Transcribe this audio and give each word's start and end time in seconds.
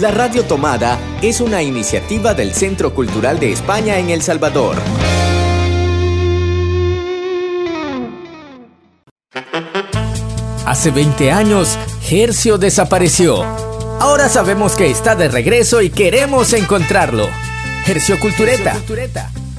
La 0.00 0.10
Radio 0.10 0.44
Tomada 0.44 0.98
es 1.22 1.40
una 1.40 1.62
iniciativa 1.62 2.34
del 2.34 2.52
Centro 2.52 2.94
Cultural 2.94 3.40
de 3.40 3.52
España 3.52 3.98
en 3.98 4.10
El 4.10 4.20
Salvador. 4.20 4.76
Hace 10.66 10.90
20 10.90 11.32
años, 11.32 11.78
Hercio 12.10 12.58
desapareció. 12.58 13.42
Ahora 13.98 14.28
sabemos 14.28 14.76
que 14.76 14.90
está 14.90 15.14
de 15.14 15.28
regreso 15.28 15.80
y 15.80 15.88
queremos 15.88 16.52
encontrarlo. 16.52 17.30
Hercio 17.86 18.20
Cultureta. 18.20 18.76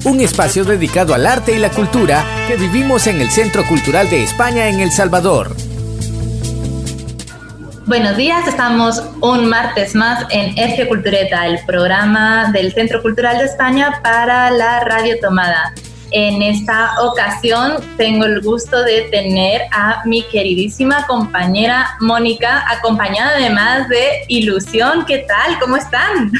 Un 0.04 0.20
espacio 0.20 0.64
dedicado 0.64 1.14
al 1.14 1.26
arte 1.26 1.56
y 1.56 1.58
la 1.58 1.70
cultura 1.70 2.24
que 2.46 2.56
vivimos 2.56 3.08
en 3.08 3.20
el 3.20 3.30
Centro 3.30 3.66
Cultural 3.66 4.08
de 4.08 4.22
España 4.22 4.68
en 4.68 4.78
El 4.78 4.92
Salvador. 4.92 5.56
Buenos 7.88 8.18
días, 8.18 8.46
estamos 8.46 9.02
un 9.22 9.48
martes 9.48 9.94
más 9.94 10.26
en 10.28 10.58
F 10.58 10.86
Cultureta, 10.88 11.46
el 11.46 11.58
programa 11.64 12.50
del 12.52 12.74
Centro 12.74 13.00
Cultural 13.00 13.38
de 13.38 13.44
España 13.44 14.00
para 14.02 14.50
la 14.50 14.80
Radio 14.80 15.18
Tomada. 15.22 15.72
En 16.10 16.42
esta 16.42 17.00
ocasión 17.00 17.82
tengo 17.96 18.26
el 18.26 18.42
gusto 18.42 18.82
de 18.82 19.08
tener 19.10 19.62
a 19.72 20.02
mi 20.04 20.22
queridísima 20.24 21.06
compañera 21.06 21.96
Mónica, 22.00 22.62
acompañada 22.70 23.36
además 23.36 23.88
de 23.88 24.22
Ilusión. 24.28 25.06
¿Qué 25.06 25.24
tal? 25.26 25.58
¿Cómo 25.58 25.78
están? 25.78 26.30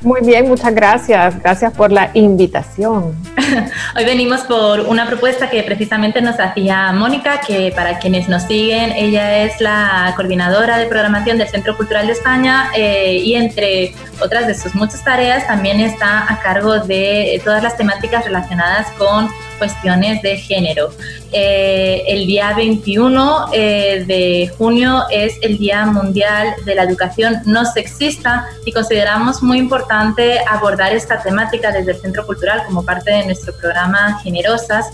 Muy 0.00 0.20
bien, 0.20 0.46
muchas 0.48 0.72
gracias. 0.74 1.40
Gracias 1.42 1.72
por 1.72 1.90
la 1.90 2.10
invitación. 2.14 3.16
Hoy 3.96 4.04
venimos 4.04 4.42
por 4.42 4.80
una 4.80 5.06
propuesta 5.06 5.50
que 5.50 5.62
precisamente 5.64 6.20
nos 6.20 6.38
hacía 6.38 6.92
Mónica, 6.92 7.40
que 7.40 7.72
para 7.74 7.98
quienes 7.98 8.28
nos 8.28 8.44
siguen, 8.44 8.92
ella 8.92 9.44
es 9.44 9.60
la 9.60 10.12
coordinadora 10.14 10.78
de 10.78 10.86
programación 10.86 11.36
del 11.38 11.48
Centro 11.48 11.76
Cultural 11.76 12.06
de 12.06 12.12
España 12.12 12.70
eh, 12.76 13.20
y 13.24 13.34
entre 13.34 13.92
otras 14.20 14.46
de 14.46 14.54
sus 14.54 14.74
muchas 14.74 15.04
tareas 15.04 15.46
también 15.46 15.80
está 15.80 16.32
a 16.32 16.40
cargo 16.40 16.78
de 16.78 17.40
todas 17.44 17.62
las 17.62 17.76
temáticas 17.76 18.24
relacionadas 18.24 18.88
con 18.98 19.28
cuestiones 19.58 20.22
de 20.22 20.36
género. 20.36 20.90
Eh, 21.32 22.04
el 22.06 22.26
día 22.26 22.54
21 22.54 23.48
eh, 23.52 24.04
de 24.06 24.50
junio 24.56 25.04
es 25.10 25.36
el 25.42 25.58
Día 25.58 25.84
Mundial 25.84 26.54
de 26.64 26.74
la 26.74 26.84
Educación 26.84 27.42
No 27.44 27.64
Sexista 27.64 28.48
y 28.64 28.72
consideramos 28.72 29.42
muy 29.42 29.58
importante 29.58 30.40
abordar 30.48 30.94
esta 30.94 31.20
temática 31.20 31.70
desde 31.72 31.92
el 31.92 32.00
Centro 32.00 32.24
Cultural 32.24 32.62
como 32.64 32.84
parte 32.84 33.10
de 33.10 33.26
nuestro 33.26 33.52
programa 33.54 34.20
Generosas, 34.22 34.86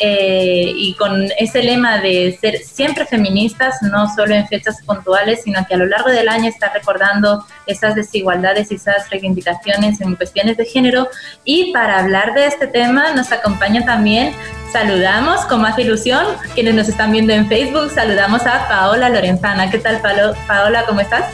eh, 0.00 0.72
y 0.74 0.94
con 0.94 1.28
ese 1.38 1.62
lema 1.62 1.98
de 1.98 2.38
ser 2.40 2.58
siempre 2.58 3.04
feministas, 3.06 3.76
no 3.82 4.12
solo 4.14 4.34
en 4.34 4.46
fechas 4.46 4.80
puntuales, 4.84 5.42
sino 5.44 5.66
que 5.66 5.74
a 5.74 5.76
lo 5.76 5.86
largo 5.86 6.10
del 6.10 6.28
año 6.28 6.48
está 6.48 6.72
recordando 6.72 7.44
esas 7.66 7.94
desigualdades 7.94 8.70
y 8.70 8.76
esas 8.76 9.10
reivindicaciones 9.10 10.00
en 10.00 10.14
cuestiones 10.14 10.56
de 10.56 10.64
género. 10.64 11.08
Y 11.44 11.72
para 11.72 12.00
hablar 12.00 12.34
de 12.34 12.46
este 12.46 12.66
tema 12.66 13.12
nos 13.14 13.32
acompaña 13.32 13.84
también, 13.84 14.32
saludamos 14.72 15.44
con 15.46 15.62
más 15.62 15.78
ilusión, 15.78 16.24
quienes 16.54 16.74
nos 16.74 16.88
están 16.88 17.12
viendo 17.12 17.32
en 17.32 17.48
Facebook, 17.48 17.90
saludamos 17.90 18.46
a 18.46 18.68
Paola 18.68 19.08
Lorenzana. 19.08 19.70
¿Qué 19.70 19.78
tal, 19.78 20.00
Paola? 20.46 20.84
¿Cómo 20.86 21.00
estás? 21.00 21.24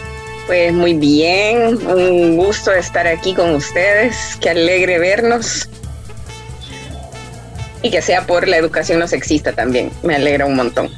Pues 0.47 0.73
muy 0.73 0.93
bien, 0.95 1.79
un 1.87 2.37
gusto 2.37 2.71
estar 2.73 3.07
aquí 3.07 3.35
con 3.35 3.55
ustedes, 3.55 4.37
qué 4.43 4.51
alegre 4.51 4.99
vernos 4.99 5.69
y 7.85 7.91
que 7.91 8.01
sea 8.01 8.27
por 8.27 8.49
la 8.49 8.57
educación 8.57 8.99
no 8.99 9.07
sexista 9.07 9.53
también. 9.53 9.91
Me 10.03 10.17
alegra 10.17 10.47
un 10.47 10.57
montón. 10.57 10.91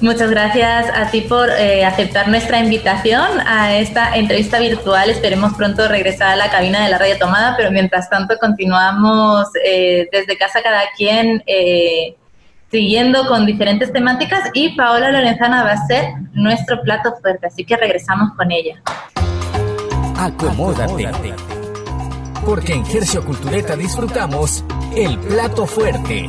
Muchas 0.00 0.30
gracias 0.30 0.86
a 0.94 1.10
ti 1.10 1.20
por 1.22 1.50
eh, 1.50 1.84
aceptar 1.84 2.28
nuestra 2.28 2.58
invitación 2.60 3.40
a 3.46 3.76
esta 3.76 4.16
entrevista 4.16 4.58
virtual. 4.58 5.10
Esperemos 5.10 5.54
pronto 5.54 5.86
regresar 5.86 6.30
a 6.30 6.36
la 6.36 6.50
cabina 6.50 6.82
de 6.82 6.90
la 6.90 6.98
radio 6.98 7.18
tomada, 7.18 7.54
pero 7.56 7.70
mientras 7.70 8.08
tanto 8.08 8.36
continuamos 8.38 9.48
eh, 9.64 10.08
desde 10.10 10.36
casa 10.38 10.62
cada 10.62 10.82
quien 10.96 11.42
eh, 11.46 12.16
siguiendo 12.70 13.26
con 13.26 13.44
diferentes 13.44 13.92
temáticas 13.92 14.50
y 14.54 14.76
Paola 14.76 15.10
Lorenzana 15.10 15.62
va 15.62 15.72
a 15.72 15.86
ser 15.86 16.06
nuestro 16.32 16.80
plato 16.82 17.14
fuerte, 17.20 17.46
así 17.46 17.64
que 17.64 17.76
regresamos 17.76 18.34
con 18.34 18.50
ella. 18.50 18.80
Acomódate. 20.18 21.36
Porque 22.46 22.74
en 22.74 22.86
Gercio 22.86 23.24
Cultureta 23.24 23.76
disfrutamos 23.76 24.64
el 24.94 25.18
plato 25.18 25.66
fuerte. 25.66 26.28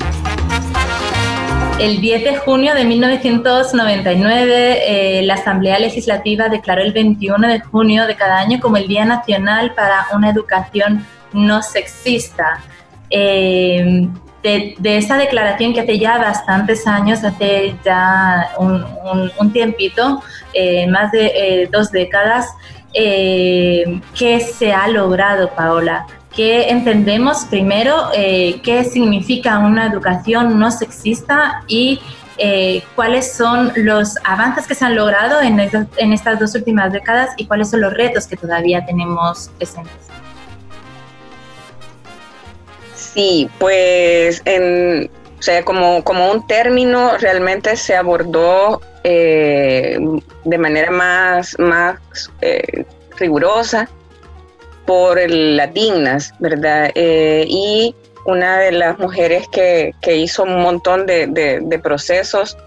El 1.79 2.01
10 2.01 2.23
de 2.23 2.37
junio 2.37 2.73
de 2.73 2.85
1999, 2.85 5.19
eh, 5.19 5.21
la 5.21 5.35
Asamblea 5.35 5.77
Legislativa 5.77 6.49
declaró 6.49 6.81
el 6.81 6.91
21 6.91 7.47
de 7.47 7.59
junio 7.59 8.07
de 8.07 8.15
cada 8.15 8.39
año 8.39 8.59
como 8.59 8.77
el 8.77 8.87
Día 8.87 9.05
Nacional 9.05 9.75
para 9.75 10.07
una 10.11 10.31
Educación 10.31 11.05
No 11.33 11.61
Sexista. 11.61 12.63
Eh, 13.11 14.07
de, 14.41 14.97
esa 14.97 15.17
declaración 15.17 15.73
que 15.73 15.81
hace 15.81 15.99
ya 15.99 16.17
bastantes 16.17 16.87
años, 16.87 17.23
hace 17.23 17.75
ya 17.85 18.53
un, 18.57 19.51
tiempito, 19.51 20.23
eh, 20.53 20.87
más 20.87 21.11
de 21.11 21.69
dos 21.71 21.91
décadas, 21.91 22.47
¿qué 22.93 24.39
se 24.39 24.73
ha 24.73 24.87
logrado, 24.87 25.49
Paola? 25.51 26.05
que 26.37 26.69
entendemos 26.69 27.45
primero 27.45 28.09
eh, 28.13 28.61
qué 28.63 28.83
significa 28.83 29.57
una 29.57 29.87
educación 29.87 30.59
no 30.59 30.69
sexista 30.69 31.63
y 31.67 31.99
eh, 32.37 32.83
cuáles 32.95 33.33
son 33.33 33.73
los 33.75 34.15
avances 34.23 34.67
que 34.67 34.75
se 34.75 34.85
han 34.85 34.95
logrado 34.95 35.41
en, 35.41 35.59
en, 35.59 36.13
estas 36.13 36.39
dos 36.39 36.53
últimas 36.53 36.93
décadas 36.93 37.31
y 37.37 37.47
cuáles 37.47 37.71
son 37.71 37.81
los 37.81 37.91
retos 37.91 38.27
que 38.27 38.37
todavía 38.37 38.85
tenemos 38.85 39.49
presentes. 39.57 39.91
Sí, 42.93 43.49
pues 43.57 44.43
en, 44.45 45.09
o 45.39 45.41
sea, 45.41 45.65
como, 45.65 46.03
como 46.03 46.31
un 46.31 46.45
término 46.45 47.17
realmente 47.17 47.75
se 47.75 47.95
abordó 47.95 48.79
eh, 49.09 49.97
de 50.43 50.57
manera 50.57 50.91
más, 50.91 51.57
más 51.57 51.97
rigurosa 53.17 53.89
por 54.85 55.17
las 55.29 55.73
dignas, 55.73 56.33
¿verdad? 56.39 56.91
Eh, 56.95 57.45
y 57.47 57.95
una 58.25 58.57
de 58.59 58.71
las 58.71 58.99
mujeres 58.99 59.47
que, 59.49 59.93
hizo 60.05 60.43
un 60.43 60.61
montón 60.61 61.05
de, 61.05 61.79
procesos 61.83 62.57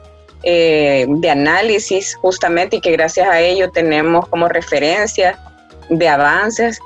eh, 0.42 1.06
de 1.08 1.30
análisis 1.30 2.14
justamente 2.16 2.76
y 2.76 2.80
que 2.80 2.92
gracias 2.92 3.28
a 3.28 3.40
ello 3.40 3.70
tenemos 3.70 4.28
como 4.28 4.48
referencia 4.48 5.38
de 5.90 6.08
avances 6.08 6.78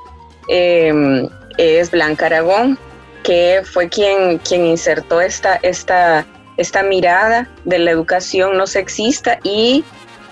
em, 0.48 1.28
es 1.58 1.92
Blanca 1.92 2.26
Aragón, 2.26 2.78
que 3.22 3.62
fue 3.64 3.88
quien, 3.88 4.38
quien 4.38 4.66
insertó 4.66 5.20
esta, 5.20 5.56
esta, 5.62 6.26
esta 6.56 6.82
mirada 6.82 7.48
de 7.64 7.78
la 7.78 7.90
educación 7.90 8.56
no 8.56 8.66
sexista 8.66 9.38
y 9.42 9.84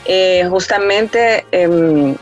eh, 0.05 0.47
justamente 0.49 1.45
em, 1.53 2.17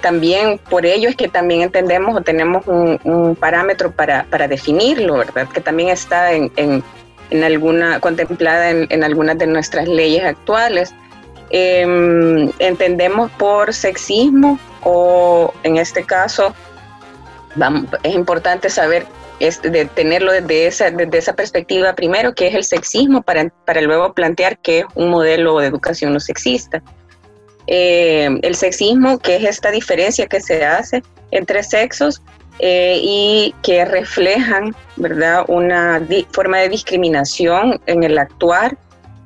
también 0.00 0.58
por 0.70 0.86
ello 0.86 1.08
es 1.08 1.16
que 1.16 1.28
también 1.28 1.62
entendemos 1.62 2.16
o 2.16 2.20
tenemos 2.20 2.66
un, 2.66 3.36
parámetro 3.38 3.90
para, 3.90 4.24
definirlo, 4.48 5.16
¿verdad? 5.18 5.48
Que 5.48 5.60
también 5.60 5.88
está 5.88 6.32
en, 6.32 6.82
alguna, 7.42 8.00
contemplada 8.00 8.70
en, 8.70 9.04
algunas 9.04 9.38
de 9.38 9.46
nuestras 9.46 9.88
leyes 9.88 10.24
actuales. 10.24 10.94
Em, 11.50 12.50
entendemos 12.58 13.30
por 13.32 13.72
sexismo 13.72 14.58
o 14.82 15.52
en 15.62 15.76
este 15.76 16.04
caso 16.04 16.54
es 18.02 18.14
importante 18.14 18.68
saber 18.68 19.06
de 19.38 19.84
tenerlo 19.94 20.32
desde 20.32 20.66
esa, 20.66 20.90
desde 20.90 21.18
esa 21.18 21.34
perspectiva 21.34 21.94
primero, 21.94 22.34
que 22.34 22.48
es 22.48 22.54
el 22.54 22.64
sexismo, 22.64 23.22
para, 23.22 23.48
para 23.64 23.80
luego 23.80 24.14
plantear 24.14 24.58
que 24.58 24.80
es 24.80 24.84
un 24.94 25.10
modelo 25.10 25.58
de 25.58 25.66
educación 25.66 26.12
no 26.12 26.20
sexista. 26.20 26.82
Eh, 27.66 28.28
el 28.42 28.54
sexismo, 28.54 29.18
que 29.18 29.36
es 29.36 29.44
esta 29.44 29.70
diferencia 29.70 30.26
que 30.26 30.40
se 30.40 30.64
hace 30.64 31.02
entre 31.32 31.62
sexos 31.62 32.22
eh, 32.58 33.00
y 33.02 33.54
que 33.62 33.84
reflejan, 33.84 34.74
¿verdad?, 34.96 35.44
una 35.48 36.00
forma 36.30 36.58
de 36.58 36.68
discriminación 36.70 37.80
en 37.86 38.04
el 38.04 38.16
actuar, 38.18 38.78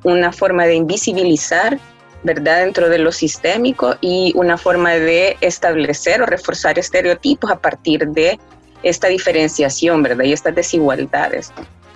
una 0.02 0.32
forma 0.32 0.66
de 0.66 0.74
invisibilizar, 0.74 1.78
¿verdad?, 2.24 2.64
dentro 2.64 2.88
de 2.88 2.98
lo 2.98 3.12
sistémico 3.12 3.94
y 4.00 4.32
una 4.34 4.56
forma 4.56 4.94
de 4.94 5.36
establecer 5.42 6.22
o 6.22 6.26
reforzar 6.26 6.78
estereotipos 6.78 7.50
a 7.50 7.58
partir 7.60 8.08
de 8.08 8.40
esta 8.82 9.08
diferenciación, 9.08 10.02
¿verdad?, 10.02 10.24
y 10.24 10.32
estas 10.32 10.54
desigualdades. 10.54 11.52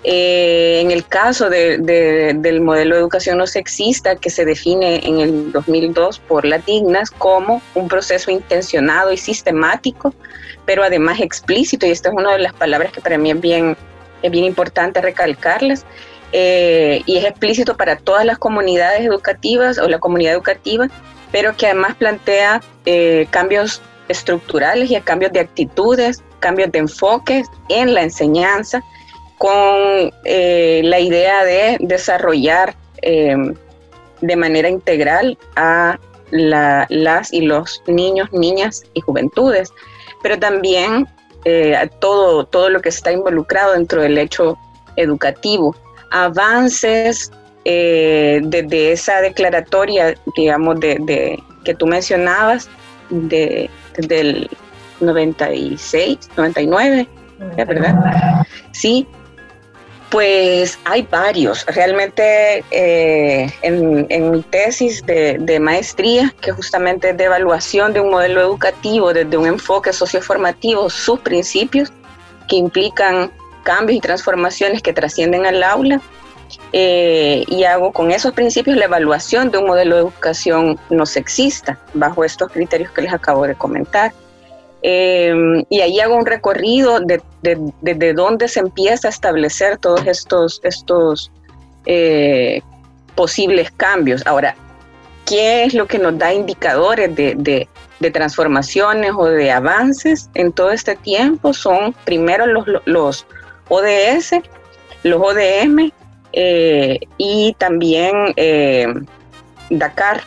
Eh, 0.07 0.81
en 0.83 0.91
el 0.91 1.07
caso 1.07 1.49
del 1.49 2.61
modelo 2.61 2.95
de 2.95 3.01
educación 3.01 3.39
no 3.39 3.47
sexista 3.47 4.17
que 4.17 4.29
se 4.29 4.45
define 4.45 5.01
en 5.07 5.21
el 5.21 5.51
2002 5.51 6.19
por 6.19 6.45
las 6.45 6.65
dignas 6.67 7.11
como 7.11 7.63
un 7.75 7.89
proceso 7.89 8.31
intencionado 8.31 9.13
y 9.13 9.17
sistemático, 9.17 10.15
pero 10.67 10.85
además 10.85 11.21
explícito, 11.21 11.87
y 11.87 11.91
esta 11.91 12.11
es 12.11 12.15
una 12.15 12.33
de 12.33 12.41
las 12.41 12.53
palabras 12.53 12.93
que 12.93 13.01
para 13.01 13.17
mí 13.17 13.31
es 13.31 13.41
bien, 13.41 13.79
es 14.21 14.31
bien 14.31 14.45
importante 14.45 15.01
recalcarlas, 15.01 15.87
eh, 16.33 17.03
y 17.07 17.17
es 17.17 17.25
explícito 17.25 17.75
para 17.75 17.97
todas 17.97 18.27
las 18.27 18.37
comunidades 18.39 19.07
educativas 19.07 19.79
o 19.79 19.89
la 19.89 20.01
comunidad 20.01 20.35
educativa, 20.35 20.89
pero 21.33 21.57
que 21.57 21.67
además 21.67 21.95
plantea 21.95 22.61
eh, 22.85 23.27
cambios 23.31 23.81
estructurales 24.09 24.91
y 24.91 25.01
cambios 25.01 25.33
de 25.33 25.41
actitudes, 25.41 26.23
cambios 26.45 26.71
de 26.73 26.81
enfoque 26.81 27.43
en 27.71 27.95
la 27.95 28.03
enseñanza, 28.03 28.83
con 29.39 30.13
eh, 30.25 30.83
la 30.85 31.01
idea 31.01 31.43
de 31.43 31.79
desarrollar 31.81 32.77
em, 33.01 33.55
de 34.21 34.37
manera 34.37 34.69
integral 34.69 35.39
a 35.57 35.99
las 36.31 37.33
y 37.33 37.41
los 37.41 37.83
niños, 37.87 38.29
niñas 38.33 38.83
y 38.93 39.01
juventudes, 39.01 39.73
pero 40.23 40.39
también 40.39 41.07
eh, 41.47 41.89
todo, 42.01 42.45
todo 42.45 42.69
lo 42.69 42.81
que 42.81 42.91
está 42.91 43.11
involucrado 43.11 43.73
dentro 43.73 44.03
del 44.03 44.19
hecho 44.19 44.59
educativo. 44.97 45.75
Avances 46.11 47.33
eh, 47.65 48.41
desde 48.45 48.93
esa 48.93 49.23
declaratoria, 49.23 50.15
digamos, 50.37 50.79
de, 50.81 51.43
que 51.65 51.75
tú 51.75 51.87
mencionabas, 51.87 52.69
de, 53.09 53.71
del 53.97 54.51
96, 55.01 56.19
99, 56.37 57.09
¿verdad? 57.57 58.47
Sí, 58.73 59.07
pues 60.15 60.79
hay 60.85 61.03
varios. 61.03 61.67
Realmente 61.67 62.65
eh, 62.71 63.53
en, 63.63 64.31
mi 64.31 64.43
tesis 64.43 65.05
de, 65.05 65.59
maestría, 65.61 66.33
que 66.41 66.53
justamente 66.53 67.11
es 67.11 67.17
de 67.17 67.25
evaluación 67.25 67.93
de 67.93 67.99
un 67.99 68.11
modelo 68.11 68.41
educativo 68.41 69.13
desde 69.13 69.37
un 69.37 69.47
enfoque 69.47 69.93
socioformativo, 69.93 70.89
sus 70.89 71.19
principios 71.19 71.93
que 72.49 72.55
implican 72.55 73.33
cambios 73.65 73.99
y 73.99 74.01
transformaciones 74.01 74.83
que 74.83 74.93
trascienden 74.93 75.47
al 75.47 75.65
aula, 75.65 76.01
eh, 76.73 77.43
y 77.49 77.65
hago 77.65 77.93
con 77.93 78.13
esos 78.13 78.33
principios 78.35 78.77
la 78.77 78.85
evaluación 78.85 79.51
de 79.51 79.59
un 79.59 79.67
modelo 79.67 79.97
de 79.97 80.03
educación 80.03 80.79
no 80.91 81.07
sexista, 81.07 81.79
bajo 81.93 82.25
estos 82.25 82.53
criterios 82.53 82.93
que 82.93 83.03
les 83.03 83.13
acabo 83.13 83.49
de 83.49 83.57
comentar. 83.57 84.13
Em, 84.87 85.65
y 85.71 85.81
ahí 85.81 85.99
hago 85.99 86.15
un 86.15 86.27
recorrido 86.27 87.01
desde 87.01 87.23
de, 87.81 88.13
dónde 88.13 88.49
se 88.49 88.61
empieza 88.61 89.09
a 89.09 89.11
establecer 89.11 89.79
todos 89.79 90.07
estos, 90.07 90.61
estos 90.63 91.33
eh, 91.87 92.61
posibles 93.15 93.71
cambios. 93.71 94.27
Ahora, 94.27 94.55
¿qué 95.25 95.65
es 95.65 95.73
lo 95.73 95.87
que 95.87 95.99
nos 95.99 96.19
da 96.19 96.35
indicadores 96.35 97.17
de, 97.17 97.67
transformaciones 98.13 99.13
o 99.17 99.25
de 99.25 99.51
avances 99.51 100.29
en 100.35 100.53
todo 100.53 100.71
este 100.71 100.97
tiempo? 100.97 101.55
Son 101.55 101.95
primero 102.05 102.45
los, 102.45 102.67
los 102.85 103.27
ODS, 103.71 104.35
los 105.03 105.19
ODM 105.19 105.91
eh, 106.35 107.01
y 107.17 107.57
también 107.57 108.35
eh, 108.37 108.87
Dakar, 109.71 110.21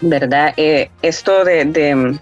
¿verdad? 0.00 0.54
esto 0.56 1.44
de 1.44 2.18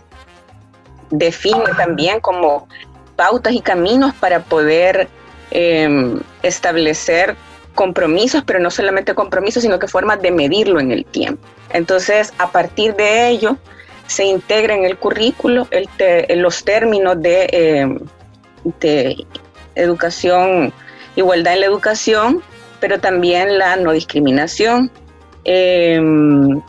define 1.11 1.65
también 1.77 2.21
como 2.21 2.69
pautas 3.17 3.55
y 3.55 3.61
caminos 3.61 4.15
para 4.15 4.41
poder 4.41 5.09
em, 5.51 6.21
establecer 6.43 7.37
compromisos, 7.75 8.43
pero 8.45 8.59
no 8.59 8.71
solamente 8.71 9.15
compromisos, 9.15 9.63
sino 9.63 9.79
que 9.79 9.87
formas 9.87 10.21
de 10.21 10.31
medirlo 10.31 10.81
en 10.81 10.93
el 10.93 11.05
tiempo. 11.05 11.47
Entonces, 11.71 12.33
a 12.39 12.51
partir 12.51 12.95
de 12.97 13.29
ello, 13.29 13.57
se 14.07 14.25
integra 14.25 14.75
en 14.75 14.85
el 14.85 14.97
currículo 14.97 15.69
los 16.31 16.65
términos 16.65 17.21
de, 17.21 17.49
em, 17.53 17.99
de 18.81 19.27
educación, 19.75 20.73
igualdad 21.17 21.55
en 21.55 21.61
la 21.61 21.67
educación, 21.67 22.43
pero 22.81 22.99
también 23.01 23.59
la 23.59 23.77
no 23.77 23.93
discriminación. 23.93 24.91
Em, 25.45 26.61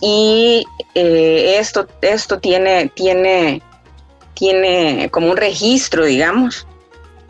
y 0.00 0.64
eh, 1.00 1.58
esto, 1.60 1.86
esto 2.02 2.40
tiene, 2.40 2.90
tiene, 2.92 3.62
tiene 4.34 5.08
como 5.12 5.30
un 5.30 5.36
registro, 5.36 6.04
digamos, 6.04 6.66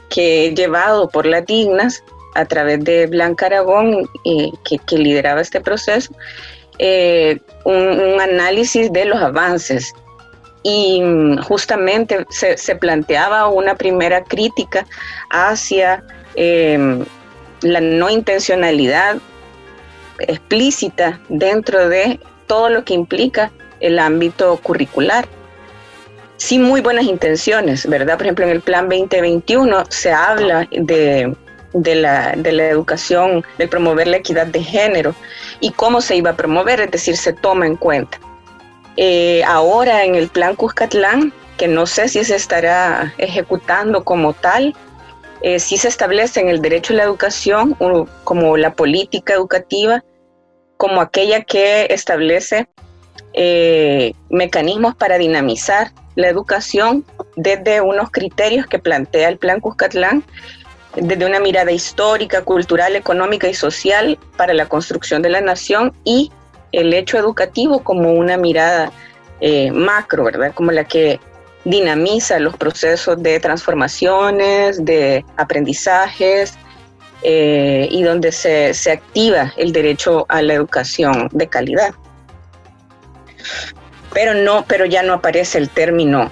que 0.09 0.47
he 0.47 0.55
llevado 0.55 1.11
por 1.11 1.27
las 1.27 1.45
dignas 1.45 2.03
a 2.35 2.47
través 2.47 2.83
de 2.83 3.07
Blanca 3.07 3.45
Aragón, 3.45 4.09
eh, 4.25 4.51
que, 4.65 4.97
lideraba 4.97 5.43
este 5.43 5.61
proceso, 5.61 6.15
eh, 6.79 7.39
un, 7.65 8.19
análisis 8.19 8.91
de 8.91 9.05
los 9.05 9.21
avances. 9.21 9.93
Y 10.63 11.03
mm, 11.03 11.43
justamente 11.43 12.25
se, 12.31 12.57
planteaba 12.77 13.49
una 13.49 13.75
primera 13.75 14.25
crítica 14.25 14.87
hacia 15.29 16.03
em, 16.37 17.05
la 17.61 17.83
no 17.83 18.09
intencionalidad 18.09 19.19
explícita 20.21 21.21
dentro 21.29 21.91
de 21.91 22.19
todo 22.47 22.71
lo 22.71 22.83
que 22.85 22.95
implica 22.95 23.53
el 23.81 23.99
ámbito 23.99 24.59
curricular. 24.63 25.27
Sí, 26.37 26.59
muy 26.59 26.81
buenas 26.81 27.05
intenciones, 27.05 27.87
¿verdad? 27.89 28.17
Por 28.17 28.27
ejemplo, 28.27 28.45
en 28.45 28.53
el 28.53 28.61
Plan 28.61 28.89
2021 28.89 29.85
se 29.89 30.13
habla 30.13 30.69
de, 30.71 31.35
la, 31.75 32.33
educación, 32.33 33.45
de 33.59 33.67
promover 33.67 34.07
la 34.07 34.19
equidad 34.19 34.47
de 34.47 34.63
género 34.63 35.15
y 35.61 35.73
cómo 35.73 36.01
se 36.01 36.17
iba 36.17 36.31
a 36.31 36.37
promover, 36.37 36.81
es 36.81 36.91
decir, 36.91 37.17
se 37.17 37.33
toma 37.33 37.67
en 37.67 37.77
cuenta. 37.77 38.21
Eh, 38.97 39.43
ahora 39.45 40.05
en 40.05 40.15
el 40.15 40.29
Plan 40.29 40.55
Cuscatlán, 40.55 41.33
que 41.57 41.67
no 41.67 41.87
sé 41.87 42.09
si 42.09 42.23
se 42.23 42.37
estará 42.37 43.13
ejecutando 43.19 44.05
como 44.05 44.33
tal, 44.33 44.77
eh, 45.43 45.59
sí 45.59 45.77
se 45.77 45.89
establece 45.89 46.41
en 46.41 46.49
el 46.49 46.61
derecho 46.61 46.93
a 46.93 46.97
la 46.97 47.03
educación 47.05 47.77
como 48.25 48.57
la 48.57 48.75
política 48.75 49.35
educativa 49.35 50.05
como 50.79 51.01
aquella 51.01 51.43
que 51.43 51.87
establece 51.91 52.69
eh, 53.41 54.15
mecanismos 54.31 54.97
para 54.97 55.17
dinamizar 55.17 55.93
la 56.17 56.29
educación 56.29 57.05
desde 57.37 57.81
unos 57.81 58.11
criterios 58.11 58.67
que 58.67 58.81
plantea 58.81 59.29
el 59.29 59.39
Plan 59.39 59.61
Cuscatlán, 59.61 60.25
desde 60.97 61.25
una 61.25 61.39
mirada 61.39 61.71
histórica, 61.71 62.43
cultural, 62.43 62.97
económica 62.97 63.49
y 63.49 63.55
social 63.55 64.19
para 64.37 64.55
la 64.55 64.67
construcción 64.67 65.23
de 65.23 65.29
la 65.29 65.41
nación 65.41 65.93
y 66.03 66.33
el 66.73 66.93
hecho 66.93 67.17
educativo 67.17 67.85
como 67.85 68.13
una 68.13 68.37
mirada 68.37 68.91
eh, 69.41 69.71
macro, 69.71 70.25
¿verdad? 70.25 70.53
Como 70.53 70.73
la 70.73 70.83
que 70.83 71.21
dinamiza 71.65 72.41
los 72.41 72.57
procesos 72.57 73.23
de 73.23 73.39
transformaciones, 73.39 74.85
de 74.85 75.25
aprendizajes, 75.37 76.59
eh, 77.23 77.87
y 77.89 78.03
donde 78.03 78.33
se, 78.33 78.91
activa 78.91 79.53
el 79.57 79.71
derecho 79.71 80.27
a 80.29 80.43
la 80.43 80.55
educación 80.55 81.29
de 81.31 81.47
calidad. 81.47 81.95
Pero 84.13 84.35
no, 84.35 84.65
pero 84.67 84.87
ya 84.87 85.03
no 85.03 85.15
aparece 85.15 85.59
el 85.59 85.69
término 85.69 86.31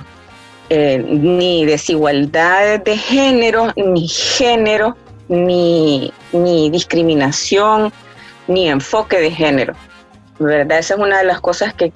eh, 0.71 0.99
ni 0.99 1.65
desigualdad 1.65 2.81
de 2.81 2.97
género, 2.97 3.73
ni 3.77 4.09
género, 4.09 4.97
ni, 5.29 6.13
discriminación, 6.71 7.93
ni 8.49 8.69
enfoque 8.69 9.21
de 9.21 9.31
género. 9.31 9.75
¿Verdad? 10.39 10.79
Esa 10.79 10.95
es 10.95 11.01
una 11.01 11.19
de 11.19 11.25
las 11.25 11.41
cosas 11.41 11.73
que, 11.75 11.93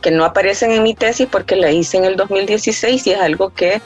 que 0.00 0.10
no 0.10 0.24
aparecen 0.24 0.70
en 0.70 0.82
mi 0.82 0.94
tesis 0.94 1.26
porque 1.30 1.56
la 1.56 1.70
hice 1.70 1.96
en 1.96 2.04
el 2.04 2.16
2016 2.16 3.06
y 3.06 3.12
es 3.12 3.20
algo 3.20 3.50
que 3.50 3.80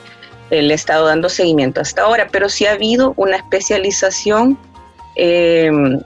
le 0.51 0.71
he 0.71 0.75
estado 0.75 1.07
dando 1.07 1.29
seguimiento 1.29 1.79
hasta 1.79 2.03
ahora, 2.03 2.27
pero 2.31 2.49
sí 2.49 2.65
ha 2.65 2.73
habido 2.73 3.13
una 3.15 3.37
especialización 3.37 4.57
em, 5.15 5.99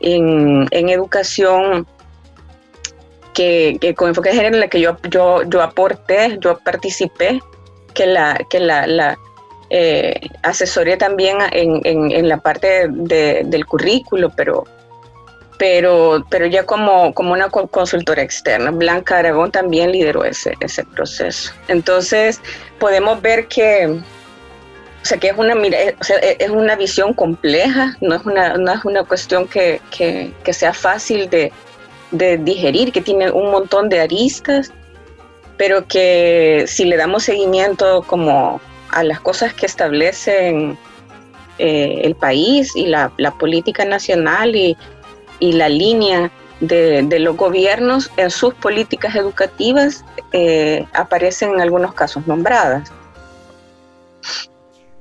en, 0.00 0.88
educación 0.88 1.86
que, 3.38 3.94
con 3.94 4.08
enfoque 4.08 4.30
de 4.30 4.36
género 4.36 4.54
en 4.56 4.60
la 4.60 4.68
que 4.68 4.80
yo, 4.80 4.96
yo, 5.08 5.42
yo 5.44 5.62
aporté, 5.62 6.38
yo 6.40 6.58
participé, 6.58 7.40
que 7.94 8.06
la, 8.06 8.38
que 8.50 8.58
la, 8.58 8.86
la 8.86 9.18
eh, 9.70 10.18
asesoré 10.42 10.96
también 10.96 11.38
en, 11.52 11.80
en, 11.84 12.28
la 12.28 12.38
parte 12.38 12.88
del 12.88 13.66
currículo, 13.66 14.30
pero 14.36 14.64
pero, 15.56 16.24
pero 16.30 16.46
ya 16.46 16.64
como, 16.64 17.12
como 17.14 17.32
una 17.32 17.48
consultora 17.48 18.22
externa. 18.22 18.70
Blanca 18.70 19.18
Aragón 19.18 19.50
también 19.50 19.90
lideró 19.90 20.22
ese, 20.22 20.54
ese 20.60 20.84
proceso. 20.84 21.52
Entonces, 21.66 22.40
podemos 22.78 23.20
ver 23.20 23.48
que, 23.48 23.88
o 23.88 25.04
sea, 25.04 25.18
que 25.18 25.26
es 25.26 25.36
una, 25.36 25.54
es 25.54 26.50
una 26.50 26.76
visión 26.76 27.12
compleja, 27.12 27.96
no 28.00 28.14
es 28.14 28.24
una, 28.24 28.56
no 28.56 28.72
es 28.72 28.84
una 28.84 29.02
cuestión 29.02 29.48
que, 29.48 29.80
que, 29.90 30.32
que 30.44 30.52
sea 30.52 30.72
fácil 30.72 31.28
de, 31.28 31.52
de, 32.10 32.38
digerir, 32.38 32.92
que 32.92 33.00
tiene 33.00 33.30
un 33.30 33.50
montón 33.50 33.88
de 33.88 34.00
aristas, 34.00 34.72
pero 35.56 35.86
que 35.86 36.64
si 36.66 36.84
le 36.84 36.96
damos 36.96 37.24
seguimiento 37.24 38.02
como 38.02 38.60
a 38.90 39.02
las 39.02 39.20
cosas 39.20 39.52
que 39.54 39.66
establecen 39.66 40.78
eh, 41.58 42.00
el 42.04 42.14
país 42.14 42.76
y 42.76 42.86
la, 42.86 43.10
política 43.38 43.84
nacional 43.84 44.54
y 44.54 44.76
y 45.40 45.52
la 45.52 45.68
línea 45.68 46.30
de, 46.60 47.18
los 47.20 47.36
gobiernos 47.36 48.10
en 48.16 48.30
sus 48.30 48.54
políticas 48.54 49.14
educativas 49.14 50.04
eh, 50.32 50.86
aparecen 50.92 51.54
en 51.54 51.60
algunos 51.60 51.94
casos 51.94 52.26
nombradas. 52.26 52.90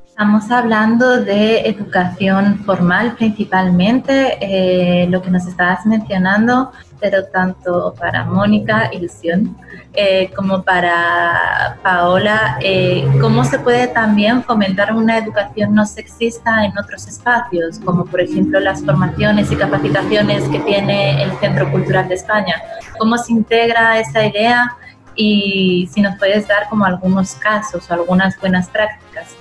Estamos 0.06 0.50
hablando 0.50 1.24
de 1.24 1.62
educación 1.68 2.60
formal 2.66 3.16
principalmente, 3.16 4.38
eh, 4.42 5.08
lo 5.08 5.22
que 5.22 5.30
nos 5.30 5.46
estabas 5.46 5.86
mencionando, 5.86 6.72
pero 7.00 7.26
tanto 7.26 7.94
para 8.00 8.26
Mónica, 8.26 8.90
Ilusión, 8.92 9.56
eh, 9.94 10.32
como 10.36 10.64
para 10.64 11.78
Paola, 11.82 12.58
eh, 12.62 13.08
¿cómo 13.20 13.44
se 13.44 13.60
puede 13.60 13.88
también 13.88 14.44
fomentar 14.44 14.94
una 14.94 15.18
educación 15.18 15.74
no 15.74 15.86
sexista 15.86 16.66
en 16.66 16.78
otros 16.78 17.08
espacios, 17.08 17.80
como 17.80 18.06
por 18.06 18.22
ejemplo 18.22 18.60
las 18.60 18.84
formaciones 18.84 19.52
y 19.52 19.56
capacitaciones 19.56 20.48
que 20.50 20.60
tiene 20.60 21.24
el 21.24 21.32
Centro 21.40 21.72
Cultural 21.72 22.08
de 22.08 22.16
España? 22.16 22.62
¿Cómo 23.00 23.18
se 23.18 23.34
integra 23.34 24.00
esa 24.00 24.26
idea? 24.26 24.76
Y 25.16 25.90
si 25.92 26.02
nos 26.02 26.18
puedes 26.20 26.48
dar 26.48 26.70
como 26.70 26.86
algunos 26.86 27.34
casos 27.36 27.90
o 27.90 27.94
algunas 27.94 28.40
buenas 28.40 28.70
prácticas. 28.70 29.36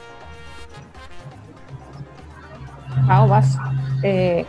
Eh, 4.03 4.47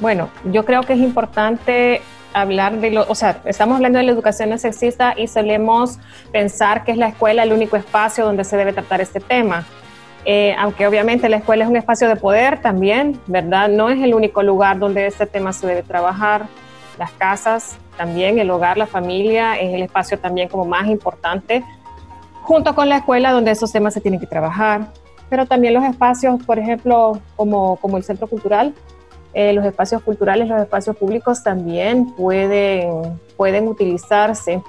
bueno, 0.00 0.30
yo 0.44 0.64
creo 0.64 0.82
que 0.82 0.92
es 0.92 1.00
importante 1.00 2.02
hablar 2.32 2.80
de 2.80 2.90
lo, 2.90 3.06
o 3.08 3.14
sea, 3.14 3.40
estamos 3.44 3.76
hablando 3.76 3.98
de 3.98 4.04
la 4.04 4.12
educación 4.12 4.50
no 4.50 4.58
sexista 4.58 5.14
y 5.16 5.28
solemos 5.28 5.98
pensar 6.32 6.84
que 6.84 6.92
es 6.92 6.98
la 6.98 7.08
escuela 7.08 7.42
el 7.42 7.52
único 7.52 7.76
espacio 7.76 8.24
donde 8.24 8.44
se 8.44 8.56
debe 8.56 8.72
tratar 8.72 9.00
este 9.00 9.20
tema. 9.20 9.66
Eh, 10.24 10.54
aunque 10.58 10.86
obviamente 10.86 11.28
la 11.28 11.38
escuela 11.38 11.64
es 11.64 11.70
un 11.70 11.76
espacio 11.76 12.08
de 12.08 12.16
poder 12.16 12.60
también, 12.60 13.18
¿verdad? 13.26 13.68
No 13.68 13.88
es 13.88 14.02
el 14.02 14.14
único 14.14 14.42
lugar 14.42 14.78
donde 14.78 15.06
este 15.06 15.26
tema 15.26 15.52
se 15.52 15.66
debe 15.66 15.82
trabajar. 15.82 16.46
Las 16.98 17.12
casas 17.12 17.78
también, 17.96 18.38
el 18.38 18.50
hogar, 18.50 18.76
la 18.76 18.86
familia 18.86 19.58
es 19.58 19.72
el 19.72 19.82
espacio 19.82 20.18
también 20.18 20.48
como 20.48 20.64
más 20.64 20.86
importante, 20.88 21.64
junto 22.42 22.74
con 22.74 22.88
la 22.88 22.98
escuela 22.98 23.32
donde 23.32 23.52
esos 23.52 23.72
temas 23.72 23.94
se 23.94 24.00
tienen 24.00 24.20
que 24.20 24.26
trabajar. 24.26 24.88
Pero 25.30 25.46
también 25.46 25.74
los 25.74 25.84
espacios, 25.84 26.42
por 26.44 26.58
ejemplo, 26.58 27.20
como, 27.36 27.76
como 27.76 27.96
el 27.96 28.04
centro 28.04 28.26
cultural, 28.26 28.74
eh, 29.40 29.52
los 29.52 29.64
espacios 29.64 30.02
culturales, 30.02 30.48
los 30.48 30.60
espacios 30.60 30.96
públicos 30.96 31.44
también 31.44 32.12
pueden, 32.16 33.20
pueden 33.36 33.68
utilizarse. 33.68 34.60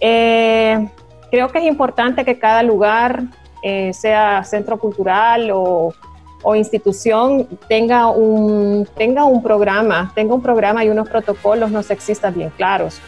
Eh, 0.00 0.86
creo 1.30 1.48
que 1.48 1.60
es 1.60 1.64
importante 1.64 2.22
que 2.22 2.38
cada 2.38 2.62
lugar, 2.62 3.22
eh, 3.62 3.90
sea 3.94 4.44
centro 4.44 4.78
cultural 4.78 5.50
o, 5.54 5.94
o, 6.42 6.54
institución, 6.54 7.48
tenga 7.70 8.08
un, 8.08 8.86
tenga 8.98 9.24
un 9.24 9.42
programa, 9.42 10.12
tenga 10.14 10.34
un 10.34 10.42
programa 10.42 10.84
y 10.84 10.90
unos 10.90 11.08
protocolos 11.08 11.70
no 11.70 11.82
sexistas 11.82 12.34
bien 12.34 12.50
claros. 12.50 13.00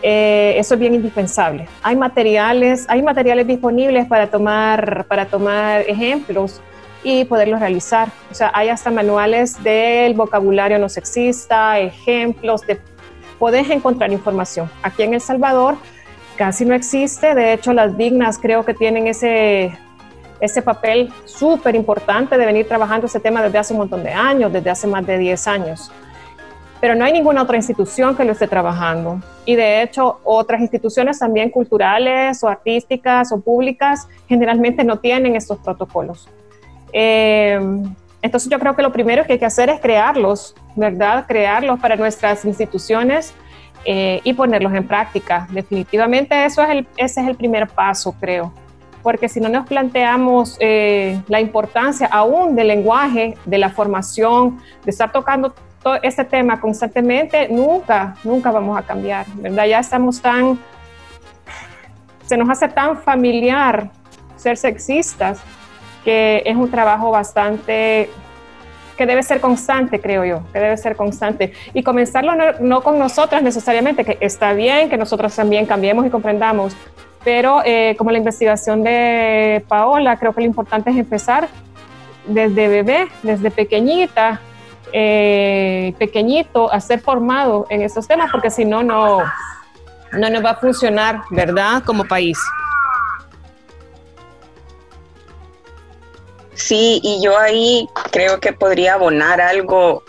eso 0.00 0.74
es 0.74 0.80
bien 0.80 0.94
indispensable. 0.94 1.66
Hay 1.82 1.96
materiales, 1.96 2.86
hay 2.88 3.02
materiales 3.02 3.48
disponibles 3.48 4.06
para 4.06 4.28
tomar, 4.28 5.06
para 5.08 5.26
tomar 5.26 5.80
ejemplos 5.88 6.62
y 7.02 7.24
poderlos 7.24 7.60
realizar. 7.60 8.08
O 8.30 8.34
sea, 8.34 8.50
hay 8.54 8.68
hasta 8.68 8.90
manuales 8.90 9.62
del 9.62 10.14
vocabulario 10.14 10.78
no 10.78 10.88
sexista, 10.88 11.78
ejemplos 11.78 12.66
de... 12.66 12.80
Puedes 13.38 13.70
encontrar 13.70 14.12
información. 14.12 14.70
Aquí 14.82 15.02
en 15.02 15.14
El 15.14 15.20
Salvador 15.20 15.76
casi 16.36 16.64
no 16.64 16.74
existe, 16.74 17.34
de 17.34 17.52
hecho 17.52 17.72
las 17.72 17.96
dignas 17.96 18.38
creo 18.38 18.64
que 18.64 18.74
tienen 18.74 19.06
ese, 19.06 19.72
ese 20.40 20.62
papel 20.62 21.12
súper 21.24 21.74
importante 21.74 22.36
de 22.38 22.46
venir 22.46 22.66
trabajando 22.66 23.06
ese 23.06 23.20
tema 23.20 23.42
desde 23.42 23.58
hace 23.58 23.72
un 23.74 23.80
montón 23.80 24.02
de 24.02 24.10
años, 24.10 24.52
desde 24.52 24.70
hace 24.70 24.86
más 24.86 25.06
de 25.06 25.18
10 25.18 25.46
años. 25.46 25.92
Pero 26.80 26.94
no 26.94 27.04
hay 27.04 27.12
ninguna 27.12 27.42
otra 27.42 27.56
institución 27.56 28.16
que 28.16 28.24
lo 28.24 28.32
esté 28.32 28.48
trabajando. 28.48 29.20
Y 29.44 29.54
de 29.54 29.82
hecho, 29.82 30.20
otras 30.24 30.62
instituciones 30.62 31.18
también 31.18 31.50
culturales 31.50 32.42
o 32.42 32.48
artísticas 32.48 33.32
o 33.32 33.40
públicas 33.40 34.08
generalmente 34.26 34.82
no 34.82 34.98
tienen 34.98 35.36
estos 35.36 35.58
protocolos. 35.58 36.26
Eh, 36.92 37.58
entonces 38.22 38.50
yo 38.50 38.58
creo 38.58 38.76
que 38.76 38.82
lo 38.82 38.92
primero 38.92 39.24
que 39.24 39.34
hay 39.34 39.38
que 39.38 39.46
hacer 39.46 39.70
es 39.70 39.80
crearlos, 39.80 40.54
¿verdad? 40.76 41.24
Crearlos 41.26 41.80
para 41.80 41.96
nuestras 41.96 42.44
instituciones 42.44 43.34
eh, 43.84 44.20
y 44.24 44.34
ponerlos 44.34 44.74
en 44.74 44.86
práctica. 44.86 45.46
Definitivamente 45.50 46.44
eso 46.44 46.62
es 46.62 46.70
el, 46.70 46.88
ese 46.96 47.22
es 47.22 47.28
el 47.28 47.36
primer 47.36 47.68
paso, 47.68 48.14
creo. 48.20 48.52
Porque 49.02 49.30
si 49.30 49.40
no 49.40 49.48
nos 49.48 49.66
planteamos 49.66 50.58
eh, 50.60 51.18
la 51.28 51.40
importancia 51.40 52.06
aún 52.08 52.54
del 52.54 52.68
lenguaje, 52.68 53.38
de 53.46 53.58
la 53.58 53.70
formación, 53.70 54.60
de 54.84 54.90
estar 54.90 55.10
tocando 55.10 55.54
todo 55.82 55.98
este 56.02 56.24
tema 56.24 56.60
constantemente, 56.60 57.48
nunca, 57.48 58.14
nunca 58.22 58.50
vamos 58.50 58.78
a 58.78 58.82
cambiar, 58.82 59.24
¿verdad? 59.36 59.64
Ya 59.64 59.78
estamos 59.78 60.20
tan, 60.20 60.58
se 62.26 62.36
nos 62.36 62.50
hace 62.50 62.68
tan 62.68 62.98
familiar 62.98 63.90
ser 64.36 64.58
sexistas 64.58 65.40
que 66.04 66.42
es 66.44 66.56
un 66.56 66.70
trabajo 66.70 67.10
bastante 67.10 68.10
que 69.00 69.06
debe 69.06 69.22
ser 69.22 69.40
constante, 69.40 69.98
creo 69.98 70.26
yo, 70.26 70.42
que 70.52 70.58
debe 70.58 70.76
ser 70.76 70.94
constante. 70.94 71.54
Y 71.72 71.82
comenzarlo 71.82 72.32
no, 72.60 72.82
con 72.82 72.98
nosotras 72.98 73.42
necesariamente, 73.42 74.04
que 74.04 74.18
está 74.20 74.52
bien 74.52 74.90
que 74.90 74.98
nosotros 74.98 75.34
también 75.34 75.64
cambiemos 75.64 76.04
y 76.04 76.10
comprendamos, 76.10 76.76
pero 77.24 77.62
eh, 77.64 77.94
como 77.96 78.10
la 78.10 78.18
investigación 78.18 78.82
de 78.82 79.64
Paola, 79.68 80.18
creo 80.18 80.34
que 80.34 80.42
lo 80.42 80.46
importante 80.46 80.90
es 80.90 80.96
empezar 80.98 81.48
desde 82.26 82.68
bebé, 82.68 83.08
desde 83.22 83.50
pequeñita, 83.50 84.38
eh, 84.92 85.94
pequeñito, 85.98 86.70
a 86.70 86.78
ser 86.80 87.00
formado 87.00 87.66
en 87.70 87.80
esos 87.80 88.06
temas, 88.06 88.30
porque 88.30 88.50
si 88.50 88.66
no, 88.66 88.82
no, 88.82 89.20
no 90.12 90.28
nos 90.28 90.44
va 90.44 90.50
a 90.50 90.56
funcionar, 90.56 91.22
¿verdad? 91.30 91.82
Como 91.86 92.04
país. 92.04 92.38
Sí, 96.60 97.00
y 97.02 97.22
yo 97.22 97.38
ahí 97.38 97.88
creo 98.12 98.38
que 98.38 98.52
podría 98.52 98.94
abonar 98.94 99.40
algo 99.40 100.02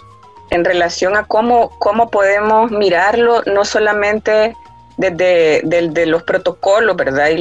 en 0.50 0.66
relación 0.66 1.16
a 1.16 1.24
cómo, 1.24 1.70
cómo 1.80 2.12
podemos 2.12 2.72
mirarlo, 2.72 3.42
no 3.46 3.64
solamente 3.64 4.54
desde, 4.98 6.06
los 6.06 6.24
protocolos, 6.24 6.98
¿verdad? 6.98 7.30
Y, 7.30 7.38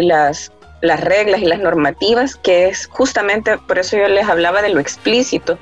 las, 0.00 0.52
las 0.82 1.00
reglas 1.00 1.40
y 1.40 1.46
las 1.46 1.58
normativas, 1.58 2.36
que 2.36 2.68
es 2.68 2.86
justamente 2.86 3.58
por 3.58 3.80
eso 3.80 3.96
yo 3.96 4.06
les 4.06 4.28
hablaba 4.28 4.62
de 4.62 4.68
lo 4.68 4.78
explícito, 4.78 5.58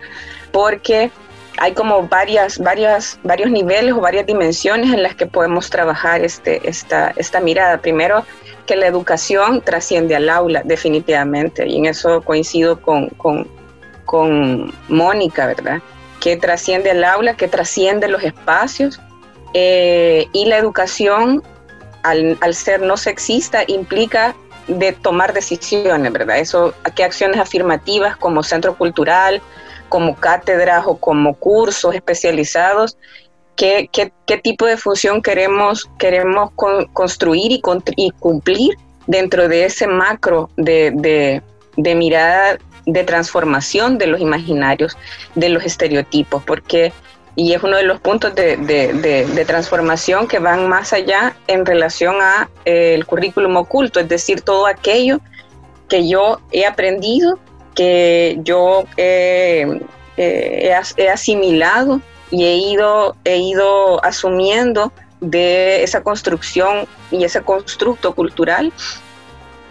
porque 0.52 1.10
hay 1.56 1.72
como 1.72 2.06
varias, 2.08 2.58
varias, 2.58 3.18
varios 3.22 3.50
niveles 3.50 3.94
o 3.94 4.00
varias 4.00 4.26
dimensiones 4.26 4.92
en 4.92 5.02
las 5.02 5.14
que 5.14 5.26
podemos 5.26 5.70
trabajar 5.70 6.22
este, 6.22 6.68
esta, 6.68 7.14
esta 7.16 7.40
mirada. 7.40 7.78
Primero, 7.78 8.26
que 8.66 8.76
la 8.76 8.86
educación 8.86 9.60
trasciende 9.60 10.16
al 10.16 10.28
aula, 10.28 10.62
definitivamente, 10.64 11.66
y 11.66 11.78
en 11.78 11.86
eso 11.86 12.22
coincido 12.22 12.80
con, 12.80 13.08
con, 14.06 14.72
Mónica, 14.88 15.46
¿verdad? 15.46 15.80
Que 16.20 16.36
trasciende 16.36 16.90
al 16.90 17.02
aula, 17.02 17.34
que 17.34 17.48
trasciende 17.48 18.08
los 18.08 18.22
espacios, 18.22 19.00
eh, 19.54 20.28
y 20.32 20.44
la 20.44 20.58
educación, 20.58 21.42
al, 22.02 22.36
al, 22.42 22.54
ser 22.54 22.82
no 22.82 22.96
sexista, 22.96 23.64
implica 23.66 24.34
de 24.68 24.92
tomar 24.92 25.32
decisiones, 25.32 26.12
¿verdad? 26.12 26.38
Eso, 26.38 26.74
qué 26.94 27.04
acciones 27.04 27.40
afirmativas 27.40 28.16
como 28.16 28.42
centro 28.42 28.76
cultural, 28.76 29.40
como 29.88 30.16
cátedras 30.16 30.84
o 30.86 30.96
como 30.96 31.34
cursos 31.34 31.94
especializados 31.94 32.96
qué, 33.56 34.40
tipo 34.42 34.66
de 34.66 34.76
función 34.76 35.22
queremos, 35.22 35.88
queremos 35.98 36.50
construir 36.92 37.52
y, 37.52 37.62
y, 37.96 38.10
cumplir 38.10 38.76
dentro 39.06 39.48
de 39.48 39.64
ese 39.66 39.86
macro 39.86 40.50
de, 40.56 41.42
mirada 41.76 42.58
de 42.86 43.04
transformación 43.04 43.98
de 43.98 44.06
los 44.06 44.20
imaginarios, 44.20 44.96
de 45.34 45.48
los 45.48 45.64
estereotipos, 45.64 46.42
porque, 46.44 46.92
y 47.36 47.52
es 47.52 47.62
uno 47.62 47.76
de 47.76 47.84
los 47.84 48.00
puntos 48.00 48.34
de, 48.34 49.44
transformación 49.46 50.26
que 50.26 50.38
van 50.38 50.68
más 50.68 50.92
allá 50.92 51.36
en 51.46 51.64
relación 51.66 52.16
a 52.20 52.48
eh, 52.64 52.94
el 52.94 53.06
currículum 53.06 53.56
oculto, 53.56 54.00
es 54.00 54.08
decir, 54.08 54.40
todo 54.40 54.66
aquello 54.66 55.20
que 55.88 56.08
yo 56.08 56.40
he 56.52 56.64
aprendido, 56.64 57.38
que 57.74 58.38
yo 58.42 58.84
he 58.96 59.80
asimilado 61.12 62.00
y 62.32 62.44
he 62.46 62.56
ido, 62.56 63.14
he 63.24 63.36
ido 63.36 64.04
asumiendo 64.04 64.92
de 65.20 65.84
esa 65.84 66.02
construcción 66.02 66.88
y 67.12 67.22
ese 67.22 67.42
constructo 67.42 68.14
cultural 68.14 68.72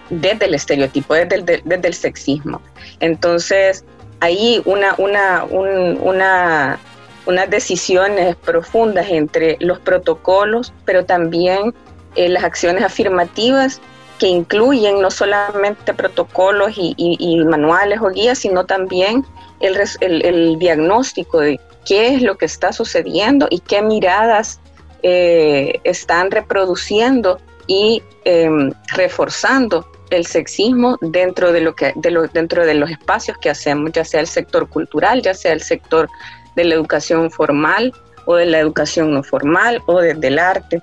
desde 0.10 0.46
el 0.46 0.54
estereotipo, 0.54 1.16
desde 1.16 1.36
el, 1.36 1.62
desde 1.66 1.88
el 1.88 1.94
sexismo. 1.94 2.62
Entonces, 3.00 3.84
ahí 4.20 4.62
una, 4.66 4.94
una, 5.00 5.44
una, 5.44 6.80
unas 7.26 7.50
decisiones 7.50 8.36
profundas 8.36 9.10
entre 9.10 9.58
los 9.60 9.80
protocolos, 9.80 10.72
pero 10.86 11.04
también 11.04 11.74
eh, 12.16 12.30
las 12.30 12.44
acciones 12.44 12.84
afirmativas 12.84 13.82
que 14.20 14.28
incluyen 14.28 15.02
no 15.02 15.10
solamente 15.10 15.96
protocolos 15.96 16.74
y, 16.76 17.44
manuales 17.44 18.00
o 18.02 18.10
guías, 18.10 18.38
sino 18.38 18.68
también 18.68 19.26
el, 19.62 19.76
el, 20.02 20.24
el 20.24 20.60
diagnóstico 20.60 21.40
de 21.40 21.60
qué 21.86 22.16
es 22.16 22.22
lo 22.22 22.38
que 22.38 22.46
está 22.46 22.74
sucediendo 22.74 23.48
y 23.50 23.60
qué 23.60 23.82
miradas 23.82 24.60
eh, 25.04 25.80
están 25.84 26.32
reproduciendo 26.32 27.40
y 27.68 28.04
em, 28.26 28.72
reforzando 28.94 29.88
el 30.10 30.26
sexismo 30.26 30.98
dentro 31.02 31.52
de 31.52 31.62
lo 31.62 31.74
que 31.74 31.94
de 31.96 32.12
lo, 32.12 32.28
dentro 32.28 32.66
de 32.66 32.74
los 32.74 32.92
espacios 32.92 33.38
que 33.38 33.50
hacemos, 33.50 33.92
ya 33.94 34.04
sea 34.04 34.20
el 34.20 34.28
sector 34.28 34.68
cultural, 34.70 35.22
ya 35.22 35.34
sea 35.34 35.54
el 35.54 35.62
sector 35.62 36.10
de 36.56 36.66
la 36.66 36.76
educación 36.76 37.32
formal 37.32 37.94
o 38.26 38.36
de 38.36 38.46
la 38.46 38.60
educación 38.60 39.14
no 39.14 39.24
formal 39.24 39.82
o 39.88 40.02
desde 40.02 40.28
el 40.28 40.40
arte, 40.40 40.82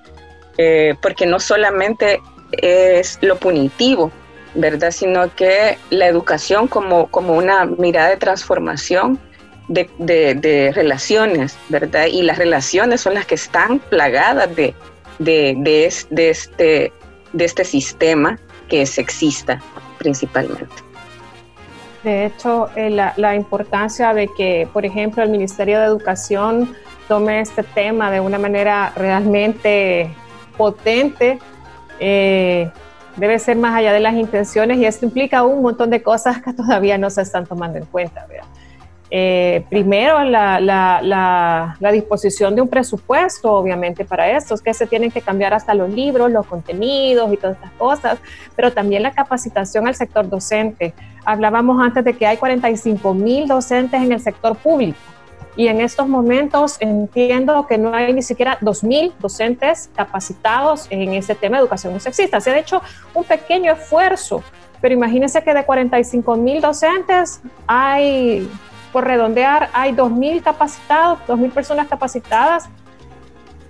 eh, 0.56 0.94
porque 1.00 1.26
no 1.26 1.38
solamente 1.38 2.20
es 2.52 3.18
lo 3.20 3.36
punitivo, 3.36 4.10
¿verdad? 4.54 4.90
Sino 4.90 5.34
que 5.34 5.78
la 5.90 6.06
educación 6.06 6.66
como, 6.66 7.08
como 7.08 7.34
una 7.34 7.66
mirada 7.66 8.08
de 8.08 8.16
transformación 8.16 9.20
de, 9.68 10.72
relaciones, 10.74 11.56
¿verdad? 11.68 12.06
Y 12.06 12.22
las 12.22 12.38
relaciones 12.38 13.00
son 13.00 13.14
las 13.14 13.26
que 13.26 13.34
están 13.34 13.78
plagadas 13.78 14.54
de, 14.56 14.74
de, 15.18 15.86
este, 15.86 16.92
de 17.32 17.44
este 17.44 17.64
sistema 17.64 18.38
que 18.68 18.82
es 18.82 18.90
sexista 18.90 19.60
principalmente. 19.98 20.66
De 22.04 22.26
hecho, 22.26 22.68
eh, 22.76 22.90
la, 22.90 23.12
la, 23.16 23.34
importancia 23.34 24.14
de 24.14 24.28
que, 24.36 24.68
por 24.72 24.86
ejemplo, 24.86 25.22
el 25.22 25.30
Ministerio 25.30 25.80
de 25.80 25.86
Educación 25.86 26.74
tome 27.08 27.40
este 27.40 27.62
tema 27.62 28.10
de 28.10 28.20
una 28.20 28.38
manera 28.38 28.92
realmente 28.94 30.14
potente, 30.56 31.38
eh, 31.98 32.70
debe 33.16 33.38
ser 33.40 33.56
más 33.56 33.74
allá 33.74 33.92
de 33.92 34.00
las 34.00 34.14
intenciones 34.14 34.78
y 34.78 34.84
esto 34.84 35.06
implica 35.06 35.42
un 35.42 35.62
montón 35.62 35.90
de 35.90 36.02
cosas 36.02 36.40
que 36.40 36.52
todavía 36.52 36.96
no 36.98 37.10
se 37.10 37.22
están 37.22 37.46
tomando 37.46 37.78
en 37.78 37.86
cuenta. 37.86 38.26
¿verdad? 38.28 38.46
Eh, 39.10 39.64
primero, 39.70 40.22
la, 40.22 40.60
la, 40.60 41.00
la, 41.80 41.92
disposición 41.92 42.54
de 42.54 42.60
un 42.60 42.68
presupuesto, 42.68 43.52
obviamente, 43.52 44.04
para 44.04 44.30
esto, 44.30 44.54
es 44.54 44.60
que 44.60 44.74
se 44.74 44.86
tienen 44.86 45.10
que 45.10 45.22
cambiar 45.22 45.54
hasta 45.54 45.72
los 45.72 45.88
libros, 45.88 46.30
los 46.30 46.46
contenidos 46.46 47.32
y 47.32 47.38
todas 47.38 47.56
estas 47.56 47.72
cosas, 47.72 48.18
pero 48.54 48.72
también 48.72 49.02
la 49.02 49.12
capacitación 49.12 49.88
al 49.88 49.94
sector 49.94 50.28
docente. 50.28 50.92
Hablábamos 51.24 51.82
antes 51.82 52.04
de 52.04 52.12
que 52.14 52.26
hay 52.26 52.36
45 52.36 53.14
mil 53.14 53.48
docentes 53.48 54.02
en 54.02 54.12
el 54.12 54.20
sector 54.20 54.56
público 54.56 54.98
y 55.58 55.66
en 55.66 55.80
estos 55.80 56.08
momentos 56.08 56.76
entiendo 56.78 57.66
que 57.66 57.78
no 57.78 57.92
hay 57.92 58.12
ni 58.12 58.22
siquiera 58.22 58.56
2.000 58.60 59.12
docentes 59.18 59.90
capacitados 59.96 60.86
en 60.88 61.14
ese 61.14 61.34
tema 61.34 61.56
de 61.56 61.62
educación 61.62 61.92
no 61.92 61.98
sexista. 61.98 62.40
Se 62.40 62.52
ha 62.52 62.58
hecho 62.58 62.80
un 63.12 63.24
pequeño 63.24 63.72
esfuerzo, 63.72 64.44
pero 64.80 64.94
imagínense 64.94 65.42
que 65.42 65.52
de 65.52 65.64
45 65.64 66.36
mil 66.36 66.60
docentes 66.60 67.40
hay 67.66 68.48
por 68.92 69.04
redondear, 69.04 69.70
hay 69.72 69.92
2.000 69.92 70.42
capacitados, 70.42 71.18
2.000 71.26 71.50
personas 71.50 71.88
capacitadas. 71.88 72.68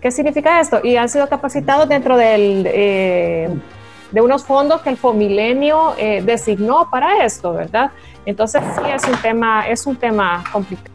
¿Qué 0.01 0.11
significa 0.11 0.61
esto? 0.61 0.81
Y 0.85 0.97
han 0.97 1.09
sido 1.09 1.29
capacitados 1.29 1.89
dentro 1.89 2.17
del, 2.17 2.65
eh, 2.67 3.49
de 4.11 4.21
unos 4.21 4.45
fondos 4.45 4.81
que 4.83 4.91
el 4.91 4.97
Fomilenio 4.97 5.95
eh, 5.99 6.23
designó 6.25 6.89
para 6.91 7.25
esto, 7.25 7.53
¿verdad? 7.53 7.91
Entonces 8.25 8.63
sí 8.75 8.91
es 8.91 9.05
un 9.05 9.17
tema, 9.21 9.69
es 9.69 9.87
un 9.87 9.97
tema 9.97 10.45
complicado. 10.53 10.95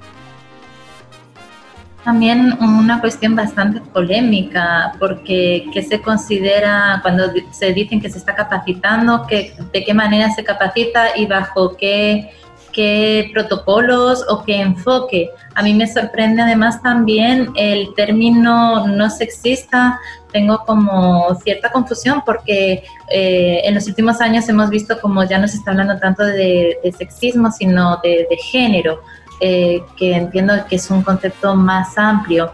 También 2.03 2.57
una 2.59 2.99
cuestión 2.99 3.33
bastante 3.33 3.79
polémica, 3.79 4.93
porque 4.99 5.67
¿qué 5.73 5.81
se 5.83 6.01
considera 6.01 6.99
cuando 7.01 7.31
se 7.51 7.71
dicen 7.71 8.01
que 8.01 8.09
se 8.09 8.17
está 8.17 8.35
capacitando? 8.35 9.25
Que, 9.25 9.55
¿De 9.71 9.85
qué 9.85 9.93
manera 9.93 10.29
se 10.31 10.43
capacita 10.43 11.15
y 11.15 11.25
bajo 11.27 11.77
qué 11.77 12.29
qué 12.73 13.29
protocolos 13.33 14.25
o 14.27 14.43
qué 14.43 14.59
enfoque. 14.59 15.29
A 15.55 15.63
mí 15.63 15.73
me 15.73 15.87
sorprende 15.87 16.41
además 16.41 16.81
también 16.81 17.51
el 17.55 17.93
término 17.95 18.87
no 18.87 19.09
sexista. 19.09 19.99
Tengo 20.31 20.59
como 20.65 21.33
cierta 21.43 21.71
confusión 21.71 22.23
porque 22.25 22.83
eh, 23.09 23.61
en 23.63 23.75
los 23.75 23.87
últimos 23.87 24.19
años 24.19 24.49
hemos 24.49 24.69
visto 24.69 24.99
como 24.99 25.23
ya 25.23 25.37
no 25.37 25.47
se 25.47 25.57
está 25.57 25.71
hablando 25.71 25.97
tanto 25.99 26.25
de, 26.25 26.77
sexismo, 26.97 27.51
sino 27.51 27.99
de, 28.03 28.27
género, 28.51 29.01
eh, 29.39 29.83
que 29.95 30.15
entiendo 30.15 30.53
que 30.67 30.77
es 30.77 30.89
un 30.89 31.03
concepto 31.03 31.55
más 31.55 31.97
amplio. 31.97 32.51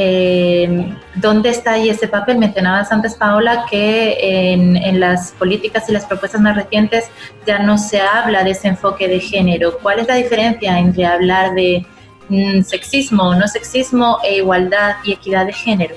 Eh, 0.00 0.94
¿Dónde 1.16 1.48
está 1.48 1.72
ahí 1.72 1.88
ese 1.88 2.06
papel? 2.06 2.38
Mencionabas 2.38 2.92
antes, 2.92 3.16
Paola, 3.16 3.64
que 3.68 4.52
en, 4.52 5.00
las 5.00 5.32
políticas 5.32 5.88
y 5.88 5.92
las 5.92 6.04
propuestas 6.04 6.40
más 6.40 6.54
recientes 6.54 7.06
ya 7.44 7.58
no 7.58 7.78
se 7.78 8.00
habla 8.00 8.44
de 8.44 8.52
ese 8.52 8.68
enfoque 8.68 9.08
de 9.08 9.18
género. 9.18 9.76
¿Cuál 9.82 9.98
es 9.98 10.06
la 10.06 10.14
diferencia 10.14 10.78
entre 10.78 11.04
hablar 11.04 11.52
de 11.54 11.84
mm, 12.28 12.62
sexismo, 12.62 13.34
no 13.34 13.48
sexismo 13.48 14.20
e 14.22 14.36
igualdad 14.36 14.98
y 15.02 15.14
equidad 15.14 15.46
de 15.46 15.52
género? 15.52 15.96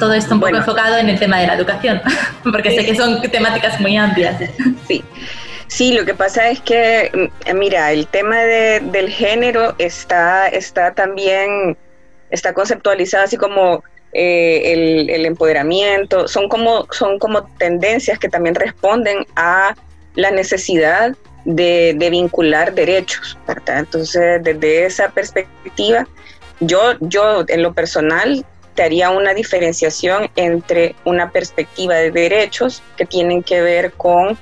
Todo 0.00 0.12
esto 0.12 0.34
un 0.34 0.40
poco 0.40 0.56
enfocado 0.56 0.96
en 0.96 1.08
el 1.08 1.20
tema 1.20 1.38
de 1.38 1.46
la 1.46 1.54
educación, 1.54 2.02
porque 2.42 2.72
sé 2.72 2.84
que 2.84 2.96
son 2.96 3.22
temáticas 3.22 3.80
muy 3.80 3.96
amplias. 3.96 4.42
Sí. 4.88 5.04
Sí, 5.68 5.92
lo 5.92 6.06
que 6.06 6.14
pasa 6.14 6.48
es 6.48 6.60
que, 6.60 7.10
mm, 7.12 7.56
mira, 7.56 7.92
el 7.92 8.06
tema 8.06 8.38
del 8.38 9.10
género 9.10 9.74
está, 9.78 10.48
está 10.48 10.94
también, 10.94 11.76
está 12.30 12.54
conceptualizado 12.54 13.24
así 13.24 13.36
como 13.36 13.84
eh, 14.12 15.06
el, 15.14 15.26
empoderamiento, 15.26 16.26
son 16.26 16.48
como, 16.48 16.86
son 16.90 17.18
como 17.18 17.44
tendencias 17.58 18.18
que 18.18 18.30
también 18.30 18.54
responden 18.54 19.26
a 19.36 19.74
la 20.14 20.30
necesidad 20.30 21.14
de, 21.44 21.94
vincular 22.10 22.74
derechos, 22.74 23.38
¿verdad? 23.46 23.80
Entonces, 23.80 24.42
desde 24.42 24.86
esa 24.86 25.10
perspectiva, 25.10 26.08
yo, 26.60 26.94
yo 27.00 27.44
en 27.46 27.62
lo 27.62 27.74
personal 27.74 28.44
te 28.74 28.84
haría 28.84 29.10
una 29.10 29.34
diferenciación 29.34 30.30
entre 30.36 30.94
una 31.04 31.30
perspectiva 31.30 31.96
de 31.96 32.10
derechos 32.10 32.82
que 32.96 33.04
tienen 33.04 33.42
que 33.42 33.60
ver 33.60 33.92
con 33.92 34.38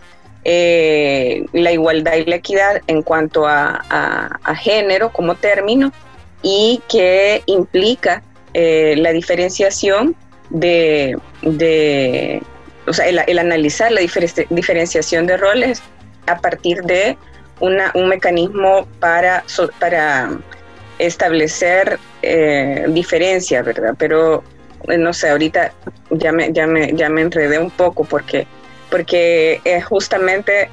eh, 0.49 1.45
la 1.53 1.73
igualdad 1.73 2.15
y 2.15 2.25
la 2.25 2.37
equidad 2.37 2.81
en 2.87 3.03
cuanto 3.03 3.49
a, 3.49 4.39
género 4.61 5.11
como 5.11 5.35
término 5.35 5.93
y 6.41 6.81
que 6.89 7.43
implica 7.47 8.23
eh, 8.55 8.95
la 8.97 9.11
diferenciación 9.11 10.15
de, 10.51 11.19
o 12.87 12.93
sea, 12.93 13.09
el, 13.09 13.39
analizar 13.41 13.91
la 13.91 14.03
diferenciación 14.51 15.27
de 15.27 15.37
roles 15.37 15.83
a 16.29 16.39
partir 16.39 16.83
de 16.83 17.19
una, 17.59 17.91
un 17.97 18.09
mecanismo 18.09 18.87
para, 19.01 19.43
para 19.81 20.31
establecer 21.01 21.99
eh, 22.23 22.85
diferencias, 22.91 23.65
¿verdad? 23.65 23.97
Pero 23.99 24.45
no 24.97 25.13
sé, 25.13 25.31
ahorita 25.31 25.73
ya 26.11 26.31
me, 26.31 26.53
ya 26.53 26.69
me, 26.69 26.93
ya 26.93 27.09
me 27.09 27.23
enredé 27.23 27.59
un 27.59 27.71
poco 27.71 28.05
porque 28.05 28.47
porque 28.90 29.61
es 29.64 29.85
justamente 29.85 30.68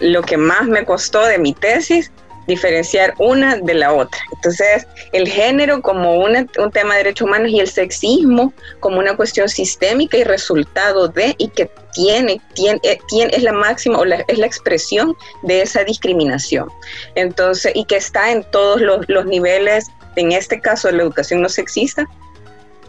lo 0.00 0.22
que 0.22 0.36
más 0.36 0.66
me 0.66 0.84
costó 0.84 1.24
de 1.24 1.38
mi 1.38 1.54
tesis, 1.54 2.12
diferenciar 2.48 3.14
una 3.18 3.56
de 3.56 3.74
la 3.74 3.92
otra. 3.92 4.18
Entonces, 4.32 4.86
el 5.12 5.28
género 5.28 5.82
como 5.82 6.16
un 6.16 6.48
tema 6.72 6.94
de 6.94 7.04
derechos 7.04 7.28
humanos 7.28 7.50
y 7.50 7.60
el 7.60 7.68
sexismo 7.68 8.54
como 8.80 8.98
una 8.98 9.16
cuestión 9.16 9.48
sistémica 9.50 10.16
y 10.16 10.24
resultado 10.24 11.08
de, 11.08 11.34
y 11.36 11.48
que 11.48 11.70
tiene, 11.92 12.40
tiene, 12.54 12.80
eh, 12.84 12.98
tiene 13.06 13.36
es 13.36 13.42
la 13.42 13.52
máxima 13.52 13.98
o 13.98 14.04
es 14.04 14.38
la 14.38 14.46
expresión 14.46 15.14
de 15.42 15.60
esa 15.60 15.84
discriminación. 15.84 16.68
Entonces, 17.14 17.72
y 17.74 17.84
que 17.84 17.96
está 17.96 18.32
en 18.32 18.42
todos 18.50 18.80
los, 18.80 19.06
los 19.08 19.26
niveles, 19.26 19.88
en 20.16 20.32
este 20.32 20.58
caso 20.58 20.88
de 20.88 20.94
la 20.94 21.02
educación 21.02 21.42
no 21.42 21.50
sexista, 21.50 22.06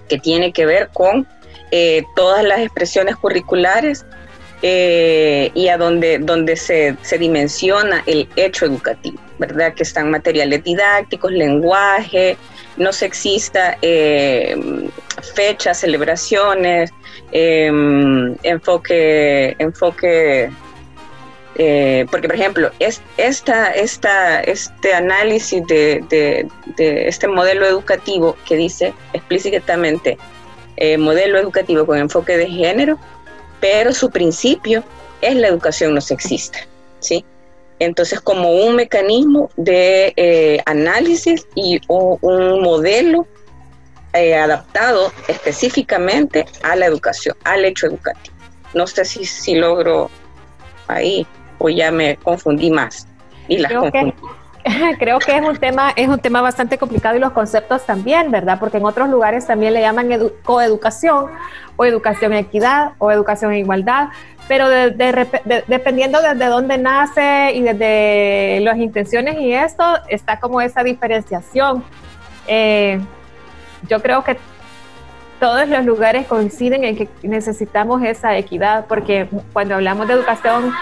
que 0.07 0.17
tiene 0.17 0.53
que 0.53 0.65
ver 0.65 0.89
con 0.93 1.27
eh, 1.71 2.03
todas 2.15 2.45
las 2.45 2.61
expresiones 2.61 3.17
curriculares 3.17 4.05
eh, 4.61 5.51
y 5.53 5.69
a 5.69 5.77
donde, 5.77 6.19
donde 6.19 6.57
se, 6.57 6.97
se, 7.01 7.17
dimensiona 7.17 8.03
el 8.05 8.27
hecho 8.35 8.65
educativo, 8.65 9.17
¿verdad? 9.37 9.73
Que 9.73 9.83
están 9.83 10.11
materiales 10.11 10.63
didácticos, 10.65 11.31
lenguaje, 11.31 12.35
no 12.75 12.91
sexista, 12.91 13.77
eh, 13.81 14.57
fechas, 15.33 15.79
celebraciones, 15.79 16.91
em, 17.31 18.35
enfoque, 18.43 19.55
enfoque 19.59 20.49
eh, 21.55 22.05
porque 22.11 22.27
por 22.27 22.35
ejemplo, 22.35 22.71
es, 22.79 23.01
esta, 23.17 23.71
esta, 23.71 24.41
este 24.41 24.93
análisis 24.93 25.65
de, 25.67 26.47
este 26.77 27.27
modelo 27.27 27.65
educativo 27.65 28.35
que 28.45 28.55
dice 28.55 28.93
explícitamente 29.13 30.17
modelo 30.97 31.37
educativo 31.37 31.85
con 31.85 31.97
enfoque 31.97 32.37
de 32.37 32.47
género, 32.47 32.97
pero 33.59 33.93
su 33.93 34.09
principio 34.09 34.83
es 35.21 35.35
la 35.35 35.47
educación 35.47 35.93
no 35.95 36.01
sexista, 36.01 36.59
¿sí? 36.99 37.25
Entonces, 37.79 38.19
como 38.19 38.51
un 38.51 38.75
mecanismo 38.75 39.49
de 39.55 40.13
eh, 40.17 40.61
análisis 40.65 41.47
y 41.55 41.79
un 41.87 42.61
modelo 42.61 43.25
eh, 44.13 44.35
adaptado 44.35 45.13
específicamente 45.27 46.45
a 46.63 46.75
la 46.75 46.87
educación, 46.87 47.37
al 47.45 47.63
hecho 47.63 47.87
educativo. 47.87 48.35
No 48.73 48.85
sé 48.85 49.05
si, 49.05 49.23
si 49.23 49.55
logro 49.55 50.09
ahí 50.87 51.25
o 51.57 51.69
ya 51.69 51.91
me 51.91 52.17
confundí 52.17 52.69
más. 52.69 53.07
Y 53.47 53.57
las 53.59 53.71
confundí. 53.71 54.13
creo 54.99 55.19
que 55.19 55.35
es 55.35 55.41
un 55.41 55.57
tema 55.57 55.91
es 55.95 56.07
un 56.07 56.19
tema 56.19 56.41
bastante 56.41 56.77
complicado 56.77 57.15
y 57.15 57.19
los 57.19 57.31
conceptos 57.31 57.85
también, 57.85 58.31
¿verdad? 58.31 58.59
Porque 58.59 58.77
en 58.77 58.85
otros 58.85 59.09
lugares 59.09 59.47
también 59.47 59.73
le 59.73 59.81
llaman 59.81 60.09
coeducación 60.43 61.27
o 61.75 61.85
educación 61.85 62.33
equidad 62.33 62.91
o 62.97 63.11
educación 63.11 63.53
en 63.53 63.59
igualdad, 63.59 64.09
pero 64.47 64.67
dependiendo 64.67 66.21
desde 66.21 66.45
dónde 66.45 66.77
nace 66.77 67.53
y 67.53 67.61
desde 67.61 68.59
las 68.61 68.77
intenciones 68.77 69.39
y 69.39 69.53
esto, 69.53 69.83
está 70.07 70.39
como 70.39 70.59
esa 70.59 70.83
diferenciación. 70.83 71.83
Eh, 72.47 72.99
yo 73.87 74.01
creo 74.01 74.23
que 74.23 74.37
todos 75.39 75.69
los 75.69 75.85
lugares 75.85 76.27
coinciden 76.27 76.83
en 76.83 76.97
que 76.97 77.07
necesitamos 77.23 78.03
esa 78.03 78.37
equidad, 78.37 78.85
porque 78.87 79.29
cuando 79.53 79.75
hablamos 79.75 80.07
de 80.07 80.15
educación 80.15 80.73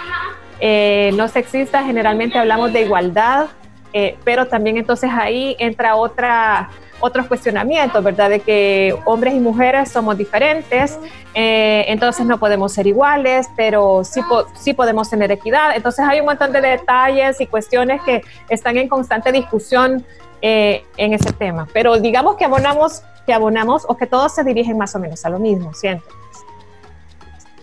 eh, 0.59 1.11
no 1.15 1.27
sexista, 1.27 1.83
generalmente 1.83 2.39
hablamos 2.39 2.73
de 2.73 2.81
igualdad, 2.81 3.47
eh, 3.93 4.17
pero 4.23 4.47
también 4.47 4.77
entonces 4.77 5.09
ahí 5.13 5.55
entra 5.59 5.95
otra, 5.95 6.69
otros 6.99 7.27
cuestionamientos, 7.27 8.03
¿verdad? 8.03 8.29
De 8.29 8.39
que 8.39 8.95
hombres 9.05 9.33
y 9.33 9.39
mujeres 9.39 9.89
somos 9.89 10.17
diferentes, 10.17 10.99
eh, 11.33 11.85
entonces 11.87 12.25
no 12.25 12.37
podemos 12.37 12.73
ser 12.73 12.87
iguales, 12.87 13.49
pero 13.55 14.03
sí, 14.03 14.21
sí 14.53 14.73
podemos 14.73 15.09
tener 15.09 15.31
equidad. 15.31 15.75
Entonces 15.75 16.05
hay 16.07 16.19
un 16.19 16.25
montón 16.25 16.51
de 16.51 16.61
detalles 16.61 17.39
y 17.41 17.47
cuestiones 17.47 18.01
que 18.03 18.21
están 18.49 18.77
en 18.77 18.87
constante 18.87 19.31
discusión 19.31 20.05
en 20.39 21.13
ese 21.13 21.33
tema. 21.33 21.67
Pero 21.73 21.99
digamos 21.99 22.35
que 22.35 22.45
abonamos, 22.45 23.01
que 23.25 23.33
abonamos 23.33 23.85
o 23.87 23.97
que 23.97 24.05
todos 24.05 24.35
se 24.35 24.43
dirigen 24.43 24.77
más 24.77 24.93
o 24.95 24.99
menos 24.99 25.25
a 25.25 25.29
lo 25.29 25.39
mismo, 25.39 25.73
siento. 25.73 26.05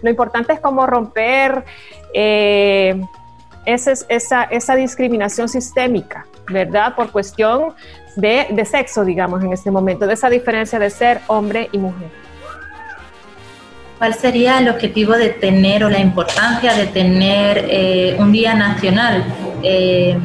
Lo 0.04 0.10
importante 0.10 0.52
es 0.52 0.60
cómo 0.60 0.86
romper 0.86 1.64
eh, 2.12 3.02
esa, 3.66 3.92
esa, 4.08 4.44
esa, 4.44 4.76
discriminación 4.76 5.48
sistémica, 5.48 6.26
¿verdad? 6.48 6.94
Por 6.94 7.10
cuestión 7.10 7.74
de, 8.16 8.64
sexo, 8.64 9.04
digamos, 9.04 9.42
en 9.42 9.52
este 9.52 9.70
momento, 9.70 10.06
de 10.06 10.14
esa 10.14 10.30
diferencia 10.30 10.78
de 10.78 10.90
ser 10.90 11.20
hombre 11.26 11.68
y 11.72 11.78
mujer. 11.78 12.08
¿Cuál 13.98 14.14
sería 14.14 14.58
el 14.58 14.68
objetivo 14.68 15.12
de 15.12 15.30
tener 15.30 15.84
o 15.84 15.88
la 15.88 16.00
importancia 16.00 16.74
de 16.74 16.86
tener 16.86 17.66
eh, 17.68 18.16
un 18.18 18.32
día 18.32 18.54
nacional? 18.54 19.24
Eh, 19.62 20.18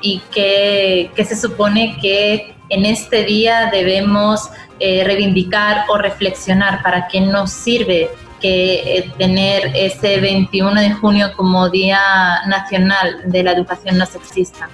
y 0.00 0.20
que, 0.30 1.10
se 1.24 1.34
supone 1.34 1.96
que 2.00 2.54
en 2.68 2.84
este 2.84 3.24
día 3.24 3.70
debemos 3.72 4.50
reivindicar 4.78 5.86
o 5.88 5.96
reflexionar 5.96 6.82
para 6.82 7.08
qué 7.08 7.22
nos 7.22 7.50
sirve 7.52 8.10
que 8.40 8.98
eh, 8.98 9.12
tener 9.18 9.72
ese 9.74 10.20
21 10.20 10.80
de 10.80 10.92
junio 10.92 11.32
como 11.36 11.68
Día 11.70 12.00
Nacional 12.46 13.22
de 13.26 13.42
la 13.42 13.52
Educación 13.52 13.98
No 13.98 14.06
Sexista? 14.06 14.68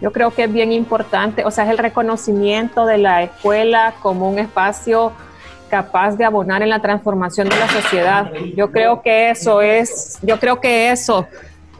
Yo 0.00 0.12
creo 0.12 0.30
que 0.30 0.44
es 0.44 0.52
bien 0.52 0.72
importante, 0.72 1.44
o 1.44 1.50
sea, 1.50 1.64
es 1.64 1.70
el 1.70 1.78
reconocimiento 1.78 2.86
de 2.86 2.98
la 2.98 3.24
escuela 3.24 3.94
como 4.00 4.28
un 4.30 4.38
espacio 4.38 5.12
capaz 5.68 6.16
de 6.16 6.24
abonar 6.24 6.62
en 6.62 6.70
la 6.70 6.80
transformación 6.80 7.48
de 7.48 7.56
la 7.56 7.68
sociedad. 7.68 8.32
Yo 8.56 8.70
creo 8.70 9.02
que 9.02 9.30
eso 9.30 9.60
es, 9.60 10.18
yo 10.22 10.38
creo 10.38 10.60
que 10.60 10.90
eso 10.90 11.26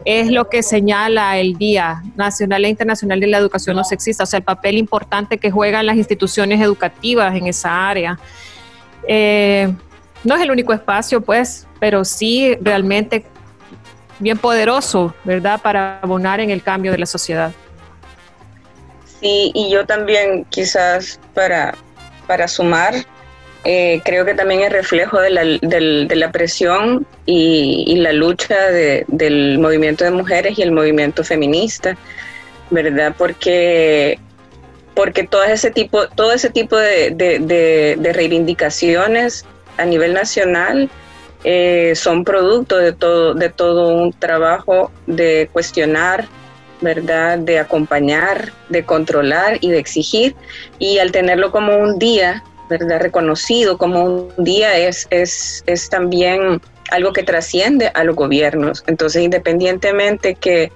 es 0.05 0.31
lo 0.31 0.49
que 0.49 0.63
señala 0.63 1.37
el 1.37 1.57
Día 1.57 2.01
Nacional 2.15 2.65
e 2.65 2.69
Internacional 2.69 3.19
de 3.19 3.27
la 3.27 3.37
Educación 3.37 3.75
No 3.75 3.83
Sexista, 3.83 4.23
o 4.23 4.25
sea, 4.25 4.37
el 4.37 4.43
papel 4.43 4.77
importante 4.77 5.37
que 5.37 5.51
juegan 5.51 5.85
las 5.85 5.97
instituciones 5.97 6.61
educativas 6.61 7.35
en 7.35 7.47
esa 7.47 7.89
área. 7.89 8.19
Eh, 9.07 9.73
no 10.23 10.35
es 10.35 10.41
el 10.41 10.51
único 10.51 10.73
espacio, 10.73 11.21
pues, 11.21 11.67
pero 11.79 12.03
sí 12.03 12.57
realmente 12.61 13.25
bien 14.19 14.37
poderoso, 14.37 15.13
¿verdad?, 15.23 15.61
para 15.61 15.99
abonar 16.01 16.39
en 16.39 16.49
el 16.49 16.61
cambio 16.61 16.91
de 16.91 16.97
la 16.97 17.05
sociedad. 17.05 17.51
Sí, 19.21 19.51
y 19.53 19.69
yo 19.69 19.85
también 19.85 20.45
quizás 20.45 21.19
para, 21.33 21.75
para 22.27 22.47
sumar, 22.47 22.93
eh, 23.65 24.01
creo 24.05 24.25
que 24.25 24.33
también 24.33 24.61
es 24.61 24.71
reflejo 24.71 25.19
de 25.19 25.29
la, 25.29 25.43
de 25.43 26.15
la 26.15 26.31
presión 26.31 27.05
y, 27.25 27.95
la 27.97 28.13
lucha 28.13 28.55
del 28.71 29.59
movimiento 29.59 30.05
de 30.05 30.11
mujeres 30.11 30.57
y 30.57 30.61
el 30.61 30.71
movimiento 30.71 31.23
feminista, 31.23 31.97
¿verdad? 32.69 33.13
Porque, 33.17 34.19
porque 34.93 35.25
todo 35.25 35.43
ese 35.43 35.71
tipo, 35.71 36.07
todo 36.09 36.31
ese 36.31 36.49
tipo 36.49 36.77
de, 36.77 37.11
de 37.11 38.13
reivindicaciones 38.13 39.45
a 39.79 39.85
nivel 39.85 40.13
nacional 40.13 40.89
eh, 41.43 41.93
son 41.95 42.25
producto 42.25 42.77
de 42.77 42.91
todo, 42.91 43.33
de 43.33 43.49
todo 43.49 43.87
un 43.89 44.11
trabajo 44.11 44.91
de 45.07 45.49
cuestionar, 45.53 46.27
¿verdad? 46.81 47.39
De 47.39 47.59
acompañar, 47.59 48.51
de 48.67 48.83
controlar 48.83 49.57
y 49.61 49.69
de 49.69 49.79
exigir. 49.79 50.35
Y 50.79 50.99
al 50.99 51.11
tenerlo 51.11 51.51
como 51.51 51.77
un 51.77 51.97
día, 51.97 52.43
¿verdad? 52.69 52.99
Reconocido 52.99 53.77
como 53.77 54.03
un 54.03 54.33
día 54.43 54.77
es, 54.77 55.07
es, 55.11 55.63
es 55.65 55.89
también 55.89 56.61
algo 56.91 57.13
que 57.13 57.23
trasciende 57.23 57.91
a 57.93 58.03
los 58.03 58.15
gobiernos. 58.15 58.83
Entonces, 58.87 59.23
independientemente 59.23 60.35
que 60.35 60.71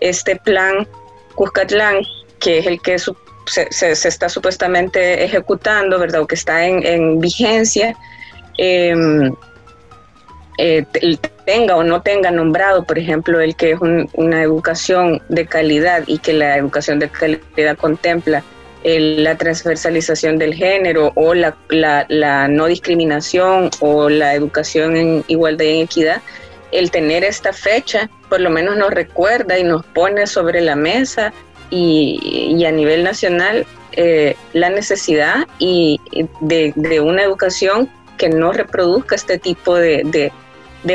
este 0.00 0.36
plan 0.36 0.88
Cuscatlán, 1.34 2.02
que 2.38 2.58
es 2.58 2.66
el 2.66 2.80
que 2.80 2.98
se, 2.98 3.70
se, 3.70 4.08
está 4.08 4.30
supuestamente 4.30 5.24
ejecutando, 5.24 5.98
¿verdad? 5.98 6.22
O 6.22 6.26
que 6.26 6.34
está 6.34 6.66
en, 6.66 6.84
en 6.86 7.20
vigencia, 7.20 7.96
Em, 8.58 9.32
eh, 10.58 10.84
tenga 11.44 11.76
o 11.76 11.84
no 11.84 12.02
tenga 12.02 12.30
nombrado, 12.30 12.84
por 12.84 12.98
ejemplo, 12.98 13.40
el 13.40 13.54
que 13.54 13.72
es 13.72 13.78
una 13.80 14.42
educación 14.42 15.22
de 15.28 15.46
calidad 15.46 16.02
y 16.06 16.18
que 16.18 16.32
la 16.32 16.56
educación 16.56 16.98
de 16.98 17.08
calidad 17.08 17.76
contempla 17.76 18.42
la 18.84 19.36
transversalización 19.36 20.38
del 20.38 20.54
género 20.54 21.12
o 21.16 21.34
la, 21.34 21.56
no 22.48 22.66
discriminación 22.66 23.70
o 23.80 24.08
la 24.08 24.34
educación 24.34 24.96
en 24.96 25.24
igualdad 25.26 25.64
y 25.64 25.70
en 25.70 25.82
equidad, 25.82 26.22
el 26.72 26.90
tener 26.90 27.24
esta 27.24 27.52
fecha 27.52 28.08
por 28.28 28.40
lo 28.40 28.50
menos 28.50 28.76
nos 28.76 28.90
recuerda 28.90 29.58
y 29.58 29.64
nos 29.64 29.84
pone 29.86 30.26
sobre 30.26 30.60
la 30.60 30.76
mesa 30.76 31.32
y, 31.70 32.64
a 32.64 32.70
nivel 32.70 33.02
nacional 33.02 33.66
eh, 33.92 34.36
la 34.52 34.70
necesidad 34.70 35.46
y 35.58 36.00
de, 36.40 37.00
una 37.00 37.22
educación 37.22 37.90
que 38.16 38.28
no 38.28 38.52
reproduzca 38.52 39.14
este 39.14 39.38
tipo 39.38 39.74
de, 39.74 40.32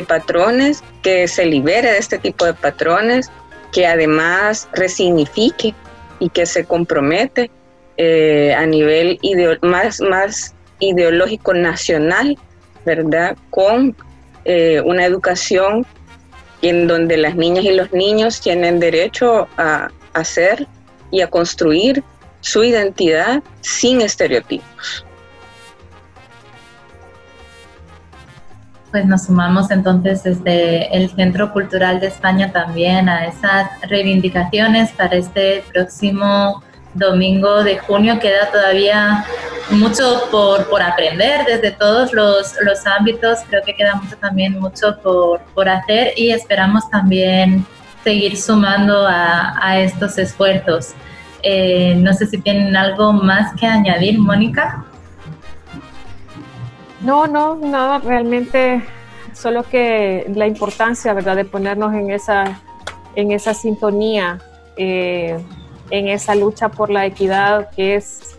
patrones, 0.07 0.83
que 1.01 1.27
se 1.27 1.45
libere 1.45 1.91
de 1.91 1.97
este 1.97 2.17
tipo 2.17 2.45
de 2.45 2.53
patrones, 2.53 3.29
que 3.71 3.87
además 3.87 4.67
resignifique 4.73 5.73
y 6.19 6.29
que 6.29 6.45
se 6.45 6.65
compromete 6.65 7.51
eh, 7.97 8.53
a 8.53 8.65
nivel 8.65 9.19
más, 9.61 10.01
más 10.01 10.55
ideológico 10.79 11.53
nacional, 11.53 12.37
¿verdad? 12.85 13.37
Con 13.49 13.95
eh, 14.45 14.81
una 14.83 15.05
educación 15.05 15.85
en 16.61 16.87
donde 16.87 17.17
las 17.17 17.35
niñas 17.35 17.65
y 17.65 17.71
los 17.71 17.91
niños 17.91 18.41
tienen 18.41 18.79
derecho 18.79 19.47
a 19.57 19.89
hacer 20.13 20.67
y 21.11 21.21
a 21.21 21.27
construir 21.27 22.03
su 22.41 22.63
identidad 22.63 23.43
sin 23.61 24.01
estereotipos. 24.01 25.05
Pues 28.91 29.05
nos 29.05 29.25
sumamos 29.25 29.71
entonces 29.71 30.23
desde 30.23 30.95
el 30.95 31.09
Centro 31.09 31.51
Cultural 31.53 31.99
de 31.99 32.07
España 32.07 32.51
también 32.51 33.07
a 33.07 33.25
esas 33.25 33.69
reivindicaciones 33.89 34.91
para 34.91 35.15
este 35.15 35.63
próximo 35.71 36.61
domingo 36.93 37.63
de 37.63 37.77
junio. 37.77 38.19
Queda 38.19 38.51
todavía 38.51 39.25
mucho 39.69 40.23
por, 40.29 40.69
por 40.69 40.81
aprender 40.81 41.45
desde 41.45 41.71
todos 41.71 42.11
los, 42.13 42.53
los, 42.61 42.85
ámbitos, 42.85 43.39
creo 43.47 43.61
que 43.65 43.73
queda 43.73 43.95
mucho 43.95 44.17
también 44.17 44.59
mucho 44.59 44.97
por, 45.01 45.39
por 45.53 45.69
hacer 45.69 46.13
y 46.17 46.31
esperamos 46.31 46.89
también 46.89 47.65
seguir 48.03 48.35
sumando 48.35 49.07
a, 49.07 49.65
a 49.65 49.79
estos 49.79 50.17
esfuerzos. 50.17 50.93
Eh, 51.43 51.95
no 51.97 52.13
sé 52.13 52.27
si 52.27 52.37
tienen 52.39 52.75
algo 52.75 53.13
más 53.13 53.53
que 53.59 53.65
añadir, 53.65 54.19
Mónica. 54.19 54.85
No, 57.03 57.25
no, 57.25 57.55
nada, 57.55 57.97
realmente 57.97 58.83
solo 59.33 59.63
que 59.63 60.29
la 60.35 60.45
importancia, 60.45 61.13
¿verdad?, 61.13 61.35
de 61.35 61.45
ponernos 61.45 61.93
en 61.93 62.11
esa, 62.11 62.61
en 63.15 63.31
esa 63.31 63.53
sintonía, 63.55 64.39
eh, 64.77 65.39
en 65.89 66.07
esa 66.07 66.35
lucha 66.35 66.69
por 66.69 66.91
la 66.91 67.05
equidad 67.07 67.71
que 67.71 67.95
es, 67.95 68.37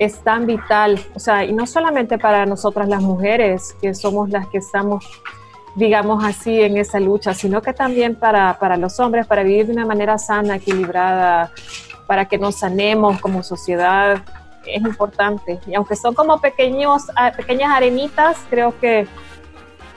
es 0.00 0.18
tan 0.24 0.46
vital, 0.46 0.98
o 1.14 1.20
sea, 1.20 1.44
y 1.44 1.52
no 1.52 1.66
solamente 1.66 2.18
para 2.18 2.44
nosotras 2.44 2.88
las 2.88 3.02
mujeres, 3.02 3.76
que 3.80 3.94
somos 3.94 4.30
las 4.30 4.48
que 4.48 4.58
estamos, 4.58 5.04
digamos 5.76 6.24
así, 6.24 6.60
en 6.60 6.76
esa 6.76 6.98
lucha, 6.98 7.34
sino 7.34 7.62
que 7.62 7.72
también 7.72 8.16
para, 8.16 8.58
para 8.58 8.76
los 8.76 8.98
hombres, 8.98 9.26
para 9.26 9.44
vivir 9.44 9.66
de 9.66 9.72
una 9.72 9.86
manera 9.86 10.18
sana, 10.18 10.56
equilibrada, 10.56 11.52
para 12.08 12.24
que 12.26 12.36
nos 12.36 12.56
sanemos 12.56 13.20
como 13.20 13.44
sociedad, 13.44 14.24
es 14.66 14.82
importante. 14.82 15.58
Y 15.66 15.74
aunque 15.74 15.96
son 15.96 16.14
como 16.14 16.40
pequeños, 16.40 17.04
ah, 17.16 17.32
pequeñas 17.36 17.72
arenitas, 17.72 18.38
creo 18.48 18.78
que, 18.78 19.06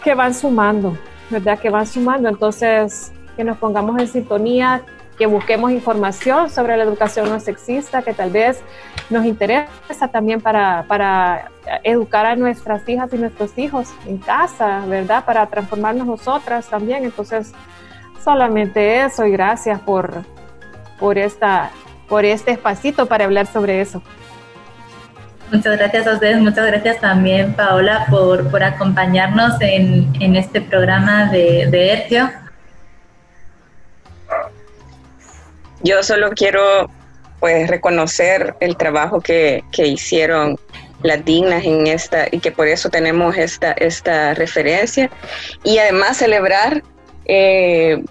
que 0.04 0.16
van 0.16 0.34
sumando, 0.34 0.98
¿verdad? 1.30 1.60
Que 1.60 1.70
van 1.70 1.88
sumando. 1.88 2.30
Entonces, 2.30 3.12
que 3.36 3.44
nos 3.44 3.58
pongamos 3.58 4.00
en 4.00 4.08
sintonía, 4.08 4.84
que 5.18 5.26
busquemos 5.28 5.72
información 5.72 6.50
sobre 6.50 6.76
la 6.76 6.84
educación 6.84 7.30
no 7.30 7.40
sexista, 7.40 8.02
que 8.02 8.14
tal 8.14 8.32
vez 8.32 8.62
nos 9.10 9.26
interesa 9.26 10.08
también 10.12 10.42
para, 10.42 10.86
para 10.88 11.52
educar 11.84 12.26
a 12.26 12.36
nuestras 12.36 12.88
hijas 12.90 13.14
y 13.14 13.18
nuestros 13.18 13.58
hijos 13.58 13.94
en 14.06 14.18
casa, 14.18 14.84
¿verdad? 14.88 15.24
Para 15.26 15.46
transformarnos 15.48 16.08
nosotras 16.08 16.68
también. 16.68 17.04
Entonces, 17.04 17.54
solamente 18.24 19.02
eso 19.02 19.26
y 19.26 19.32
gracias 19.32 19.80
por, 19.82 20.24
por, 21.00 21.18
esta, 21.18 21.72
por 22.08 22.26
este 22.26 22.52
espacito 22.52 23.06
para 23.06 23.26
hablar 23.26 23.46
sobre 23.46 23.82
eso. 23.82 24.02
Muchas 25.54 25.78
gracias 25.78 26.08
a 26.08 26.14
ustedes, 26.14 26.40
muchas 26.40 26.66
gracias 26.66 27.00
también 27.00 27.54
Paola 27.54 28.08
por, 28.10 28.50
por 28.50 28.64
acompañarnos 28.64 29.62
en, 29.62 30.12
en, 30.20 30.36
este 30.36 30.62
programa 30.62 31.30
de, 31.32 31.68
de. 31.70 32.28
Yo 35.84 36.02
solo 36.02 36.32
quiero 36.32 36.90
pues 37.40 37.70
reconocer 37.70 38.56
el 38.62 38.76
trabajo 38.78 39.22
que, 39.22 39.64
que, 39.72 39.86
hicieron 39.86 40.58
las 41.04 41.24
dignas 41.24 41.64
en 41.66 41.86
esta 41.86 42.26
y 42.32 42.40
que 42.40 42.52
por 42.52 42.68
eso 42.68 42.90
tenemos 42.90 43.38
esta, 43.38 43.74
esta 43.74 44.34
referencia 44.34 45.12
y 45.64 45.78
además 45.78 46.18
celebrar 46.18 46.82
eh, 47.26 48.04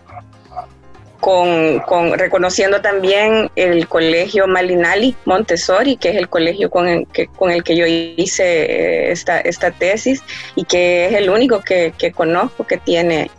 con, 1.23 1.79
con, 1.87 2.19
reconociendo 2.19 2.81
también 2.81 3.49
el 3.55 3.87
colegio 3.87 4.49
Malinali 4.49 5.15
Montessori, 5.25 5.97
que 5.97 6.09
es 6.09 6.17
el 6.17 6.29
colegio 6.29 6.69
con 6.69 6.89
el 6.89 7.07
que, 7.07 7.29
con 7.29 7.53
el 7.53 7.63
que 7.63 7.77
yo 7.77 7.87
hice 7.87 8.43
eh, 8.43 9.13
esta, 9.13 9.71
tesis 9.71 10.21
y 10.57 10.65
que 10.65 11.07
es 11.07 11.13
el 11.13 11.31
único 11.31 11.61
que, 11.61 11.95
conozco 12.13 12.67
que 12.67 12.77
tiene, 12.77 13.31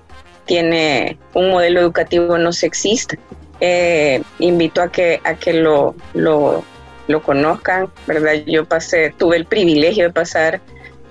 tiene 0.45 1.17
un 1.33 1.49
modelo 1.49 1.81
educativo 1.81 2.37
no 2.37 2.53
sexista. 2.53 3.17
Eh, 3.59 4.21
invito 4.39 4.81
a 4.81 4.89
que, 4.89 5.19
a 5.25 5.33
que 5.33 5.51
lo, 5.51 5.93
lo, 6.13 6.63
lo, 7.07 7.21
conozcan, 7.21 7.89
¿verdad? 8.07 8.35
Yo 8.47 8.63
pasé, 8.63 9.13
tuve 9.17 9.35
el 9.35 9.45
privilegio 9.45 10.05
de 10.05 10.13
pasar 10.13 10.61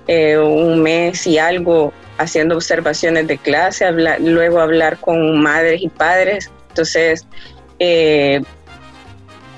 eh, 0.07 0.39
un 0.39 0.81
mes 0.81 1.27
y 1.27 1.37
algo 1.37 1.93
haciendo 2.17 2.55
observaciones 2.55 3.27
de 3.27 3.37
clase, 3.37 3.85
luego 4.19 4.59
hablar 4.59 4.97
con 4.97 5.39
madres 5.39 5.83
y 5.83 5.89
padres 5.89 6.49
entonces, 6.73 7.27
eh, 7.77 8.41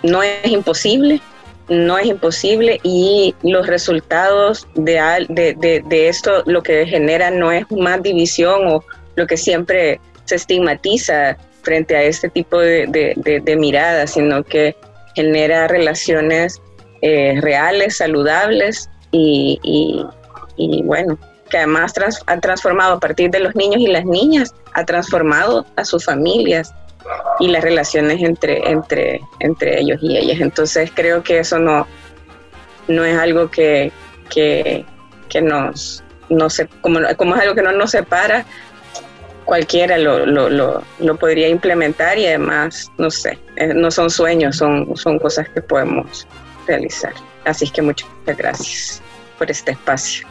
no 0.04 0.22
es 0.22 0.46
imposible, 0.48 1.22
no 1.70 1.98
es 1.98 2.08
imposible 2.08 2.82
y 2.84 3.34
los 3.42 3.68
resultados 3.68 4.68
de, 4.76 5.86
esto 5.90 6.44
lo 6.46 6.62
que 6.62 6.86
genera 6.86 7.32
no 7.32 7.54
es 7.54 7.66
más 7.72 8.04
división 8.04 8.68
o 8.68 8.84
lo 9.16 9.28
que 9.28 9.38
siempre 9.38 10.02
se 10.26 10.36
estigmatiza 10.36 11.38
frente 11.64 11.96
a 11.96 12.04
este 12.04 12.30
tipo 12.30 12.60
de, 12.60 13.56
miradas, 13.58 14.12
sino 14.12 14.44
que 14.44 14.76
genera 15.16 15.70
relaciones 15.70 16.62
eh, 17.02 17.40
reales, 17.40 17.96
saludables 17.98 18.90
y, 19.12 20.04
bueno, 20.84 21.18
que 21.50 21.60
además 21.60 21.94
ha 22.28 22.40
transformado 22.42 22.96
a 22.96 23.00
partir 23.00 23.32
de 23.32 23.40
los 23.40 23.56
niños 23.56 23.80
y 23.80 23.88
las 23.88 24.04
niñas, 24.04 24.54
ha 24.74 24.84
transformado 24.84 25.66
a 25.78 25.86
sus 25.86 26.04
familias, 26.06 26.74
y 27.40 27.48
las 27.48 27.64
relaciones 27.64 28.22
entre, 28.22 28.70
entre, 28.70 29.22
entre 29.40 29.80
ellos 29.80 30.00
y 30.02 30.18
ellas. 30.18 30.40
Entonces 30.42 30.92
creo 30.94 31.24
que 31.24 31.40
eso 31.40 31.60
no, 31.60 31.88
no 32.88 33.04
es 33.04 33.18
algo 33.18 33.50
que, 33.50 33.92
que, 34.30 34.86
nos, 35.42 36.04
no 36.30 36.50
se, 36.50 36.68
como, 36.82 37.00
como 37.18 37.36
es 37.36 37.42
algo 37.42 37.56
que 37.56 37.62
no 37.62 37.72
nos 37.72 37.92
separa, 37.92 38.46
cualquiera 39.44 39.98
lo, 39.98 40.26
lo, 40.26 40.50
lo, 40.50 41.16
podría 41.18 41.48
implementar 41.48 42.18
y 42.18 42.26
además, 42.26 42.92
no 42.98 43.12
sé, 43.12 43.38
eh, 43.58 43.74
no 43.74 43.92
son 43.92 44.10
sueños, 44.10 44.58
son, 44.58 44.96
son 44.98 45.20
cosas 45.20 45.48
que 45.50 45.62
podemos 45.62 46.28
realizar. 46.68 47.14
Así 47.46 47.66
es 47.66 47.72
que 47.72 47.82
muchas 47.82 48.10
gracias 48.26 49.02
por 49.38 49.52
este 49.52 49.72
espacio. 49.72 50.28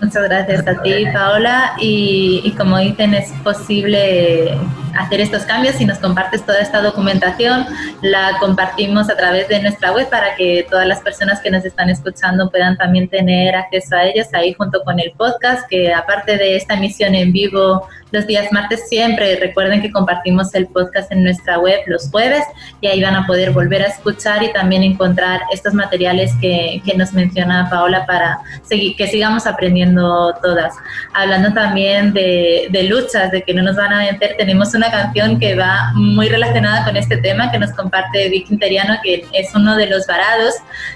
Muchas 0.00 0.24
gracias 0.24 0.66
a 0.66 0.80
ti, 0.82 1.06
Paola. 1.12 1.74
Y, 1.80 2.40
y, 2.44 2.52
como 2.52 2.78
dicen, 2.78 3.14
es 3.14 3.30
posible 3.42 4.56
hacer 4.98 5.20
estos 5.20 5.42
cambios. 5.44 5.76
Si 5.76 5.84
nos 5.84 5.98
compartes 5.98 6.44
toda 6.44 6.60
esta 6.60 6.82
documentación, 6.82 7.66
la 8.02 8.36
compartimos 8.40 9.08
a 9.08 9.16
través 9.16 9.48
de 9.48 9.60
nuestra 9.60 9.92
web 9.92 10.08
para 10.10 10.34
que 10.36 10.66
todas 10.68 10.86
las 10.86 11.00
personas 11.00 11.40
que 11.40 11.50
nos 11.50 11.64
están 11.64 11.88
escuchando 11.88 12.50
puedan 12.50 12.76
también 12.76 13.08
tener 13.08 13.54
acceso 13.54 13.96
a 13.96 14.04
ellos 14.04 14.26
ahí 14.32 14.52
junto 14.54 14.82
con 14.82 15.00
el 15.00 15.12
podcast, 15.12 15.68
que 15.68 15.92
aparte 15.92 16.36
de 16.36 16.56
esta 16.56 16.74
emisión 16.74 17.14
en 17.14 17.32
vivo 17.32 17.86
los 18.10 18.26
días 18.26 18.50
martes 18.52 18.88
siempre. 18.88 19.36
Recuerden 19.36 19.82
que 19.82 19.92
compartimos 19.92 20.54
el 20.54 20.66
podcast 20.66 21.10
en 21.12 21.22
nuestra 21.22 21.58
web 21.58 21.80
los 21.86 22.10
jueves 22.10 22.44
y 22.80 22.86
ahí 22.86 23.02
van 23.02 23.14
a 23.14 23.26
poder 23.26 23.52
volver 23.52 23.82
a 23.82 23.86
escuchar 23.86 24.42
y 24.42 24.52
también 24.52 24.82
encontrar 24.82 25.40
estos 25.52 25.74
materiales 25.74 26.32
que, 26.40 26.82
que 26.84 26.96
nos 26.96 27.12
menciona 27.12 27.68
Paola 27.70 28.06
para 28.06 28.38
seguir, 28.62 28.96
que 28.96 29.06
sigamos 29.06 29.46
aprendiendo 29.46 30.34
todas. 30.42 30.74
Hablando 31.12 31.52
también 31.52 32.12
de, 32.12 32.68
de 32.70 32.82
luchas, 32.84 33.30
de 33.30 33.42
que 33.42 33.54
no 33.54 33.62
nos 33.62 33.76
van 33.76 33.92
a 33.92 33.98
vencer, 33.98 34.36
tenemos 34.38 34.74
una 34.74 34.87
canción 34.90 35.38
que 35.38 35.54
va 35.54 35.92
muy 35.94 36.28
relacionada 36.28 36.84
con 36.84 36.96
este 36.96 37.16
tema 37.18 37.50
que 37.50 37.58
nos 37.58 37.72
comparte 37.72 38.28
Vicky 38.28 38.54
Interiano, 38.54 38.96
que 39.02 39.26
es 39.32 39.54
uno 39.54 39.76
de 39.76 39.86
los 39.86 40.06
varados 40.06 40.54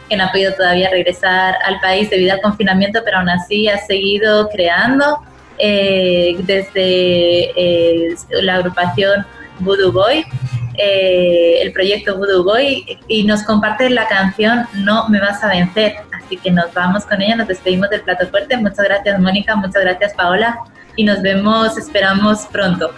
que 0.08 0.16
no 0.16 0.24
ha 0.24 0.32
podido 0.32 0.52
todavía 0.54 0.90
regresar 0.90 1.56
al 1.64 1.80
país 1.80 2.10
debido 2.10 2.34
al 2.34 2.40
confinamiento, 2.40 3.00
pero 3.04 3.18
aún 3.18 3.28
así 3.30 3.68
ha 3.68 3.78
seguido 3.78 4.48
creando 4.48 5.22
eh, 5.58 6.36
desde 6.40 7.50
eh, 7.56 8.14
la 8.42 8.56
agrupación 8.56 9.26
Voodoo 9.60 9.92
Boy, 9.92 10.24
eh, 10.78 11.58
el 11.62 11.72
proyecto 11.72 12.16
Voodoo 12.16 12.44
Boy, 12.44 12.98
y 13.08 13.24
nos 13.24 13.42
comparte 13.42 13.88
la 13.90 14.08
canción 14.08 14.66
No 14.74 15.08
me 15.08 15.20
vas 15.20 15.42
a 15.44 15.48
vencer. 15.48 15.96
Así 16.24 16.36
que 16.36 16.50
nos 16.50 16.72
vamos 16.72 17.04
con 17.04 17.20
ella, 17.20 17.36
nos 17.36 17.48
despedimos 17.48 17.90
del 17.90 18.00
plato 18.00 18.26
fuerte. 18.28 18.56
Muchas 18.56 18.84
gracias 18.84 19.20
Mónica, 19.20 19.54
muchas 19.54 19.82
gracias 19.82 20.14
Paola 20.14 20.58
y 20.96 21.04
nos 21.04 21.22
vemos, 21.22 21.76
esperamos 21.78 22.46
pronto. 22.50 22.90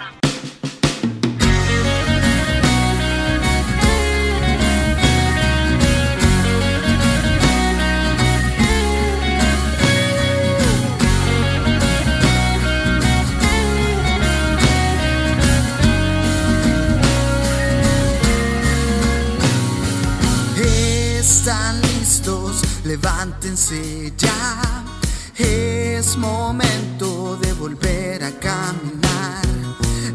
Levántense 22.84 24.12
ya, 24.16 24.84
es 25.36 26.16
momento 26.16 27.36
de 27.36 27.52
volver 27.52 28.24
a 28.24 28.30
caminar. 28.32 29.42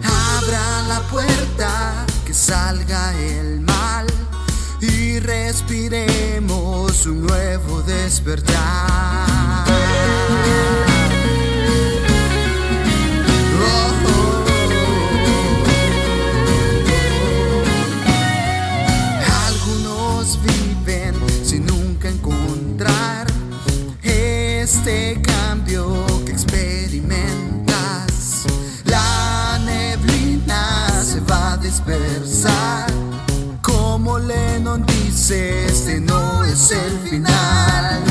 Abra 0.03 0.81
la 0.87 1.01
puerta, 1.11 2.05
que 2.25 2.33
salga 2.33 3.13
el 3.19 3.61
mal 3.61 4.07
y 4.81 5.19
respiremos 5.19 7.05
un 7.05 7.27
nuevo 7.27 7.81
despertar. 7.83 9.67
Este 35.31 35.99
no 35.99 36.43
es 36.43 36.71
el 36.71 36.99
final. 37.07 38.08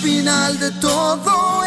Final 0.00 0.58
de 0.58 0.70
todo 0.72 1.57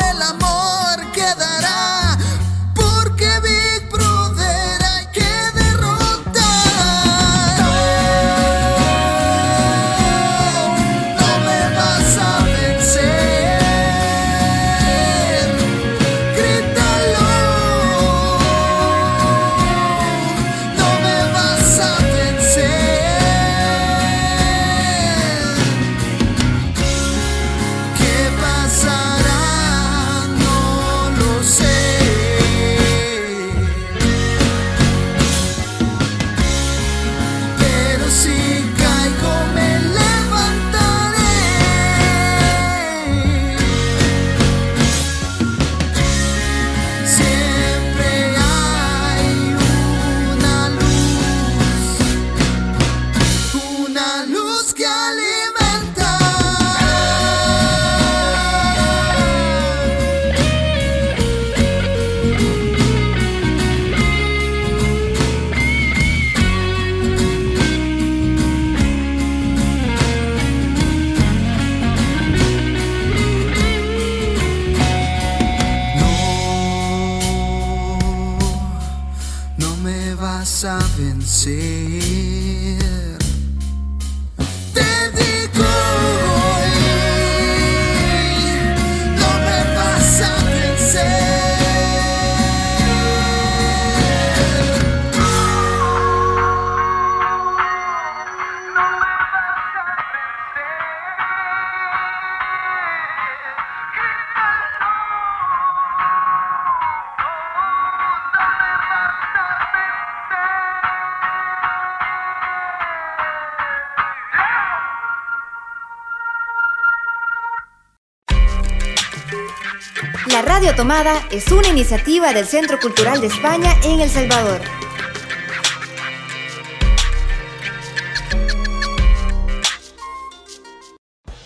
Es 121.32 121.49
una 121.54 121.69
iniciativa 121.69 122.34
del 122.34 122.45
Centro 122.45 122.77
Cultural 122.77 123.21
de 123.21 123.27
España 123.27 123.71
en 123.86 124.01
El 124.01 124.10
Salvador. 124.10 124.60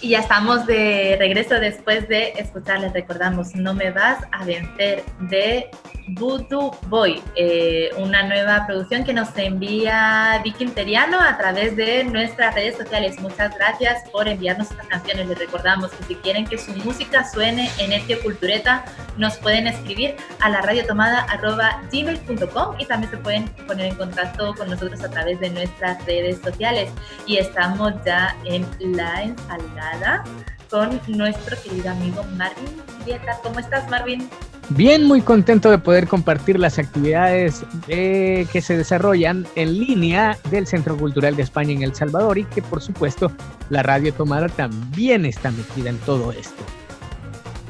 Y 0.01 0.09
ya 0.09 0.19
estamos 0.21 0.65
de 0.65 1.17
regreso 1.19 1.59
después 1.59 2.07
de 2.07 2.29
escuchar, 2.37 2.79
les 2.79 2.91
recordamos, 2.91 3.53
No 3.53 3.75
me 3.75 3.91
vas 3.91 4.17
a 4.31 4.43
vencer 4.45 5.03
de 5.29 5.69
Voodoo 6.07 6.71
Boy, 6.87 7.21
eh, 7.35 7.89
una 7.97 8.23
nueva 8.23 8.65
producción 8.67 9.03
que 9.03 9.13
nos 9.13 9.35
envía 9.37 10.39
Vicky 10.43 10.65
Interiano 10.65 11.19
a 11.19 11.37
través 11.37 11.75
de 11.75 12.03
nuestras 12.03 12.53
redes 12.53 12.77
sociales. 12.77 13.19
Muchas 13.19 13.55
gracias 13.55 14.07
por 14.11 14.27
enviarnos 14.27 14.69
estas 14.71 14.87
canciones. 14.87 15.27
Les 15.27 15.39
recordamos 15.39 15.91
que 15.91 16.03
si 16.03 16.15
quieren 16.15 16.45
que 16.45 16.57
su 16.57 16.71
música 16.77 17.29
suene 17.29 17.69
en 17.79 17.91
Etio 17.91 18.19
Cultureta, 18.21 18.85
nos 19.17 19.37
pueden 19.37 19.67
escribir 19.67 20.15
a 20.41 20.49
la 20.49 20.61
radiotomada.gmail.com 20.61 22.75
y 22.79 22.85
también 22.85 23.11
se 23.11 23.17
pueden 23.17 23.49
poner 23.67 23.87
en 23.87 23.95
contacto 23.95 24.53
con 24.55 24.69
nosotros 24.69 25.03
a 25.03 25.09
través 25.09 25.37
de 25.39 25.49
nuestras 25.49 26.05
redes 26.05 26.39
sociales. 26.39 26.91
Y 27.25 27.37
estamos 27.37 27.93
ya 28.05 28.35
en 28.45 28.65
la 28.95 29.23
ensalada 29.23 30.23
con 30.69 30.99
nuestro 31.07 31.57
querido 31.61 31.91
amigo 31.91 32.23
Marvin 32.35 32.69
Vieta. 33.05 33.37
¿Cómo 33.43 33.59
estás, 33.59 33.89
Marvin? 33.89 34.29
Bien, 34.69 35.03
muy 35.03 35.21
contento 35.21 35.69
de 35.69 35.77
poder 35.77 36.07
compartir 36.07 36.59
las 36.59 36.79
actividades 36.79 37.63
que 37.85 38.61
se 38.61 38.75
desarrollan 38.75 39.45
en 39.55 39.79
línea 39.79 40.37
del 40.49 40.65
Centro 40.65 40.97
Cultural 40.97 41.35
de 41.35 41.43
España 41.43 41.73
en 41.73 41.83
El 41.83 41.93
Salvador 41.93 42.39
y 42.39 42.45
que 42.45 42.63
por 42.63 42.81
supuesto 42.81 43.31
la 43.69 43.83
Radio 43.83 44.11
Tomada 44.11 44.49
también 44.49 45.25
está 45.25 45.51
metida 45.51 45.91
en 45.91 45.97
todo 45.99 46.31
esto. 46.31 46.63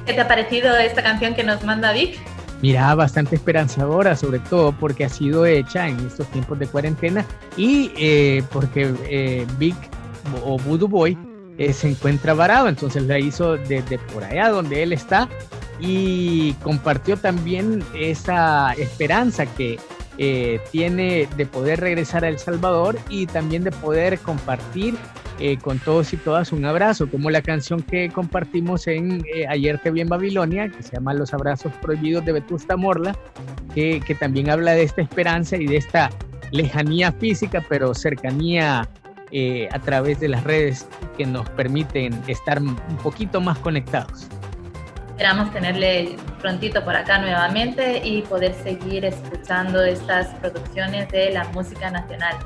¿Qué 0.05 0.13
te 0.13 0.21
ha 0.21 0.27
parecido 0.27 0.77
esta 0.77 1.03
canción 1.03 1.35
que 1.35 1.43
nos 1.43 1.63
manda 1.63 1.91
Vic? 1.91 2.17
Mira, 2.61 2.95
bastante 2.95 3.35
esperanzadora, 3.35 4.15
sobre 4.15 4.39
todo 4.39 4.71
porque 4.71 5.03
ha 5.03 5.09
sido 5.09 5.45
hecha 5.45 5.89
en 5.89 5.99
estos 6.07 6.27
tiempos 6.27 6.57
de 6.59 6.67
cuarentena 6.67 7.25
y 7.57 7.91
eh, 7.97 8.41
porque 8.51 8.93
eh, 9.09 9.45
Vic 9.57 9.75
o 10.45 10.57
Voodoo 10.59 10.87
Boy 10.87 11.34
eh, 11.57 11.71
se 11.71 11.89
encuentra 11.89 12.33
varado, 12.33 12.67
entonces 12.67 13.03
la 13.03 13.17
hizo 13.17 13.55
desde 13.57 13.97
por 13.97 14.23
allá 14.23 14.49
donde 14.49 14.83
él 14.83 14.91
está 14.91 15.29
y 15.79 16.53
compartió 16.63 17.15
también 17.15 17.83
esa 17.97 18.73
esperanza 18.73 19.45
que 19.45 19.79
eh, 20.17 20.59
tiene 20.71 21.27
de 21.37 21.45
poder 21.45 21.79
regresar 21.79 22.25
a 22.25 22.29
El 22.29 22.39
Salvador 22.39 22.97
y 23.09 23.25
también 23.27 23.63
de 23.63 23.71
poder 23.71 24.19
compartir 24.19 24.95
eh, 25.39 25.57
con 25.57 25.79
todos 25.79 26.11
y 26.13 26.17
todas 26.17 26.51
un 26.51 26.65
abrazo, 26.65 27.09
como 27.09 27.29
la 27.29 27.41
canción 27.41 27.81
que 27.81 28.09
compartimos 28.09 28.87
en 28.87 29.23
Ayer 29.49 29.79
te 29.79 29.91
vi 29.91 30.01
en 30.01 30.09
Babilonia, 30.09 30.69
que 30.69 30.83
se 30.83 30.93
llama 30.93 31.13
Los 31.13 31.33
Abrazos 31.33 31.71
Prohibidos 31.81 32.25
de 32.25 32.33
Vetusta 32.33 32.75
Morla, 32.77 33.17
que, 33.73 34.01
que 34.05 34.15
también 34.15 34.49
habla 34.49 34.71
de 34.71 34.83
esta 34.83 35.01
esperanza 35.01 35.57
y 35.57 35.67
de 35.67 35.77
esta 35.77 36.09
lejanía 36.51 37.11
física, 37.11 37.63
pero 37.67 37.93
cercanía 37.93 38.89
eh, 39.37 39.67
a 39.73 39.79
través 39.79 40.21
de 40.21 40.29
las 40.29 40.45
redes 40.45 40.87
que 41.17 41.25
nos 41.25 41.49
permiten 41.49 42.17
estar 42.25 42.61
un 42.61 42.77
poquito 43.03 43.41
más 43.41 43.57
conectados. 43.57 44.29
Esperamos 45.09 45.51
tenerle 45.51 46.15
prontito 46.39 46.81
por 46.85 46.95
acá 46.95 47.19
nuevamente 47.19 48.01
y 48.01 48.21
poder 48.21 48.53
seguir 48.53 49.03
escuchando 49.03 49.83
estas 49.83 50.27
producciones 50.35 51.09
de 51.09 51.31
la 51.31 51.43
música 51.49 51.91
nacional. 51.91 52.37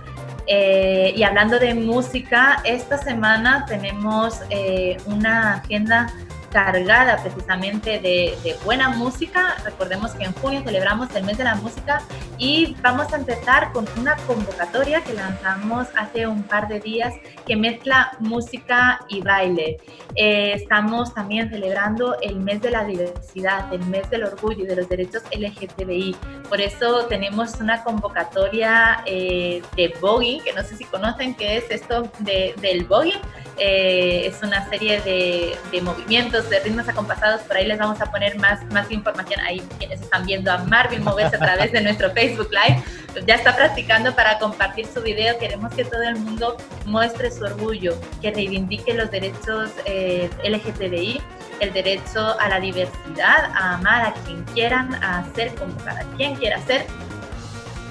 Eh, 0.48 1.14
y 1.16 1.22
hablando 1.22 1.60
de 1.60 1.76
música, 1.76 2.60
esta 2.64 2.98
semana 2.98 3.66
tenemos 3.68 4.42
eh, 4.50 4.98
una 5.06 5.58
agenda 5.58 6.12
cargada 6.52 7.22
precisamente 7.22 8.00
de, 8.00 8.38
de, 8.44 8.56
buena 8.64 8.90
música. 8.90 9.56
Recordemos 9.64 10.12
que 10.12 10.26
en 10.26 10.34
junio 10.34 10.62
celebramos 10.64 11.14
el 11.16 11.24
mes 11.24 11.38
de 11.38 11.44
la 11.44 11.56
música 11.56 12.02
y 12.38 12.76
vamos 12.82 13.12
a 13.14 13.18
empezar 13.18 13.72
con 13.72 13.86
una 13.98 14.16
convocatoria 14.28 15.04
que 15.04 15.14
lanzamos 15.14 15.88
hace 15.96 16.28
un 16.28 16.44
par 16.44 16.68
de 16.68 16.80
días 16.80 17.14
que 17.46 17.56
mezcla 17.56 18.12
música 18.20 19.00
y 19.10 19.22
baile. 19.22 19.78
Eh, 20.16 20.54
estamos 20.54 21.14
también 21.14 21.50
celebrando 21.50 22.18
el 22.22 22.40
mes 22.40 22.62
de 22.62 22.72
la 22.72 22.84
diversidad, 22.84 23.72
el 23.74 23.86
mes 23.86 24.10
del 24.10 24.24
orgullo 24.24 24.64
y 24.64 24.68
de 24.68 24.76
los 24.76 24.90
derechos 24.90 25.24
LGTBI. 25.32 26.16
Por 26.48 26.62
eso 26.62 27.06
tenemos 27.06 27.56
una 27.60 27.84
convocatoria 27.84 29.04
eh, 29.06 29.62
de 29.76 29.94
voguing, 30.02 30.42
que 30.44 30.54
no 30.54 30.64
sé 30.64 30.78
si 30.78 30.86
conocen 30.86 31.36
qué 31.36 31.58
es 31.58 31.66
esto 31.70 32.10
de, 32.20 32.56
del 32.62 32.86
voguing. 32.86 33.22
Eh, 33.60 34.28
es 34.28 34.42
una 34.42 34.68
serie 34.70 35.02
de, 35.02 35.58
de, 35.72 35.82
movimientos, 35.82 36.50
de 36.50 36.60
ritmos 36.60 36.88
acompasados. 36.88 37.42
Por 37.42 37.58
ahí 37.58 37.66
les 37.66 37.78
vamos 37.78 38.02
a 38.02 38.10
poner 38.10 38.38
más, 38.38 38.64
más 38.72 38.90
información. 38.90 39.40
Ahí 39.42 39.62
quienes 39.78 40.02
están 40.02 40.26
viendo 40.26 40.52
a 40.52 40.60
Marvin 40.60 41.04
moverse 41.04 41.36
a 41.36 41.40
través 41.40 41.72
de 41.72 41.82
nuestro 41.82 42.10
Facebook 42.12 42.50
Live, 42.52 42.82
ya 43.28 43.36
está 43.36 43.56
practicando 43.56 44.16
para 44.16 44.40
compartir 44.40 44.88
su 44.88 45.02
video. 45.02 45.38
Queremos 45.40 45.74
que 45.74 45.84
todo 45.84 46.04
el 46.04 46.16
mundo 46.16 46.58
muestre 46.86 47.32
su 47.32 47.44
orgullo, 47.44 48.00
que 48.22 48.32
reivindique 48.32 48.94
los 48.94 49.12
derechos 49.12 49.72
eh, 49.86 50.30
LGTBI, 50.44 51.22
el 51.60 51.74
derecho 51.74 52.40
a 52.40 52.48
la 52.48 52.60
diversidad, 52.60 53.52
a 53.54 53.76
amar 53.76 54.06
a 54.06 54.14
quien 54.26 54.44
quieran, 54.46 54.94
a 55.04 55.26
ser 55.36 55.54
como 55.56 55.76
cada 55.78 56.04
quien 56.16 56.36
quiera 56.36 56.62
ser 56.62 56.86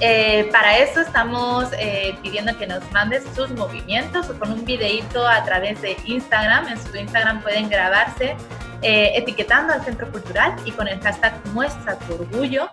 Eh, 0.00 0.48
para 0.52 0.78
eso 0.78 1.00
estamos 1.00 1.68
eh, 1.76 2.16
pidiendo 2.22 2.56
que 2.56 2.68
nos 2.68 2.88
mandes 2.92 3.24
sus 3.34 3.50
movimientos 3.50 4.26
con 4.26 4.52
un 4.52 4.64
videito 4.64 5.26
a 5.26 5.44
través 5.44 5.82
de 5.82 5.96
Instagram. 6.04 6.68
En 6.68 6.78
su 6.80 6.96
Instagram 6.96 7.42
pueden 7.42 7.68
grabarse 7.68 8.36
eh, 8.82 9.12
etiquetando 9.16 9.72
al 9.72 9.84
Centro 9.84 10.10
Cultural 10.12 10.54
y 10.64 10.70
con 10.70 10.86
el 10.86 11.00
hashtag 11.00 11.34
Muestra 11.52 11.98
tu 11.98 12.14
Orgullo. 12.14 12.70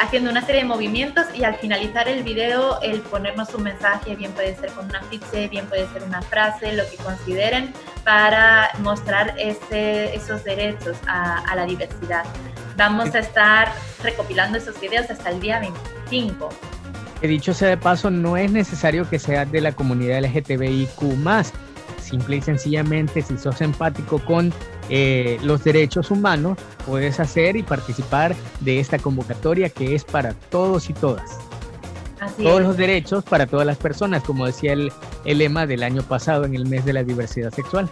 Haciendo 0.00 0.30
una 0.30 0.40
serie 0.40 0.62
de 0.62 0.68
movimientos 0.68 1.26
y 1.34 1.44
al 1.44 1.54
finalizar 1.56 2.08
el 2.08 2.22
video 2.22 2.80
el 2.82 3.00
ponernos 3.00 3.54
un 3.54 3.64
mensaje, 3.64 4.16
bien 4.16 4.32
puede 4.32 4.56
ser 4.56 4.70
con 4.70 4.86
una 4.86 5.02
ficha, 5.02 5.48
bien 5.50 5.66
puede 5.66 5.86
ser 5.92 6.02
una 6.02 6.22
frase, 6.22 6.72
lo 6.72 6.88
que 6.88 6.96
consideren 6.96 7.72
para 8.04 8.70
mostrar 8.82 9.34
ese, 9.38 10.14
esos 10.14 10.44
derechos 10.44 10.96
a, 11.06 11.38
a 11.40 11.56
la 11.56 11.66
diversidad. 11.66 12.24
Vamos 12.76 13.14
a 13.14 13.18
estar 13.18 13.70
recopilando 14.02 14.56
esos 14.56 14.80
videos 14.80 15.10
hasta 15.10 15.30
el 15.30 15.40
día 15.40 15.60
25. 15.60 16.48
Que 17.20 17.28
dicho 17.28 17.52
sea 17.52 17.68
de 17.68 17.76
paso, 17.76 18.10
no 18.10 18.38
es 18.38 18.50
necesario 18.50 19.08
que 19.08 19.18
seas 19.18 19.50
de 19.52 19.60
la 19.60 19.72
comunidad 19.72 20.20
LGTBIQ. 20.22 21.02
Simple 22.00 22.36
y 22.36 22.40
sencillamente, 22.40 23.20
si 23.20 23.36
sos 23.36 23.60
empático 23.60 24.18
con 24.24 24.54
eh, 24.90 25.38
los 25.42 25.64
derechos 25.64 26.10
humanos, 26.10 26.58
puedes 26.86 27.20
hacer 27.20 27.56
y 27.56 27.62
participar 27.62 28.34
de 28.60 28.80
esta 28.80 28.98
convocatoria 28.98 29.70
que 29.70 29.94
es 29.94 30.04
para 30.04 30.34
todos 30.34 30.90
y 30.90 30.92
todas. 30.92 31.38
todos 32.36 32.60
los 32.60 32.76
derechos 32.76 33.24
para 33.24 33.46
todas 33.46 33.66
las 33.66 33.78
personas, 33.78 34.22
como 34.22 34.46
decía 34.46 34.72
el, 34.72 34.92
el 35.24 35.38
lema 35.38 35.66
del 35.66 35.82
año 35.82 36.02
pasado 36.02 36.44
en 36.44 36.54
el 36.54 36.66
mes 36.66 36.84
de 36.84 36.92
la 36.92 37.04
diversidad 37.04 37.52
sexual 37.52 37.88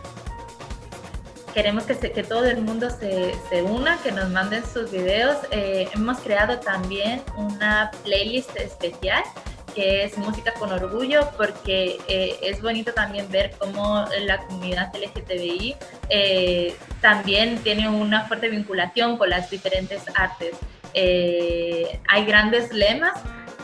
queremos 1.59 1.83
que, 1.85 1.97
que 1.97 2.23
todo 2.23 2.45
el 2.45 2.63
mundo 2.63 2.89
se, 2.89 3.35
se, 3.51 3.63
una, 3.63 4.01
que 4.03 4.13
nos 4.13 4.31
manden 4.31 4.63
sus 4.65 4.93
videos. 4.93 5.37
Eh, 5.51 5.89
hemos 5.93 6.19
creado 6.19 6.61
también 6.61 7.21
una 7.37 7.91
playlist 8.05 8.55
especial 8.57 9.25
que 9.79 10.03
es 10.03 10.19
Música 10.19 10.53
con 10.55 10.73
Orgullo, 10.73 11.31
porque 11.37 11.99
eh, 12.09 12.37
es 12.43 12.61
bonito 12.61 12.93
también 12.93 13.31
ver 13.31 13.53
cómo 13.61 14.05
la 14.27 14.39
comunidad 14.39 14.93
LGTBI 14.93 15.77
eh, 16.11 16.77
también 17.01 17.59
tiene 17.59 17.89
una 17.89 18.25
fuerte 18.25 18.49
vinculación 18.49 19.17
con 19.19 19.31
las 19.31 19.49
diferentes 19.51 20.03
artes. 20.17 20.57
hay 20.95 22.25
grandes 22.27 22.73
lemas 22.73 23.13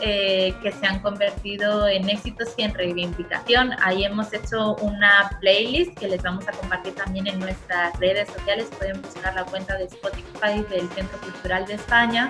eh, 0.01 0.53
que 0.61 0.71
se 0.73 0.85
han 0.85 0.99
convertido 0.99 1.87
en 1.87 2.09
éxitos 2.09 2.49
y 2.57 2.63
en 2.63 2.73
reivindicación. 2.73 3.71
Ahí 3.81 4.03
hemos 4.03 4.33
hecho 4.33 4.75
una 4.75 5.37
playlist 5.39 5.97
que 5.97 6.09
les 6.09 6.21
vamos 6.21 6.45
a 6.49 6.51
compartir 6.51 6.93
también 6.95 7.27
en 7.27 7.39
nuestras 7.39 7.97
redes 7.99 8.27
sociales. 8.27 8.67
Pueden 8.77 9.01
buscar 9.01 9.33
la 9.33 9.45
cuenta 9.45 9.77
de 9.77 9.85
Spotify 9.85 10.65
del 10.69 10.89
Centro 10.89 11.17
Cultural 11.19 11.65
de 11.65 11.75
España 11.75 12.29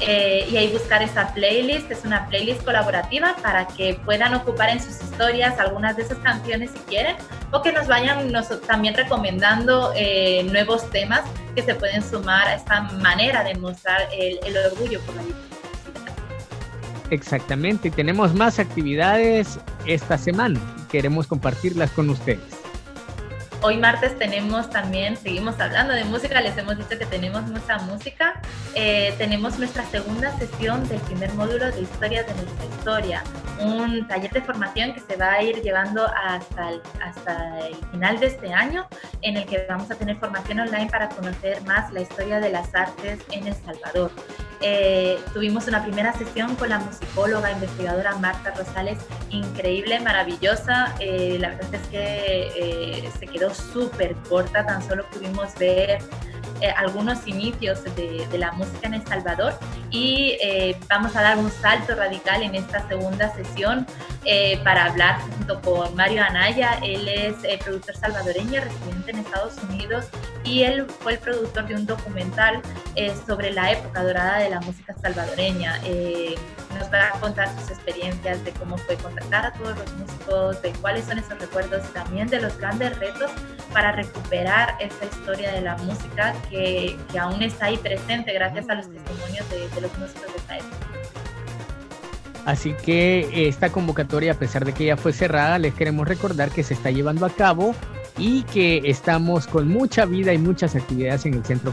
eh, 0.00 0.46
y 0.50 0.58
ahí 0.58 0.70
buscar 0.70 1.02
esa 1.02 1.32
playlist. 1.32 1.90
Es 1.90 2.04
una 2.04 2.26
playlist 2.26 2.62
colaborativa 2.64 3.34
para 3.42 3.66
que 3.66 3.94
puedan 4.04 4.34
ocupar 4.34 4.68
en 4.68 4.82
sus 4.82 5.00
historias 5.02 5.58
algunas 5.58 5.96
de 5.96 6.02
esas 6.02 6.18
canciones 6.18 6.70
si 6.70 6.78
quieren 6.80 7.16
o 7.50 7.62
que 7.62 7.72
nos 7.72 7.86
vayan 7.86 8.30
también 8.66 8.94
recomendando 8.94 9.92
eh, 9.96 10.42
nuevos 10.50 10.90
temas 10.90 11.22
que 11.54 11.62
se 11.62 11.74
pueden 11.74 12.02
sumar 12.02 12.46
a 12.48 12.54
esta 12.56 12.82
manera 12.82 13.42
de 13.42 13.54
mostrar 13.54 14.06
el, 14.12 14.38
el 14.44 14.56
orgullo 14.70 15.00
por 15.00 15.16
la 15.16 15.22
vida. 15.22 15.55
Exactamente, 17.10 17.90
tenemos 17.90 18.34
más 18.34 18.58
actividades 18.58 19.58
esta 19.86 20.18
semana. 20.18 20.58
Queremos 20.90 21.26
compartirlas 21.26 21.90
con 21.92 22.10
ustedes. 22.10 22.66
Hoy 23.62 23.78
martes 23.78 24.16
tenemos 24.18 24.68
también, 24.70 25.16
seguimos 25.16 25.58
hablando 25.58 25.94
de 25.94 26.04
música, 26.04 26.40
les 26.40 26.56
hemos 26.58 26.76
dicho 26.76 26.98
que 26.98 27.06
tenemos 27.06 27.42
mucha 27.44 27.78
música. 27.78 28.40
Eh, 28.74 29.14
tenemos 29.18 29.58
nuestra 29.58 29.84
segunda 29.86 30.36
sesión 30.38 30.86
del 30.88 31.00
primer 31.00 31.32
módulo 31.34 31.70
de 31.72 31.80
Historia 31.80 32.22
de 32.22 32.34
nuestra 32.34 32.64
historia, 32.66 33.24
un 33.60 34.06
taller 34.06 34.30
de 34.30 34.42
formación 34.42 34.92
que 34.92 35.00
se 35.00 35.16
va 35.16 35.32
a 35.32 35.42
ir 35.42 35.62
llevando 35.62 36.06
hasta 36.06 36.70
el, 36.70 36.82
hasta 37.02 37.66
el 37.66 37.76
final 37.90 38.20
de 38.20 38.26
este 38.26 38.52
año, 38.52 38.86
en 39.22 39.38
el 39.38 39.46
que 39.46 39.64
vamos 39.68 39.90
a 39.90 39.94
tener 39.94 40.16
formación 40.16 40.60
online 40.60 40.88
para 40.90 41.08
conocer 41.08 41.62
más 41.62 41.90
la 41.92 42.02
historia 42.02 42.40
de 42.40 42.50
las 42.50 42.74
artes 42.74 43.20
en 43.32 43.46
El 43.46 43.54
Salvador. 43.54 44.12
Eh, 44.60 45.18
tuvimos 45.34 45.66
una 45.68 45.82
primera 45.82 46.12
sesión 46.12 46.54
con 46.56 46.70
la 46.70 46.78
musicóloga, 46.78 47.50
investigadora 47.52 48.16
Marta 48.16 48.52
Rosales, 48.54 48.98
increíble, 49.30 50.00
maravillosa. 50.00 50.94
Eh, 50.98 51.36
la 51.38 51.50
verdad 51.50 51.74
es 51.74 51.88
que 51.88 52.50
eh, 52.56 53.10
se 53.18 53.26
quedó 53.26 53.52
súper 53.54 54.14
corta, 54.28 54.64
tan 54.64 54.86
solo 54.86 55.04
pudimos 55.10 55.54
ver 55.58 55.98
algunos 56.78 57.26
inicios 57.26 57.84
de, 57.84 58.26
de, 58.30 58.38
la 58.38 58.50
música 58.52 58.86
en 58.86 58.94
El 58.94 59.06
Salvador 59.06 59.58
y 59.90 60.38
vamos 60.88 61.14
a 61.14 61.20
dar 61.20 61.36
un 61.36 61.50
salto 61.50 61.94
radical 61.94 62.42
en 62.42 62.54
esta 62.54 62.88
segunda 62.88 63.30
sesión 63.34 63.86
para 64.64 64.86
hablar 64.86 65.20
junto 65.36 65.60
con 65.60 65.94
Mario 65.94 66.24
Anaya. 66.24 66.78
Él 66.82 67.06
es 67.08 67.34
productor 67.62 67.94
salvadoreño, 67.96 68.62
residente 68.62 69.10
en 69.10 69.18
Estados 69.18 69.58
Unidos 69.68 70.06
y 70.46 70.62
él 70.62 70.86
fue 71.00 71.14
el 71.14 71.18
productor 71.18 71.66
de 71.66 71.74
un 71.74 71.86
documental 71.86 72.62
sobre 73.26 73.50
la 73.52 73.72
época 73.72 74.02
dorada 74.02 74.38
de 74.38 74.50
la 74.50 74.60
música 74.60 74.94
salvadoreña. 75.02 75.80
Eh, 75.84 76.34
nos 76.78 76.92
va 76.92 77.08
a 77.08 77.20
contar 77.20 77.48
sus 77.58 77.70
experiencias 77.70 78.44
de 78.44 78.52
cómo 78.52 78.76
fue 78.78 78.96
contactar 78.96 79.46
a 79.46 79.52
todos 79.52 79.76
los 79.78 79.92
músicos, 79.94 80.62
de 80.62 80.70
cuáles 80.80 81.04
son 81.06 81.18
esos 81.18 81.38
recuerdos 81.38 81.82
también 81.92 82.28
de 82.28 82.40
los 82.40 82.56
grandes 82.58 82.98
retos 82.98 83.30
para 83.72 83.92
recuperar 83.92 84.76
esta 84.80 85.04
historia 85.06 85.52
de 85.52 85.62
la 85.62 85.76
música 85.78 86.34
que, 86.50 86.96
que 87.10 87.18
aún 87.18 87.42
está 87.42 87.66
ahí 87.66 87.78
presente 87.78 88.32
gracias 88.32 88.68
a 88.68 88.74
los 88.74 88.90
testimonios 88.90 89.50
de, 89.50 89.68
de 89.68 89.80
los 89.80 89.98
músicos 89.98 90.32
de 90.32 90.38
esta 90.38 90.56
época. 90.58 90.86
Así 92.44 92.74
que 92.74 93.48
esta 93.48 93.70
convocatoria, 93.70 94.32
a 94.32 94.36
pesar 94.36 94.64
de 94.64 94.72
que 94.72 94.84
ya 94.84 94.96
fue 94.96 95.12
cerrada, 95.12 95.58
les 95.58 95.74
queremos 95.74 96.06
recordar 96.06 96.50
que 96.50 96.62
se 96.62 96.74
está 96.74 96.92
llevando 96.92 97.26
a 97.26 97.30
cabo 97.30 97.74
y 98.18 98.42
que 98.44 98.82
estamos 98.84 99.46
con 99.46 99.68
mucha 99.68 100.04
vida 100.04 100.32
y 100.32 100.38
muchas 100.38 100.74
actividades 100.74 101.26
en 101.26 101.34
el 101.34 101.44
Centro 101.44 101.72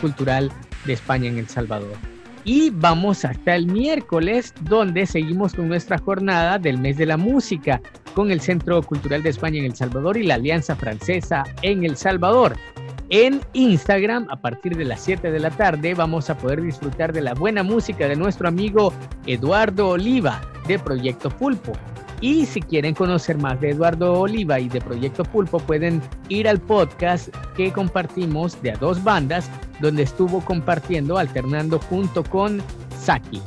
Cultural 0.00 0.50
de 0.84 0.92
España 0.92 1.28
en 1.28 1.38
El 1.38 1.48
Salvador. 1.48 1.96
Y 2.44 2.70
vamos 2.70 3.24
hasta 3.24 3.54
el 3.54 3.66
miércoles, 3.66 4.54
donde 4.62 5.04
seguimos 5.06 5.54
con 5.54 5.68
nuestra 5.68 5.98
jornada 5.98 6.58
del 6.58 6.78
mes 6.78 6.96
de 6.96 7.06
la 7.06 7.16
música 7.16 7.82
con 8.14 8.30
el 8.30 8.40
Centro 8.40 8.82
Cultural 8.82 9.22
de 9.22 9.30
España 9.30 9.58
en 9.58 9.66
El 9.66 9.76
Salvador 9.76 10.16
y 10.16 10.22
la 10.22 10.34
Alianza 10.34 10.74
Francesa 10.74 11.44
en 11.62 11.84
El 11.84 11.96
Salvador. 11.96 12.56
En 13.10 13.40
Instagram, 13.54 14.26
a 14.30 14.40
partir 14.40 14.76
de 14.76 14.84
las 14.84 15.00
7 15.02 15.32
de 15.32 15.40
la 15.40 15.50
tarde, 15.50 15.94
vamos 15.94 16.30
a 16.30 16.38
poder 16.38 16.62
disfrutar 16.62 17.12
de 17.12 17.20
la 17.20 17.34
buena 17.34 17.62
música 17.62 18.06
de 18.08 18.16
nuestro 18.16 18.48
amigo 18.48 18.92
Eduardo 19.26 19.88
Oliva 19.88 20.40
de 20.66 20.78
Proyecto 20.78 21.28
Pulpo. 21.28 21.72
Y 22.20 22.44
si 22.44 22.60
quieren 22.60 22.94
conocer 22.94 23.38
más 23.38 23.60
de 23.60 23.70
Eduardo 23.70 24.20
Oliva 24.20 24.60
y 24.60 24.68
de 24.68 24.80
Proyecto 24.80 25.24
Pulpo, 25.24 25.58
pueden 25.58 26.02
ir 26.28 26.46
al 26.46 26.60
podcast 26.60 27.34
que 27.56 27.72
compartimos 27.72 28.60
de 28.62 28.72
a 28.72 28.76
dos 28.76 29.02
bandas, 29.02 29.50
donde 29.80 30.02
estuvo 30.02 30.44
compartiendo, 30.44 31.16
alternando 31.16 31.78
junto 31.78 32.22
con 32.24 32.62
Saki. 32.98 33.40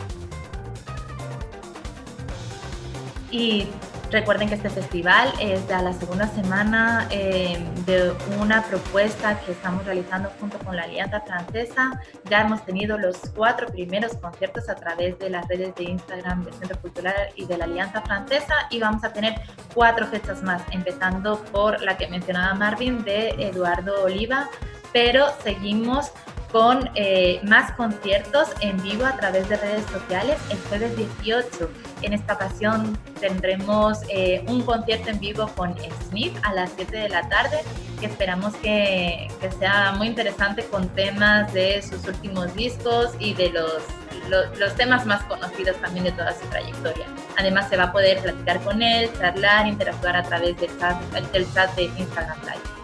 Y 3.30 3.68
Recuerden 4.14 4.48
que 4.48 4.54
este 4.54 4.70
festival 4.70 5.34
es 5.40 5.68
de 5.68 5.82
la 5.82 5.92
segunda 5.92 6.28
semana 6.28 7.08
eh, 7.10 7.58
de 7.88 8.14
una 8.40 8.62
propuesta 8.62 9.40
que 9.40 9.54
estamos 9.54 9.84
realizando 9.86 10.30
junto 10.40 10.60
con 10.60 10.76
la 10.76 10.84
Alianza 10.84 11.22
Francesa. 11.22 12.00
Ya 12.30 12.42
hemos 12.42 12.64
tenido 12.64 13.00
los 13.00 13.18
cuatro 13.36 13.66
primeros 13.70 14.16
conciertos 14.18 14.70
a 14.70 14.76
través 14.76 15.18
de 15.18 15.32
las 15.32 15.48
redes 15.48 15.74
de 15.74 15.86
Instagram 15.86 16.44
del 16.44 16.54
Centro 16.54 16.80
Cultural 16.80 17.16
y 17.36 17.48
de 17.48 17.58
la 17.58 17.66
Alianza 17.66 18.04
Francesa 18.04 18.54
y 18.70 18.80
vamos 18.80 19.04
a 19.04 19.12
tener 19.12 19.34
cuatro 19.74 20.06
fechas 20.06 20.44
más, 20.44 20.62
empezando 20.70 21.44
por 21.46 21.82
la 21.82 21.98
que 21.98 22.08
mencionaba 22.08 22.54
Marvin 22.54 23.04
de 23.04 23.30
Eduardo 23.30 24.04
Oliva, 24.04 24.48
pero 24.94 25.26
seguimos 25.44 26.12
con 26.54 26.88
eh, 26.94 27.42
más 27.44 27.72
conciertos 27.72 28.50
en 28.62 28.82
vivo 28.84 29.08
a 29.08 29.18
través 29.18 29.50
de 29.50 29.58
redes 29.58 29.84
sociales 29.92 30.38
el 30.52 30.60
jueves 30.70 30.96
18. 30.96 31.70
En 32.04 32.14
esta 32.14 32.36
ocasión 32.36 32.96
tendremos 33.20 33.98
eh, 34.10 34.46
un 34.48 34.62
concierto 34.62 35.10
en 35.10 35.20
vivo 35.20 35.50
con 35.56 35.76
Smith 36.08 36.38
a 36.44 36.54
las 36.54 36.72
7 36.76 36.96
de 36.96 37.10
la 37.10 37.28
tarde, 37.28 37.58
que 38.00 38.06
esperamos 38.06 38.54
que, 38.58 39.30
que, 39.42 39.52
sea 39.52 39.94
muy 39.94 40.08
interesante 40.08 40.64
con 40.66 40.88
temas 40.90 41.52
de 41.54 41.82
sus 41.82 42.08
últimos 42.08 42.54
discos 42.54 43.10
y 43.18 43.34
de 43.34 43.50
los, 43.50 43.82
los, 44.30 44.56
los, 44.60 44.76
temas 44.76 45.08
más 45.08 45.24
conocidos 45.24 45.76
también 45.78 46.06
de 46.06 46.12
toda 46.12 46.34
su 46.34 46.46
trayectoria. 46.50 47.08
Además 47.36 47.68
se 47.68 47.78
va 47.78 47.86
a 47.86 47.92
poder 47.92 48.20
platicar 48.20 48.62
con 48.62 48.84
él, 48.84 49.10
charlar, 49.18 49.66
interactuar 49.66 50.18
a 50.18 50.22
través 50.22 50.56
del 50.60 50.70
chat, 50.78 51.02
del 51.32 51.52
chat 51.52 51.74
de 51.76 51.86
Instagram 51.86 52.40
Live 52.42 52.83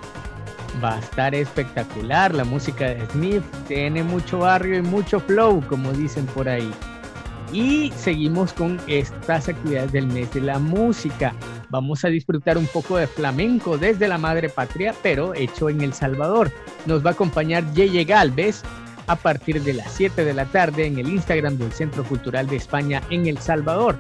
va 0.84 0.96
a 0.96 1.00
estar 1.00 1.34
espectacular. 1.36 2.34
La 2.34 2.44
música 2.44 2.86
de 2.86 3.06
Smith 3.08 3.44
tiene 3.68 4.04
mucho 4.04 4.40
barrio 4.40 4.78
y 4.78 4.82
mucho 4.82 5.20
flow, 5.20 5.64
como 5.68 5.92
dicen 5.92 6.26
por 6.28 6.48
ahí. 6.50 6.72
Y 7.52 7.92
seguimos 7.96 8.54
con 8.54 8.80
estas 8.88 9.50
actividades 9.50 9.92
del 9.92 10.08
mes 10.08 10.32
de 10.34 10.42
la 10.42 10.60
música. 10.60 11.34
Vamos 11.70 12.06
a 12.06 12.10
disfrutar 12.10 12.58
un 12.58 12.68
poco 12.68 12.98
de 12.98 13.08
flamenco 13.08 13.78
desde 13.78 14.08
la 14.08 14.18
madre 14.18 14.50
patria, 14.50 14.94
pero 15.02 15.34
hecho 15.34 15.70
en 15.70 15.82
El 15.82 15.94
Salvador. 15.94 16.52
Nos 16.86 17.04
va 17.04 17.12
a 17.12 17.14
acompañar 17.14 17.64
Yeye 17.74 18.06
Galvez 18.06 18.64
a 19.08 19.16
partir 19.16 19.64
de 19.64 19.74
las 19.74 19.92
7 19.94 20.24
de 20.24 20.34
la 20.34 20.46
tarde 20.46 20.86
en 20.86 21.00
el 21.00 21.10
Instagram 21.10 21.58
del 21.58 21.72
Centro 21.72 22.04
Cultural 22.04 22.48
de 22.48 22.58
España 22.58 23.02
en 23.10 23.26
El 23.26 23.40
Salvador. 23.40 23.98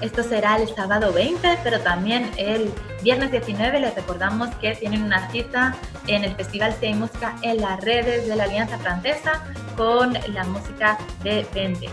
Esto 0.00 0.22
será 0.22 0.56
el 0.56 0.68
sábado 0.68 1.12
20, 1.12 1.58
pero 1.64 1.80
también 1.80 2.30
el 2.36 2.70
viernes 3.02 3.30
19 3.30 3.80
les 3.80 3.94
recordamos 3.94 4.48
que 4.56 4.74
tienen 4.74 5.02
una 5.02 5.30
cita 5.30 5.76
en 6.06 6.24
el 6.24 6.34
Festival 6.34 6.74
Si 6.80 6.92
Música 6.94 7.36
en 7.42 7.60
las 7.60 7.80
redes 7.82 8.26
de 8.26 8.36
la 8.36 8.44
Alianza 8.44 8.78
Francesa 8.78 9.44
con 9.76 10.14
la 10.14 10.44
música 10.44 10.98
de 11.22 11.46
Vendek. 11.54 11.90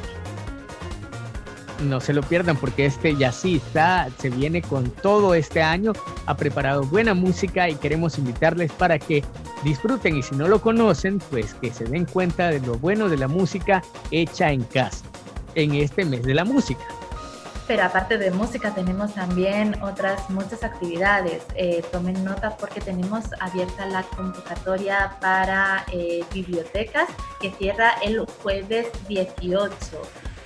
No 1.84 2.00
se 2.00 2.14
lo 2.14 2.24
pierdan 2.24 2.56
porque 2.56 2.86
este 2.86 3.16
jazzista 3.16 4.08
se 4.18 4.30
viene 4.30 4.62
con 4.62 4.90
todo 4.90 5.36
este 5.36 5.62
año, 5.62 5.92
ha 6.26 6.38
preparado 6.38 6.84
buena 6.84 7.14
música 7.14 7.70
y 7.70 7.76
queremos 7.76 8.18
invitarles 8.18 8.72
para 8.72 8.98
que 8.98 9.24
disfruten 9.64 10.16
y 10.16 10.24
si 10.24 10.36
no 10.36 10.48
lo 10.48 10.62
conocen, 10.62 11.20
pues 11.30 11.54
que 11.56 11.72
se 11.72 11.84
den 11.84 12.06
cuenta 12.06 12.50
de 12.50 12.62
lo 12.62 12.76
bueno 12.78 13.10
de 13.10 13.18
la 13.18 13.28
música 13.28 13.84
hecha 14.12 14.52
en 14.52 14.64
casa 14.64 15.06
en 15.56 15.74
este 15.76 16.06
mes 16.06 16.24
de 16.24 16.34
la 16.34 16.46
música 16.46 16.84
pero 17.68 17.84
aparte 17.84 18.18
de 18.18 18.32
música 18.32 18.74
tenemos 18.74 19.14
también 19.14 19.82
otras 19.82 20.30
muchas 20.30 20.64
actividades. 20.64 21.44
Eh, 21.56 21.84
tomen 21.92 22.24
nota 22.24 22.56
porque 22.58 22.80
tenemos 22.80 23.26
abierta 23.40 23.86
la 23.88 24.04
convocatoria 24.04 25.18
para 25.20 25.86
eh, 25.92 26.24
bibliotecas 26.34 27.10
que 27.42 27.52
cierra 27.52 27.94
el 28.04 28.20
jueves 28.44 28.88
18. 29.08 29.78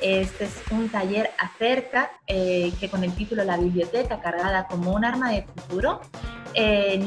Este 0.01 0.45
es 0.45 0.53
un 0.71 0.87
taller 0.87 1.29
acerca 1.37 2.09
eh, 2.25 2.71
que 2.79 2.89
con 2.89 3.03
el 3.03 3.13
título 3.13 3.43
La 3.43 3.57
biblioteca 3.57 4.21
cargada 4.21 4.65
como 4.67 4.93
un 4.93 5.03
arma 5.03 5.31
de 5.31 5.43
futuro 5.43 5.99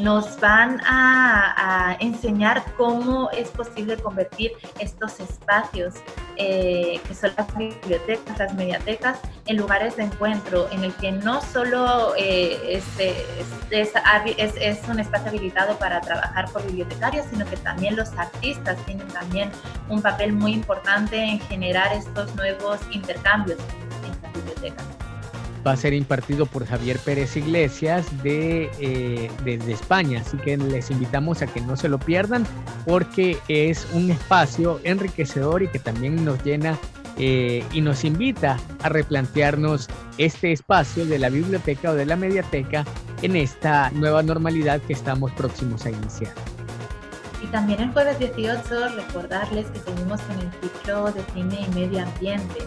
nos 0.00 0.38
van 0.40 0.80
a, 0.86 1.96
enseñar 2.00 2.62
cómo 2.76 3.28
es 3.32 3.48
posible 3.48 3.96
convertir 3.96 4.52
estos 4.78 5.20
espacios 5.20 5.94
eh, 6.36 7.00
que 7.06 7.14
son 7.14 7.30
las 7.36 7.56
bibliotecas, 7.56 8.38
las 8.38 8.54
mediatecas, 8.54 9.18
en 9.46 9.56
lugares 9.56 9.96
de 9.96 10.04
encuentro 10.04 10.68
en 10.70 10.84
el 10.84 10.92
que 10.94 11.12
no 11.12 11.40
solo 11.42 12.14
eh, 12.16 12.80
es, 13.70 14.88
un 14.88 15.00
espacio 15.00 15.28
habilitado 15.28 15.78
para 15.78 16.00
trabajar 16.00 16.50
por 16.50 16.64
bibliotecarios, 16.66 17.26
sino 17.30 17.44
que 17.46 17.56
también 17.56 17.96
los 17.96 18.12
artistas 18.12 18.76
tienen 18.86 19.08
también 19.08 19.50
un 19.88 20.02
papel 20.02 20.32
muy 20.32 20.52
importante 20.52 21.16
en 21.16 21.40
generar 21.40 21.92
estos 21.92 22.34
nuevos 22.34 22.80
intercambios 22.90 23.58
en 24.04 24.22
las 24.22 24.32
bibliotecas 24.32 25.01
va 25.66 25.72
a 25.72 25.76
ser 25.76 25.94
impartido 25.94 26.46
por 26.46 26.66
Javier 26.66 26.98
Pérez 26.98 27.36
Iglesias 27.36 28.06
de, 28.22 28.70
eh, 28.80 29.30
desde 29.44 29.72
España, 29.72 30.20
así 30.20 30.36
que 30.38 30.56
les 30.56 30.90
invitamos 30.90 31.42
a 31.42 31.46
que 31.46 31.60
no 31.60 31.76
se 31.76 31.88
lo 31.88 31.98
pierdan 31.98 32.46
porque 32.86 33.38
es 33.48 33.86
un 33.92 34.10
espacio 34.10 34.80
enriquecedor 34.84 35.62
y 35.62 35.68
que 35.68 35.78
también 35.78 36.24
nos 36.24 36.42
llena 36.44 36.78
eh, 37.18 37.64
y 37.72 37.80
nos 37.80 38.04
invita 38.04 38.58
a 38.82 38.88
replantearnos 38.88 39.88
este 40.18 40.52
espacio 40.52 41.04
de 41.06 41.18
la 41.18 41.28
biblioteca 41.28 41.90
o 41.90 41.94
de 41.94 42.06
la 42.06 42.16
mediateca 42.16 42.84
en 43.22 43.36
esta 43.36 43.90
nueva 43.90 44.22
normalidad 44.22 44.80
que 44.80 44.94
estamos 44.94 45.30
próximos 45.32 45.84
a 45.86 45.90
iniciar. 45.90 46.32
Y 47.42 47.46
también 47.46 47.80
el 47.80 47.92
jueves 47.92 48.18
18 48.18 48.88
recordarles 48.96 49.66
que 49.66 49.80
seguimos 49.80 50.20
con 50.22 50.38
el 50.38 50.50
ciclo 50.60 51.12
de 51.12 51.22
cine 51.34 51.66
y 51.68 51.74
medio 51.74 52.02
ambiente. 52.02 52.60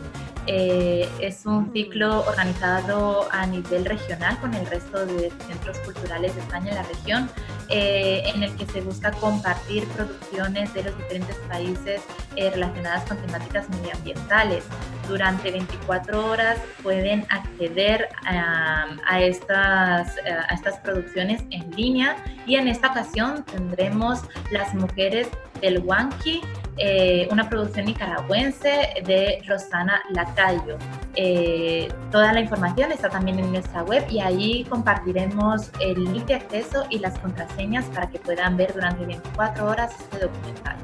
Eh, 0.48 1.10
es 1.20 1.46
un 1.46 1.74
ciclo 1.74 2.20
organizado 2.20 3.28
a 3.32 3.48
nivel 3.48 3.86
regional 3.86 4.40
con 4.40 4.54
el 4.54 4.66
resto 4.68 5.06
de 5.06 5.32
centros 5.48 5.80
culturales 5.80 6.36
de 6.36 6.42
España 6.42 6.70
en 6.70 6.76
la 6.76 6.84
región, 6.84 7.30
eh, 7.70 8.22
en 8.26 8.44
el 8.44 8.56
que 8.56 8.66
se 8.68 8.82
busca 8.82 9.12
compartir 9.12 9.88
producciones 9.88 10.72
de 10.74 10.84
los 10.84 10.98
diferentes 10.98 11.36
países 11.50 12.02
eh, 12.36 12.52
relacionadas 12.52 13.06
con 13.06 13.18
temáticas 13.18 13.68
medioambientales. 13.70 14.64
Durante 15.08 15.52
24 15.52 16.30
horas 16.30 16.60
pueden 16.84 17.26
acceder 17.30 18.10
a, 18.26 19.22
estas, 19.22 20.16
a 20.18 20.54
estas 20.54 20.80
producciones 20.80 21.44
en 21.52 21.70
línea 21.76 22.18
y 22.48 22.56
en 22.56 22.68
esta 22.68 22.90
ocasión 22.90 23.44
tendremos 23.46 24.22
Las 24.52 24.74
Mujeres 24.74 25.28
del 25.62 25.80
Huanqui, 25.80 26.42
eh, 26.78 27.28
una 27.32 27.50
producción 27.50 27.86
nicaragüense 27.86 28.90
de 29.06 29.42
Rosana 29.48 30.02
Lacayo. 30.12 30.78
Eh, 31.16 31.88
toda 32.12 32.34
la 32.34 32.42
información 32.42 32.92
está 32.92 33.10
también 33.10 33.40
en 33.40 33.52
nuestra 33.52 33.84
web 33.84 34.06
y 34.10 34.20
ahí 34.20 34.66
compartiremos 34.66 35.72
el 35.80 36.04
link 36.12 36.26
de 36.26 36.36
acceso 36.36 36.86
y 36.90 37.00
las 37.00 37.18
contraseñas 37.20 37.86
para 37.86 38.10
que 38.10 38.20
puedan 38.20 38.58
ver 38.58 38.74
durante 38.74 39.06
24 39.06 39.66
horas 39.66 39.94
este 40.00 40.26
documental. 40.26 40.76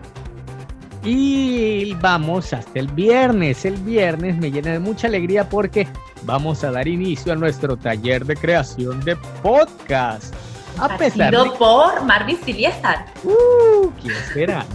Y 1.03 1.93
vamos 1.95 2.53
hasta 2.53 2.79
el 2.79 2.87
viernes. 2.87 3.65
El 3.65 3.75
viernes 3.77 4.37
me 4.37 4.51
llena 4.51 4.71
de 4.71 4.79
mucha 4.79 5.07
alegría 5.07 5.49
porque 5.49 5.87
vamos 6.23 6.63
a 6.63 6.71
dar 6.71 6.87
inicio 6.87 7.33
a 7.33 7.35
nuestro 7.35 7.75
taller 7.75 8.25
de 8.25 8.37
creación 8.37 9.01
de 9.01 9.15
podcast. 9.41 10.33
A 10.77 10.95
pesar 10.97 11.31
de... 11.31 11.49
por 11.57 12.03
Marvis 12.05 12.39
Siliesar. 12.45 13.07
Uh, 13.23 13.89
¿quién 14.01 14.15
será? 14.33 14.65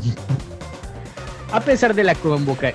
A 1.53 1.61
pesar 1.61 1.95
de, 1.95 2.03
la 2.03 2.17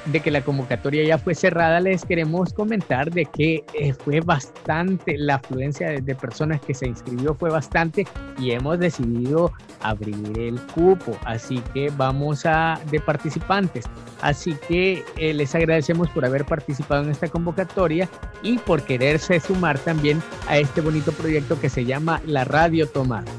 de 0.05 0.19
que 0.21 0.31
la 0.31 0.41
convocatoria 0.41 1.03
ya 1.03 1.17
fue 1.17 1.35
cerrada, 1.35 1.81
les 1.81 2.05
queremos 2.05 2.53
comentar 2.53 3.11
de 3.11 3.25
que 3.25 3.65
eh, 3.73 3.93
fue 3.93 4.21
bastante, 4.21 5.17
la 5.17 5.35
afluencia 5.35 5.89
de, 5.89 6.15
personas 6.15 6.61
que 6.61 6.73
se 6.73 6.87
inscribió 6.87 7.35
fue 7.35 7.49
bastante 7.49 8.07
y 8.39 8.51
hemos 8.51 8.79
decidido 8.79 9.51
abrir 9.81 10.15
el 10.39 10.59
cupo, 10.73 11.17
así 11.25 11.61
que 11.73 11.91
vamos 11.97 12.45
a 12.45 12.79
de 12.89 13.01
participantes. 13.01 13.85
Así 14.21 14.55
que 14.67 15.03
eh, 15.17 15.33
les 15.33 15.53
agradecemos 15.53 16.09
por 16.09 16.23
haber 16.23 16.45
participado 16.45 17.03
en 17.03 17.11
esta 17.11 17.27
convocatoria 17.27 18.07
y 18.41 18.57
por 18.57 18.83
quererse 18.83 19.41
sumar 19.41 19.79
también 19.79 20.23
a 20.47 20.57
este 20.57 20.79
bonito 20.79 21.11
proyecto 21.11 21.59
que 21.59 21.69
se 21.69 21.83
llama 21.83 22.21
La 22.25 22.45
Radio 22.45 22.87
Tomada 22.87 23.31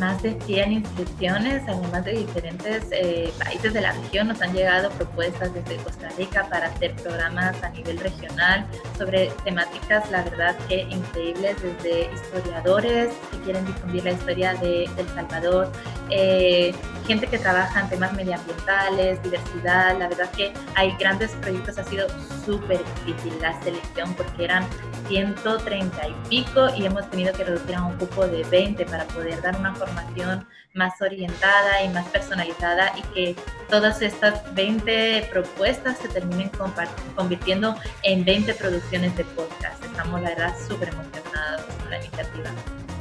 más 0.00 0.22
de 0.22 0.36
100 0.46 0.72
inscripciones, 0.72 1.62
además 1.68 2.04
de 2.04 2.12
diferentes 2.12 2.86
eh, 2.90 3.32
países 3.38 3.72
de 3.72 3.82
la 3.82 3.92
región. 3.92 4.28
Nos 4.28 4.40
han 4.42 4.52
llegado 4.52 4.90
propuestas 4.90 5.52
desde 5.54 5.76
Costa 5.76 6.08
Rica 6.16 6.48
para 6.48 6.68
hacer 6.68 6.94
programas 6.96 7.62
a 7.62 7.68
nivel 7.68 7.98
regional 7.98 8.66
sobre 8.98 9.30
temáticas, 9.44 10.10
la 10.10 10.22
verdad 10.22 10.56
que 10.68 10.80
increíbles, 10.90 11.56
desde 11.62 12.10
historiadores 12.14 13.10
que 13.30 13.38
quieren 13.40 13.64
difundir 13.66 14.04
la 14.04 14.12
historia 14.12 14.54
de, 14.54 14.84
El 14.84 15.08
Salvador, 15.14 15.70
eh, 16.08 16.74
gente 17.06 17.26
que 17.26 17.38
trabaja 17.38 17.80
en 17.80 17.88
temas 17.90 18.12
medioambientales, 18.14 19.22
diversidad. 19.22 19.98
La 19.98 20.08
verdad 20.08 20.30
que 20.30 20.52
hay 20.74 20.96
grandes 20.98 21.32
proyectos, 21.42 21.78
ha 21.78 21.84
sido 21.84 22.06
súper 22.44 22.80
difícil 23.04 23.34
la 23.40 23.60
selección 23.62 24.14
porque 24.14 24.44
eran 24.44 24.66
130 25.08 26.08
y 26.08 26.14
pico 26.28 26.68
y 26.76 26.86
hemos 26.86 27.08
tenido 27.10 27.32
que 27.34 27.44
reducir 27.44 27.74
a 27.74 27.84
un 27.84 27.96
cupo 27.96 28.26
de 28.26 28.42
20 28.44 28.84
para 28.86 29.04
poder 29.04 29.42
dar 29.42 29.56
una 29.56 29.74
formación 29.74 29.89
más 30.74 31.00
orientada 31.00 31.82
y 31.82 31.88
más 31.88 32.06
personalizada 32.08 32.92
y 32.96 33.02
que 33.14 33.36
todas 33.68 34.02
estas 34.02 34.54
20 34.54 35.28
propuestas 35.32 35.98
se 35.98 36.08
terminen 36.08 36.50
convirtiendo 37.16 37.76
en 38.02 38.24
20 38.24 38.54
producciones 38.54 39.16
de 39.16 39.24
podcast. 39.24 39.84
Estamos, 39.84 40.20
la 40.22 40.30
verdad, 40.30 40.54
súper 40.68 40.88
emocionados 40.88 41.64
con 41.80 41.90
la 41.90 41.98
iniciativa. 41.98 42.50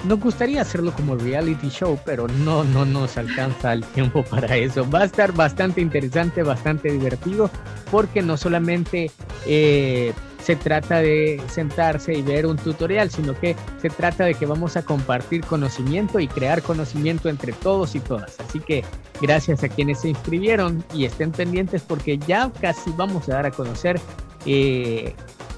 Nos 0.06 0.20
gustaría 0.20 0.62
hacerlo 0.62 0.94
como 0.94 1.16
reality 1.16 1.70
show, 1.70 2.00
pero 2.06 2.28
no, 2.28 2.64
no 2.64 2.86
nos 2.86 3.18
alcanza 3.18 3.74
el 3.74 3.84
tiempo 3.84 4.24
para 4.24 4.56
eso. 4.56 4.90
Va 4.90 5.02
a 5.02 5.06
estar 5.06 5.34
bastante 5.34 5.82
interesante, 5.82 6.42
bastante 6.42 6.90
divertido, 6.90 7.52
porque 7.92 8.22
no 8.22 8.38
solamente 8.38 9.12
eh, 9.46 10.14
se 10.42 10.56
trata 10.56 11.00
de 11.00 11.42
sentarse 11.50 12.14
y 12.14 12.22
ver 12.22 12.46
un 12.46 12.58
tutorial, 12.58 13.10
sino 13.12 13.38
que 13.38 13.56
se 13.82 13.90
trata 13.90 14.26
de 14.26 14.34
que 14.34 14.46
vamos 14.46 14.78
a 14.78 14.84
compartir 14.84 15.46
conocimiento 15.46 16.20
y 16.20 16.28
crear 16.28 16.62
conocimiento 16.62 17.30
entre 17.30 17.54
todos 17.54 17.96
y 17.96 18.00
todas. 18.00 18.40
Así 18.40 18.60
que 18.60 18.84
gracias 19.22 19.64
a 19.64 19.70
quienes 19.70 20.02
se 20.02 20.10
inscribieron 20.10 20.84
y 20.94 21.06
estén 21.06 21.32
pendientes 21.32 21.82
porque 21.84 22.18
ya 22.18 22.52
casi 22.62 22.92
vamos 22.96 23.28
a 23.30 23.34
dar 23.34 23.46
a 23.46 23.52
conocer 23.52 24.00
eh, 24.46 25.14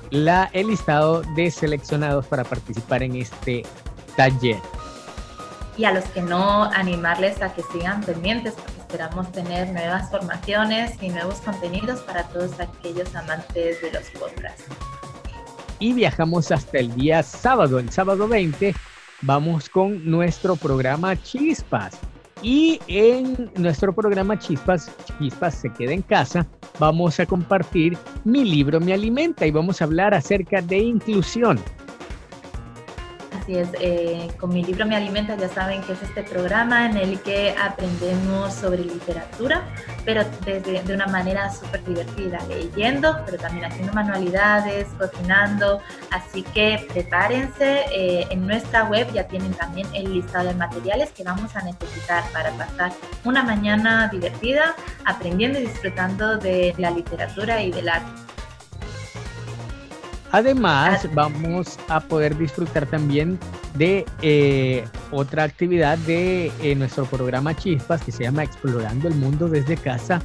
la, 0.09 0.49
el 0.53 0.67
listado 0.67 1.21
de 1.35 1.51
seleccionados 1.51 2.25
para 2.25 2.43
participar 2.43 3.03
en 3.03 3.15
este 3.15 3.63
taller. 4.15 4.59
Y 5.77 5.85
a 5.85 5.93
los 5.93 6.03
que 6.05 6.21
no, 6.21 6.65
animarles 6.65 7.41
a 7.41 7.53
que 7.53 7.63
sigan 7.71 8.01
pendientes 8.03 8.55
Esperamos 8.91 9.31
tener 9.31 9.69
nuevas 9.69 10.11
formaciones 10.11 11.01
y 11.01 11.07
nuevos 11.07 11.35
contenidos 11.35 12.01
para 12.01 12.27
todos 12.27 12.59
aquellos 12.59 13.15
amantes 13.15 13.81
de 13.81 13.89
los 13.89 14.03
podcasts. 14.09 14.65
Y 15.79 15.93
viajamos 15.93 16.51
hasta 16.51 16.79
el 16.79 16.93
día 16.95 17.23
sábado, 17.23 17.79
el 17.79 17.89
sábado 17.89 18.27
20, 18.27 18.75
vamos 19.21 19.69
con 19.69 20.05
nuestro 20.05 20.57
programa 20.57 21.15
Chispas. 21.23 21.97
Y 22.41 22.81
en 22.87 23.49
nuestro 23.55 23.93
programa 23.95 24.37
Chispas, 24.37 24.91
Chispas 25.17 25.55
se 25.55 25.71
queda 25.71 25.93
en 25.93 26.01
casa, 26.01 26.45
vamos 26.77 27.17
a 27.21 27.25
compartir 27.25 27.97
Mi 28.25 28.43
libro 28.43 28.81
me 28.81 28.91
alimenta 28.91 29.47
y 29.47 29.51
vamos 29.51 29.81
a 29.81 29.85
hablar 29.85 30.13
acerca 30.13 30.61
de 30.61 30.79
inclusión. 30.79 31.57
Así 33.41 33.57
es, 33.57 33.69
eh, 33.79 34.29
con 34.39 34.53
mi 34.53 34.63
libro 34.63 34.85
Me 34.85 34.95
Alimenta 34.95 35.35
ya 35.35 35.49
saben 35.49 35.81
que 35.81 35.93
es 35.93 36.03
este 36.03 36.21
programa 36.21 36.85
en 36.85 36.95
el 36.95 37.19
que 37.21 37.55
aprendemos 37.59 38.53
sobre 38.53 38.83
literatura, 38.83 39.63
pero 40.05 40.23
desde, 40.45 40.83
de 40.83 40.93
una 40.93 41.07
manera 41.07 41.51
súper 41.51 41.83
divertida, 41.83 42.37
leyendo, 42.47 43.17
pero 43.25 43.39
también 43.39 43.65
haciendo 43.65 43.93
manualidades, 43.93 44.87
cocinando. 44.99 45.81
Así 46.11 46.43
que 46.43 46.85
prepárense, 46.93 47.85
eh, 47.91 48.27
en 48.29 48.45
nuestra 48.45 48.83
web 48.83 49.11
ya 49.11 49.23
tienen 49.23 49.53
también 49.53 49.87
el 49.95 50.13
listado 50.13 50.49
de 50.49 50.53
materiales 50.53 51.09
que 51.09 51.23
vamos 51.23 51.55
a 51.55 51.63
necesitar 51.63 52.23
para 52.31 52.51
pasar 52.51 52.91
una 53.25 53.41
mañana 53.41 54.07
divertida, 54.09 54.75
aprendiendo 55.05 55.57
y 55.57 55.63
disfrutando 55.63 56.37
de 56.37 56.75
la 56.77 56.91
literatura 56.91 57.63
y 57.63 57.71
del 57.71 57.89
arte. 57.89 58.30
Además, 60.31 61.07
vamos 61.13 61.77
a 61.89 61.99
poder 61.99 62.37
disfrutar 62.37 62.85
también 62.85 63.37
de 63.75 64.05
eh, 64.21 64.85
otra 65.11 65.43
actividad 65.43 65.97
de 65.99 66.51
eh, 66.61 66.75
nuestro 66.75 67.05
programa 67.05 67.55
Chispas 67.55 68.01
que 68.01 68.11
se 68.11 68.23
llama 68.23 68.43
Explorando 68.43 69.07
el 69.07 69.15
Mundo 69.15 69.49
desde 69.49 69.75
casa, 69.75 70.21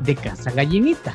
de 0.00 0.16
Casa 0.16 0.50
Gallinita. 0.50 1.12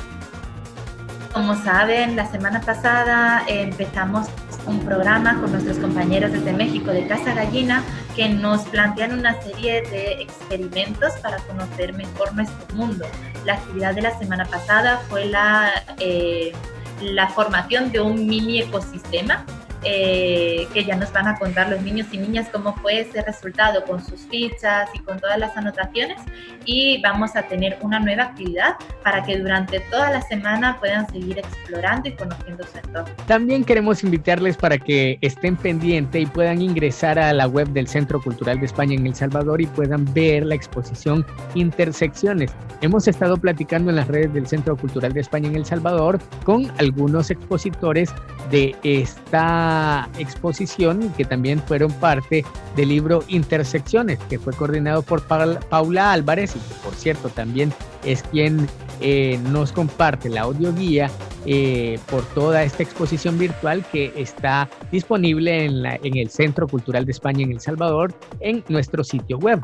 Como 1.33 1.55
saben, 1.63 2.15
la 2.15 2.29
semana 2.29 2.61
pasada 2.61 3.43
empezamos 3.47 4.27
un 4.65 4.79
programa 4.81 5.39
con 5.39 5.51
nuestros 5.51 5.77
compañeros 5.77 6.31
desde 6.31 6.53
México 6.53 6.91
de 6.91 7.07
Casa 7.07 7.33
Gallina 7.33 7.83
que 8.15 8.29
nos 8.29 8.61
plantean 8.63 9.17
una 9.17 9.41
serie 9.41 9.81
de 9.83 10.21
experimentos 10.21 11.13
para 11.21 11.37
conocer 11.39 11.93
mejor 11.93 12.33
nuestro 12.35 12.75
mundo. 12.75 13.05
La 13.45 13.53
actividad 13.53 13.95
de 13.95 14.01
la 14.01 14.17
semana 14.17 14.45
pasada 14.45 15.01
fue 15.09 15.25
la... 15.25 15.71
Eh, 15.99 16.53
la 17.01 17.27
formación 17.29 17.91
de 17.91 17.99
un 17.99 18.27
mini 18.27 18.61
ecosistema 18.61 19.45
eh, 19.84 20.67
que 20.73 20.86
ya 20.86 20.95
nos 20.95 21.11
van 21.11 21.27
a 21.27 21.39
contar 21.39 21.69
los 21.69 21.82
niños 21.82 22.07
y 22.11 22.17
niñas 22.19 22.47
cómo 22.51 22.75
fue 22.75 22.99
ese 22.99 23.21
resultado 23.23 23.84
con 23.86 24.03
sus 24.03 24.21
fichas 24.21 24.89
y 24.93 24.99
con 24.99 25.19
todas 25.19 25.39
las 25.39 25.57
anotaciones 25.57 26.21
y 26.65 27.01
vamos 27.01 27.36
a 27.36 27.43
tener 27.43 27.79
una 27.82 27.99
nueva 27.99 28.23
actividad 28.23 28.75
para 29.03 29.23
que 29.23 29.39
durante 29.39 29.79
toda 29.91 30.11
la 30.11 30.21
semana 30.21 30.77
puedan 30.79 31.09
seguir 31.09 31.39
explorando 31.39 32.09
y 32.09 32.11
conociendo 32.13 32.63
su 32.63 32.77
entorno. 32.77 33.15
También 33.25 33.63
queremos 33.63 34.03
invitarles 34.03 34.55
para 34.55 34.77
que 34.77 35.17
estén 35.21 35.55
pendientes 35.55 36.21
y 36.21 36.25
puedan 36.27 36.61
ingresar 36.61 37.17
a 37.17 37.34
la 37.34 37.47
web 37.47 37.67
del 37.69 37.88
Centro 37.88 38.21
Cultural 38.21 38.59
de 38.59 38.67
España 38.67 38.93
en 38.93 39.07
El 39.07 39.15
Salvador 39.15 39.61
y 39.61 39.65
puedan 39.65 40.05
ver 40.13 40.45
la 40.45 40.53
exposición 40.53 41.25
Intersecciones. 41.55 42.51
Hemos 42.82 43.07
estado 43.07 43.38
platicando 43.38 43.89
en 43.89 43.95
las 43.95 44.07
redes 44.07 44.34
del 44.34 44.45
Centro 44.45 44.77
Cultural 44.77 45.11
de 45.13 45.21
España 45.21 45.49
en 45.49 45.55
El 45.55 45.65
Salvador 45.65 46.19
con 46.43 46.71
algunos 46.77 47.32
expositores 47.32 48.13
de 48.51 48.75
esta 48.84 49.70
exposición 50.17 51.13
que 51.17 51.26
también 51.26 51.61
fueron 51.61 51.91
parte 51.93 52.45
del 52.76 52.89
libro 52.89 53.24
Intersecciones, 53.28 54.19
que 54.30 54.39
fue 54.39 54.53
coordinado 54.53 55.01
por 55.01 55.24
Paula 55.24 56.11
Álvarez 56.11 56.55
y 56.55 56.59
que 56.59 56.76
por 56.84 56.93
cierto 56.93 57.30
también 57.30 57.74
es 58.03 58.24
quien 58.24 58.67
eh, 58.99 59.39
nos 59.49 59.72
comparte 59.72 60.30
la 60.30 60.41
audioguía 60.41 61.09
eh, 61.45 61.97
por 62.09 62.24
toda 62.34 62.63
esta 62.63 62.84
exposición 62.84 63.39
virtual 63.39 63.84
que 63.91 64.13
está 64.15 64.69
disponible 64.91 65.65
en, 65.65 65.82
la, 65.82 65.95
en 66.03 66.17
el 66.17 66.30
Centro 66.30 66.67
Cultural 66.67 67.05
de 67.05 67.11
España 67.11 67.43
en 67.43 67.51
El 67.51 67.59
Salvador 67.59 68.13
en 68.41 68.63
nuestro 68.69 69.03
sitio 69.03 69.39
web 69.39 69.59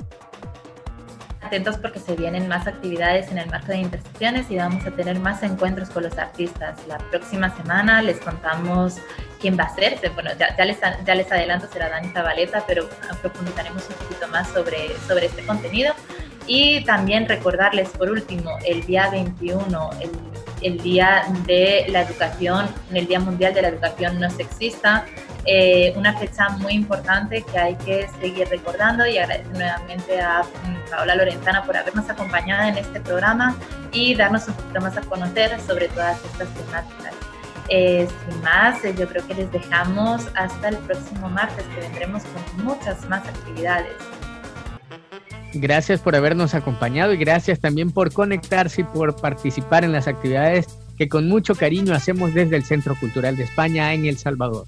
atentos 1.47 1.77
porque 1.77 1.99
se 1.99 2.15
vienen 2.15 2.47
más 2.47 2.67
actividades 2.67 3.31
en 3.31 3.37
el 3.37 3.49
marco 3.49 3.67
de 3.71 3.79
intersecciones 3.79 4.49
y 4.51 4.57
vamos 4.57 4.85
a 4.85 4.91
tener 4.91 5.19
más 5.19 5.41
encuentros 5.43 5.89
con 5.89 6.03
los 6.03 6.17
artistas. 6.17 6.77
La 6.87 6.97
próxima 6.97 7.55
semana 7.55 8.01
les 8.01 8.19
contamos 8.19 8.97
quién 9.39 9.57
va 9.57 9.63
a 9.63 9.75
ser. 9.75 9.99
Bueno, 10.13 10.31
ya, 10.37 10.65
les, 10.65 10.77
ya 11.05 11.15
les 11.15 11.31
adelanto, 11.31 11.67
será 11.71 11.89
Dani 11.89 12.09
Zabaleta, 12.09 12.63
pero 12.67 12.87
profundizaremos 13.21 13.83
un 13.89 13.95
poquito 13.95 14.27
más 14.27 14.47
sobre, 14.49 14.95
sobre 15.07 15.27
este 15.27 15.45
contenido. 15.45 15.93
Y 16.45 16.83
también 16.85 17.27
recordarles, 17.27 17.89
por 17.89 18.09
último, 18.09 18.51
el 18.65 18.85
día 18.85 19.09
21, 19.09 19.89
el, 19.99 20.11
el 20.61 20.77
Día 20.81 21.25
de 21.45 21.85
la 21.89 22.01
Educación, 22.01 22.67
el 22.93 23.07
Día 23.07 23.19
Mundial 23.19 23.53
de 23.53 23.61
la 23.61 23.67
Educación 23.69 24.19
No 24.19 24.29
Sexista, 24.29 25.05
eh, 25.49 25.93
una 25.95 26.13
fecha 26.17 26.49
muy 26.49 26.73
importante 26.73 27.41
que 27.41 27.57
hay 27.57 27.75
que 27.75 28.09
seguir 28.19 28.49
recordando 28.49 29.07
y 29.07 29.17
agradecer 29.17 29.47
nuevamente 29.53 30.19
a 30.19 30.43
mm, 30.43 30.89
Paola 30.91 31.15
Lorenzana 31.15 31.63
por 31.63 31.77
habernos 31.77 32.09
acompañado 32.09 32.67
en 32.67 32.77
este 32.77 32.99
programa 32.99 33.55
y 33.93 34.13
darnos 34.13 34.45
un 34.49 34.55
poquito 34.55 34.81
más 34.81 34.97
a 34.97 35.01
conocer 35.03 35.57
sobre 35.61 35.87
todas 35.87 36.17
estas 36.25 36.49
temáticas. 36.49 37.13
Eh, 37.69 38.09
sin 38.27 38.41
más, 38.41 38.83
eh, 38.83 38.93
yo 38.99 39.07
creo 39.07 39.25
que 39.25 39.35
les 39.35 39.49
dejamos 39.53 40.27
hasta 40.35 40.67
el 40.67 40.77
próximo 40.79 41.29
martes 41.29 41.63
que 41.73 41.79
vendremos 41.79 42.23
con 42.23 42.65
muchas 42.65 43.07
más 43.07 43.25
actividades. 43.25 43.95
Gracias 45.53 46.01
por 46.01 46.13
habernos 46.17 46.55
acompañado 46.55 47.13
y 47.13 47.17
gracias 47.17 47.61
también 47.61 47.91
por 47.91 48.11
conectarse 48.11 48.81
y 48.81 48.83
por 48.83 49.15
participar 49.15 49.85
en 49.85 49.93
las 49.93 50.09
actividades 50.09 50.67
que 50.97 51.07
con 51.07 51.29
mucho 51.29 51.55
cariño 51.55 51.93
hacemos 51.93 52.33
desde 52.33 52.57
el 52.57 52.65
Centro 52.65 52.95
Cultural 52.99 53.37
de 53.37 53.43
España 53.43 53.93
en 53.93 54.05
El 54.05 54.17
Salvador 54.17 54.65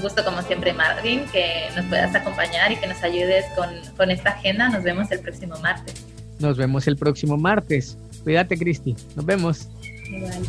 gusto 0.00 0.24
como 0.24 0.42
siempre, 0.42 0.72
Marvin, 0.72 1.26
que 1.32 1.68
nos 1.76 1.84
puedas 1.86 2.14
acompañar 2.14 2.72
y 2.72 2.76
que 2.76 2.86
nos 2.86 3.02
ayudes 3.02 3.44
con, 3.56 3.68
con 3.96 4.10
esta 4.10 4.30
agenda. 4.30 4.68
Nos 4.68 4.82
vemos 4.82 5.10
el 5.10 5.20
próximo 5.20 5.56
martes. 5.58 5.94
Nos 6.38 6.56
vemos 6.56 6.86
el 6.86 6.96
próximo 6.96 7.36
martes. 7.36 7.96
Cuídate, 8.22 8.56
Cristi. 8.58 8.96
Nos 9.16 9.24
vemos. 9.24 9.68
Igual. 10.08 10.42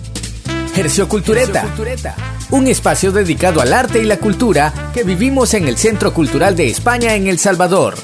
Hercio 0.76 1.08
Cultureta, 1.10 1.66
un 2.50 2.66
espacio 2.68 3.12
dedicado 3.12 3.62
al 3.62 3.74
arte 3.74 4.00
y 4.00 4.06
la 4.06 4.18
cultura 4.18 4.74
que 4.94 5.04
vivimos 5.04 5.54
en 5.54 5.68
el 5.68 5.78
Centro 5.78 6.14
Cultural 6.14 6.56
de 6.56 6.70
España 6.70 7.14
en 7.16 7.28
El 7.28 7.40
Salvador. 7.40 7.96